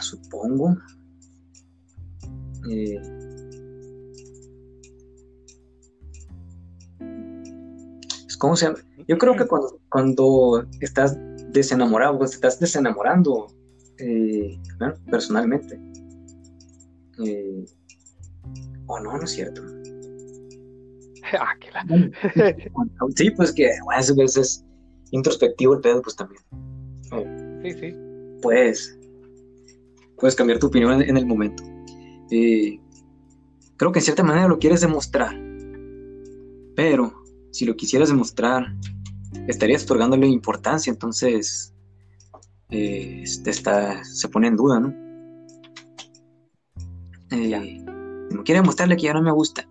Supongo. 0.00 0.76
Eh, 2.70 3.00
¿Cómo 8.38 8.56
se 8.56 8.66
llama? 8.66 8.78
Yo 9.06 9.18
creo 9.18 9.36
que 9.36 9.46
cuando, 9.46 9.78
cuando 9.88 10.66
estás 10.80 11.16
desenamorado, 11.52 12.24
estás 12.24 12.58
desenamorando 12.58 13.46
eh, 13.98 14.58
personalmente. 15.10 15.80
Eh, 17.24 17.64
o 18.86 19.00
no, 19.00 19.16
no 19.16 19.24
es 19.24 19.30
cierto. 19.30 19.62
ah, 21.38 21.54
qué 21.60 21.70
la... 21.70 21.84
sí, 23.16 23.30
pues 23.30 23.52
que 23.52 23.70
a 23.70 23.96
veces 23.96 24.36
es 24.36 24.64
introspectivo 25.10 25.74
el 25.74 25.80
pedo, 25.80 26.02
pues 26.02 26.16
también. 26.16 26.42
Sí, 27.62 27.72
sí. 27.78 27.94
Pues, 28.40 28.98
puedes 30.18 30.34
cambiar 30.34 30.58
tu 30.58 30.66
opinión 30.66 31.02
en, 31.02 31.16
el 31.16 31.26
momento. 31.26 31.62
Eh, 32.30 32.78
creo 33.76 33.92
que 33.92 34.00
en 34.00 34.04
cierta 34.04 34.22
manera 34.22 34.48
lo 34.48 34.58
quieres 34.58 34.80
demostrar, 34.80 35.34
pero 36.74 37.22
si 37.50 37.66
lo 37.66 37.76
quisieras 37.76 38.08
demostrar, 38.08 38.74
estarías 39.46 39.84
otorgándole 39.84 40.26
importancia, 40.26 40.90
entonces 40.90 41.74
eh, 42.70 43.22
está, 43.22 44.02
se 44.04 44.28
pone 44.28 44.48
en 44.48 44.56
duda, 44.56 44.80
¿no? 44.80 44.94
Eh, 47.30 47.81
no 48.32 48.44
quiere 48.44 48.60
demostrarle 48.60 48.96
que 48.96 49.04
ya 49.04 49.14
no 49.14 49.22
me 49.22 49.32
gusta. 49.32 49.66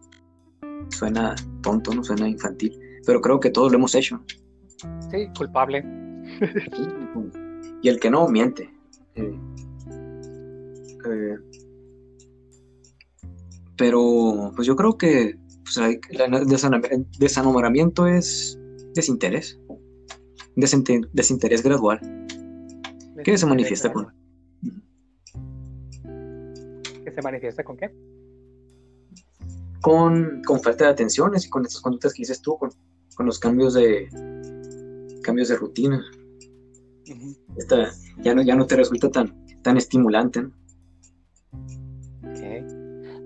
Suena 0.89 1.35
tonto, 1.61 1.93
no 1.93 2.03
suena 2.03 2.27
infantil, 2.27 2.77
pero 3.05 3.21
creo 3.21 3.39
que 3.39 3.49
todos 3.49 3.71
lo 3.71 3.77
hemos 3.77 3.95
hecho. 3.95 4.23
Sí, 5.11 5.27
culpable. 5.37 5.85
y 7.81 7.89
el 7.89 7.99
que 7.99 8.09
no, 8.09 8.27
miente. 8.27 8.69
Eh, 9.15 9.39
eh, 11.05 11.35
pero 13.77 14.51
pues 14.55 14.67
yo 14.67 14.75
creo 14.75 14.97
que 14.97 15.37
pues, 15.63 15.77
el 15.77 16.47
desenamoramiento 17.17 18.07
es 18.07 18.59
desinterés. 18.93 19.59
desinterés 20.55 21.63
gradual. 21.63 21.99
¿Qué 23.23 23.37
se 23.37 23.45
manifiesta 23.45 23.91
con? 23.91 24.13
¿Qué 27.03 27.11
se 27.11 27.21
manifiesta 27.21 27.63
con 27.63 27.77
qué? 27.77 27.91
Con, 29.81 30.41
con 30.45 30.61
falta 30.61 30.85
de 30.85 30.91
atenciones 30.91 31.45
y 31.45 31.49
con 31.49 31.65
estas 31.65 31.81
conductas 31.81 32.13
que 32.13 32.21
dices 32.21 32.41
tú, 32.41 32.57
con, 32.57 32.69
con 33.15 33.25
los 33.25 33.39
cambios 33.39 33.73
de 33.73 34.07
cambios 35.21 35.49
de 35.49 35.55
rutina. 35.55 36.03
Esta, 37.57 37.91
ya, 38.19 38.33
no, 38.33 38.41
ya 38.41 38.55
no 38.55 38.65
te 38.65 38.75
resulta 38.75 39.09
tan, 39.09 39.45
tan 39.61 39.77
estimulante. 39.77 40.45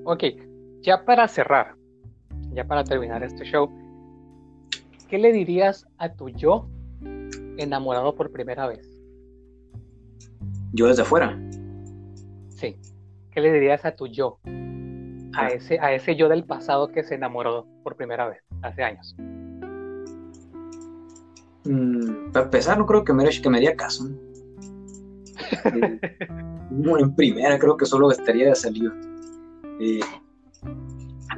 ok, 0.05 0.23
ya 0.81 1.03
para 1.03 1.27
cerrar, 1.27 1.75
ya 2.53 2.65
para 2.65 2.83
terminar 2.83 3.23
este 3.23 3.43
show, 3.43 3.69
¿qué 5.09 5.17
le 5.17 5.31
dirías 5.31 5.85
a 5.97 6.13
tu 6.13 6.29
yo 6.29 6.67
enamorado 7.57 8.15
por 8.15 8.31
primera 8.31 8.67
vez? 8.67 8.87
Yo 10.73 10.87
desde 10.87 11.03
afuera. 11.03 11.39
Sí. 12.49 12.77
¿Qué 13.31 13.41
le 13.41 13.51
dirías 13.51 13.83
a 13.85 13.95
tu 13.95 14.07
yo? 14.07 14.39
A 15.35 15.45
ah. 15.45 15.47
ese, 15.49 15.79
a 15.79 15.93
ese 15.93 16.15
yo 16.15 16.29
del 16.29 16.45
pasado 16.45 16.91
que 16.91 17.03
se 17.03 17.15
enamoró 17.15 17.67
por 17.83 17.95
primera 17.95 18.27
vez, 18.29 18.41
hace 18.61 18.83
años. 18.83 19.15
Mm, 21.65 22.31
para 22.31 22.45
empezar, 22.45 22.77
no 22.77 22.85
creo 22.85 23.03
que 23.03 23.13
me, 23.13 23.27
que 23.29 23.49
me 23.49 23.57
haría 23.57 23.75
caso. 23.75 24.09
Eh, 25.65 25.99
en 26.99 27.15
primera 27.15 27.57
creo 27.59 27.77
que 27.77 27.85
solo 27.85 28.11
estaría 28.11 28.49
de 28.49 28.55
salida. 28.55 28.91
Eh, 29.79 29.99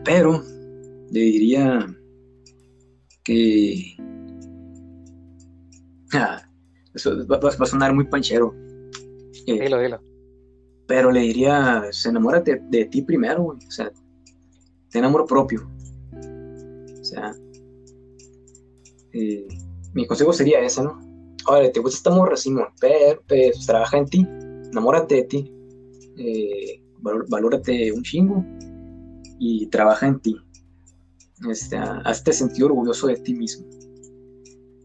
pero 0.03 0.41
le 1.11 1.19
diría 1.19 1.85
que... 3.23 3.97
Ah, 6.13 6.41
eso 6.93 7.27
va, 7.27 7.37
a 7.37 7.65
sonar 7.65 7.93
muy 7.93 8.05
panchero. 8.05 8.55
Eh, 9.45 9.59
dilo, 9.59 9.79
dilo. 9.79 10.01
Pero 10.87 11.11
le 11.11 11.21
diría, 11.21 11.83
se 11.91 12.09
enamórate 12.09 12.61
de, 12.69 12.85
ti 12.85 13.01
primero, 13.01 13.45
O 13.45 13.71
sea, 13.71 13.91
ten 14.89 15.03
amor 15.03 15.25
propio. 15.25 15.69
O 16.99 17.03
sea, 17.03 17.35
eh, 19.13 19.47
mi 19.93 20.07
consejo 20.07 20.33
sería 20.33 20.59
ese, 20.61 20.83
¿no? 20.83 20.99
Ahora, 21.45 21.71
te 21.71 21.79
gusta 21.79 21.97
esta 21.97 22.09
morra, 22.09 22.35
Simón, 22.35 22.67
pero, 22.79 23.21
pues, 23.27 23.65
trabaja 23.65 23.97
en 23.97 24.05
ti, 24.05 24.27
enamórate 24.71 25.15
de 25.15 25.23
ti, 25.23 25.53
eh, 26.17 26.81
valórate 27.01 27.91
un 27.91 28.03
chingo 28.03 28.43
y 29.39 29.67
trabaja 29.67 30.07
en 30.07 30.19
ti. 30.19 30.37
Este, 31.49 31.77
hazte 31.77 32.33
sentir 32.33 32.65
orgulloso 32.65 33.07
de 33.07 33.17
ti 33.17 33.33
mismo. 33.33 33.65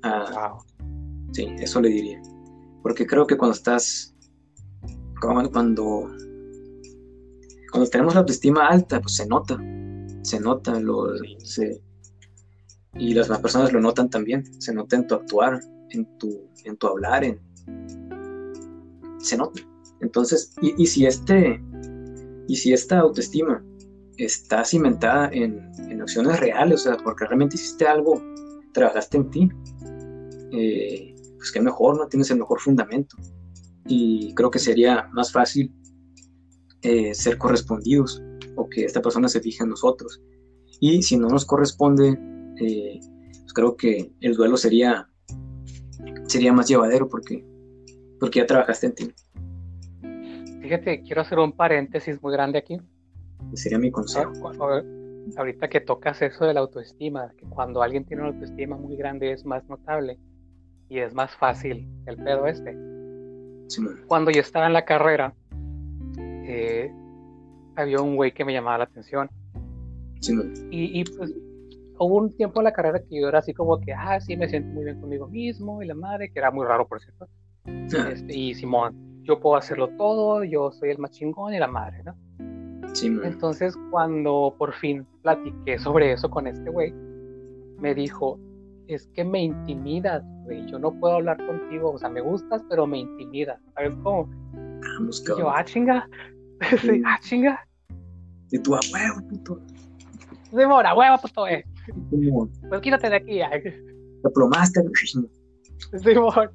Ah, 0.03 0.59
Sí, 1.32 1.46
eso 1.59 1.80
le 1.80 1.88
diría. 1.88 2.22
Porque 2.82 3.07
creo 3.07 3.26
que 3.26 3.36
cuando 3.36 3.55
estás, 3.55 4.11
cuando, 5.22 6.10
cuando 7.70 7.90
tenemos 7.90 8.14
la 8.14 8.20
autoestima 8.20 8.68
alta, 8.68 9.00
pues 9.00 9.14
se 9.16 9.26
nota, 9.26 9.58
se 10.22 10.40
nota, 10.40 10.78
lo, 10.80 11.14
y 12.94 13.14
las 13.14 13.28
demás 13.28 13.40
personas 13.40 13.72
lo 13.72 13.80
notan 13.80 14.10
también, 14.10 14.44
se 14.60 14.74
nota 14.74 14.96
en 14.96 15.06
tu 15.06 15.14
actuar, 15.14 15.60
en 15.90 16.18
tu, 16.18 16.48
en 16.64 16.76
tu 16.76 16.86
hablar, 16.86 17.24
en, 17.24 17.40
se 19.18 19.36
nota. 19.36 19.60
Entonces, 20.00 20.54
y, 20.60 20.82
y 20.82 20.86
si 20.86 21.06
este, 21.06 21.62
y 22.48 22.56
si 22.56 22.72
esta 22.72 22.98
autoestima 22.98 23.64
está 24.16 24.64
cimentada 24.64 25.30
en, 25.32 25.70
acciones 26.00 26.40
reales, 26.40 26.80
o 26.80 26.84
sea, 26.84 26.96
porque 26.96 27.24
realmente 27.24 27.56
hiciste 27.56 27.86
algo, 27.86 28.20
trabajaste 28.72 29.16
en 29.18 29.30
ti, 29.30 29.48
eh, 30.52 31.14
pues 31.36 31.52
qué 31.52 31.60
mejor, 31.60 31.96
¿no? 31.96 32.06
Tienes 32.08 32.30
el 32.30 32.38
mejor 32.38 32.60
fundamento. 32.60 33.16
Y 33.87 34.35
creo 34.35 34.51
que 34.51 34.59
sería 34.59 35.09
más 35.12 35.33
fácil 35.33 35.72
eh, 36.83 37.14
ser 37.14 37.39
correspondidos 37.39 38.22
o 38.57 38.68
que 38.68 38.85
esta 38.85 39.03
persona 39.03 39.28
se 39.28 39.41
fije 39.41 39.62
en 39.62 39.70
nosotros. 39.70 40.20
Y 40.80 41.03
si 41.03 41.16
no 41.16 41.28
nos 41.28 41.45
corresponde, 41.45 42.18
eh, 42.61 43.01
pues 43.41 43.53
creo 43.55 43.76
que 43.76 44.12
el 44.20 44.35
duelo 44.35 44.57
sería, 44.57 45.09
sería 46.26 46.53
más 46.53 46.68
llevadero 46.68 47.09
porque, 47.09 47.45
porque 48.18 48.41
ya 48.41 48.47
trabajaste 48.47 48.87
en 48.87 48.95
ti. 48.95 49.14
Fíjate, 50.61 51.03
quiero 51.03 51.22
hacer 51.22 51.39
un 51.39 51.53
paréntesis 51.53 52.22
muy 52.22 52.33
grande 52.33 52.59
aquí 52.59 52.78
sería 53.55 53.78
mi 53.78 53.91
consejo. 53.91 54.33
Ahorita 55.37 55.68
que 55.68 55.80
tocas 55.80 56.20
eso 56.22 56.45
de 56.45 56.55
la 56.55 56.61
autoestima, 56.61 57.33
que 57.37 57.47
cuando 57.47 57.83
alguien 57.83 58.05
tiene 58.05 58.22
una 58.22 58.33
autoestima 58.33 58.76
muy 58.76 58.97
grande 58.97 59.33
es 59.33 59.45
más 59.45 59.64
notable 59.68 60.18
y 60.89 60.99
es 60.99 61.14
más 61.14 61.35
fácil 61.37 61.89
el 62.07 62.16
pedo 62.16 62.47
este. 62.47 62.76
Cuando 64.06 64.30
yo 64.30 64.40
estaba 64.40 64.66
en 64.66 64.72
la 64.72 64.84
carrera, 64.84 65.34
eh, 66.18 66.92
había 67.76 68.00
un 68.00 68.16
güey 68.16 68.32
que 68.32 68.44
me 68.44 68.52
llamaba 68.52 68.78
la 68.78 68.84
atención. 68.84 69.30
y, 70.70 71.04
pues 71.04 71.32
hubo 71.98 72.16
un 72.16 72.36
tiempo 72.36 72.60
en 72.60 72.64
la 72.64 72.72
carrera 72.72 73.00
que 73.00 73.20
yo 73.20 73.28
era 73.28 73.38
así 73.38 73.54
como 73.54 73.80
que, 73.80 73.92
ah, 73.92 74.20
sí, 74.20 74.36
me 74.36 74.48
siento 74.48 74.72
muy 74.72 74.84
bien 74.84 75.00
conmigo 75.00 75.28
mismo 75.28 75.82
y 75.82 75.86
la 75.86 75.94
madre, 75.94 76.30
que 76.30 76.38
era 76.38 76.50
muy 76.50 76.66
raro, 76.66 76.86
por 76.86 77.00
cierto. 77.00 77.28
Este, 77.64 78.36
y 78.36 78.54
Simón, 78.54 79.22
yo 79.22 79.38
puedo 79.38 79.56
hacerlo 79.56 79.88
todo, 79.96 80.42
yo 80.44 80.72
soy 80.72 80.90
el 80.90 80.98
más 80.98 81.12
chingón 81.12 81.54
y 81.54 81.58
la 81.58 81.68
madre, 81.68 82.02
¿no? 82.04 82.16
Entonces, 83.24 83.74
cuando 83.90 84.54
por 84.58 84.74
fin 84.74 85.06
platiqué 85.22 85.78
sobre 85.78 86.12
eso 86.12 86.28
con 86.28 86.46
este 86.46 86.68
güey, 86.70 86.92
me 87.78 87.94
dijo, 87.94 88.38
es 88.95 89.07
que 89.09 89.24
me 89.24 89.45
intimidas, 89.45 90.22
güey, 90.45 90.66
yo 90.66 90.78
no 90.78 90.93
puedo 90.99 91.14
hablar 91.14 91.36
contigo, 91.47 91.93
o 91.93 91.99
sea, 91.99 92.09
me 92.09 92.20
gustas, 92.20 92.62
pero 92.68 92.86
me 92.86 92.99
intimidas, 92.99 93.61
¿sabes 93.74 93.95
cómo? 94.03 94.28
Vamos, 94.99 95.22
y 95.22 95.26
yo, 95.26 95.51
ah, 95.51 95.64
chinga, 95.64 96.09
sí, 96.80 97.03
ah, 97.05 97.18
chinga. 97.20 97.66
Y 98.51 98.59
tú, 98.59 98.74
a 98.74 98.80
huevo, 98.93 99.28
puto. 99.28 99.61
Sí, 100.51 100.66
mora, 100.66 100.95
huevo, 100.95 101.18
puto, 101.18 101.47
eh. 101.47 101.64
Pues 102.68 102.80
quítate 102.80 103.09
de 103.09 103.16
aquí, 103.16 103.40
eh. 103.40 103.82
Te 104.22 104.30
plomaste, 104.30 104.82
Sí, 104.97 106.14
mora. 106.14 106.53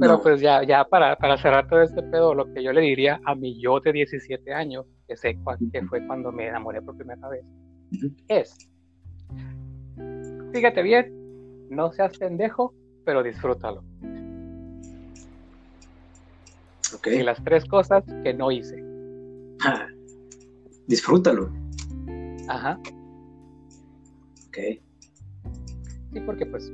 Pero 0.00 0.22
pues 0.22 0.40
ya, 0.40 0.62
ya 0.64 0.84
para, 0.84 1.14
para, 1.16 1.36
cerrar 1.36 1.68
todo 1.68 1.82
este 1.82 2.02
pedo, 2.02 2.34
lo 2.34 2.50
que 2.54 2.62
yo 2.62 2.72
le 2.72 2.80
diría 2.80 3.20
a 3.26 3.34
mi 3.34 3.60
yo 3.60 3.80
de 3.80 3.92
17 3.92 4.52
años, 4.52 4.86
que 5.06 5.14
sé 5.16 5.38
que 5.72 5.82
fue 5.86 6.06
cuando 6.06 6.32
me 6.32 6.48
enamoré 6.48 6.80
por 6.80 6.96
primera 6.96 7.28
vez, 7.28 7.44
es, 8.28 8.70
fíjate 10.52 10.82
bien, 10.82 11.68
no 11.70 11.92
seas 11.92 12.16
pendejo, 12.18 12.74
pero 13.04 13.22
disfrútalo. 13.22 13.82
Okay. 16.96 17.20
Y 17.20 17.22
las 17.22 17.42
tres 17.44 17.64
cosas 17.64 18.04
que 18.22 18.34
no 18.34 18.50
hice. 18.50 18.82
disfrútalo. 20.86 21.52
Ajá. 22.48 22.78
Ok. 24.48 24.58
Sí, 26.12 26.20
porque 26.26 26.46
pues, 26.46 26.70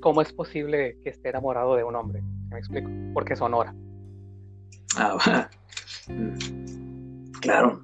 ¿cómo 0.00 0.22
es 0.22 0.32
posible 0.32 0.96
que 1.02 1.10
esté 1.10 1.30
enamorado 1.30 1.74
de 1.74 1.82
un 1.84 1.96
hombre? 1.96 2.22
me 2.52 2.58
explico? 2.58 2.88
Porque 3.14 3.34
Sonora. 3.34 3.74
Ah, 4.96 5.48
claro. 7.40 7.82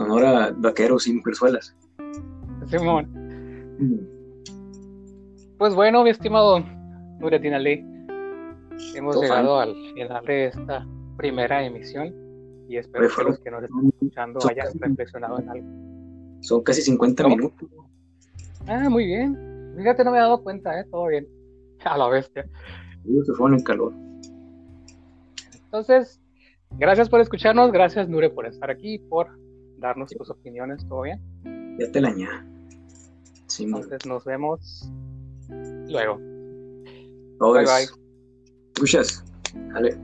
Sonora, 0.00 0.50
vaqueros 0.56 1.06
y 1.08 1.12
mujerzuelas. 1.12 1.76
Simón. 2.68 3.06
Pues 5.58 5.74
bueno, 5.74 6.02
mi 6.02 6.08
estimado 6.08 6.64
Nuretina 7.18 7.58
Lee, 7.58 7.84
hemos 8.94 9.20
llegado 9.20 9.60
al 9.60 9.74
final 9.92 10.24
de 10.24 10.46
esta 10.46 10.86
primera 11.18 11.62
emisión 11.62 12.14
y 12.66 12.78
espero 12.78 13.10
que 13.14 13.24
los 13.24 13.40
que 13.40 13.50
nos 13.50 13.62
están 13.62 13.88
escuchando 13.88 14.40
hayan 14.48 14.68
reflexionado 14.78 15.38
en 15.38 15.50
algo. 15.50 15.68
Son 16.40 16.62
casi 16.62 16.80
50 16.80 17.28
minutos. 17.28 17.68
Ah, 18.68 18.88
muy 18.88 19.04
bien. 19.04 19.74
Fíjate, 19.76 20.02
no 20.02 20.12
me 20.12 20.16
he 20.16 20.20
dado 20.22 20.42
cuenta, 20.42 20.80
¿eh? 20.80 20.84
Todo 20.90 21.08
bien. 21.08 21.28
A 21.84 21.98
la 21.98 22.08
bestia. 22.08 22.48
Se 23.26 23.34
fue 23.34 23.50
en 23.50 23.56
el 23.56 23.64
calor. 23.64 23.92
Entonces, 25.64 26.18
gracias 26.78 27.10
por 27.10 27.20
escucharnos. 27.20 27.70
Gracias, 27.70 28.08
Nure, 28.08 28.30
por 28.30 28.46
estar 28.46 28.70
aquí, 28.70 28.98
por 28.98 29.39
darnos 29.80 30.10
tus 30.10 30.30
opiniones. 30.30 30.86
¿Todo 30.88 31.02
bien? 31.02 31.20
Ya 31.78 31.90
te 31.90 32.00
la 32.00 32.10
añado. 32.10 32.42
Sí, 33.46 33.64
Entonces, 33.64 34.06
nos 34.06 34.24
vemos 34.24 34.88
luego. 35.88 36.18
Bye, 37.38 37.64
bye. 37.64 37.88
Escuchas. 38.74 39.24
Vale. 39.72 39.98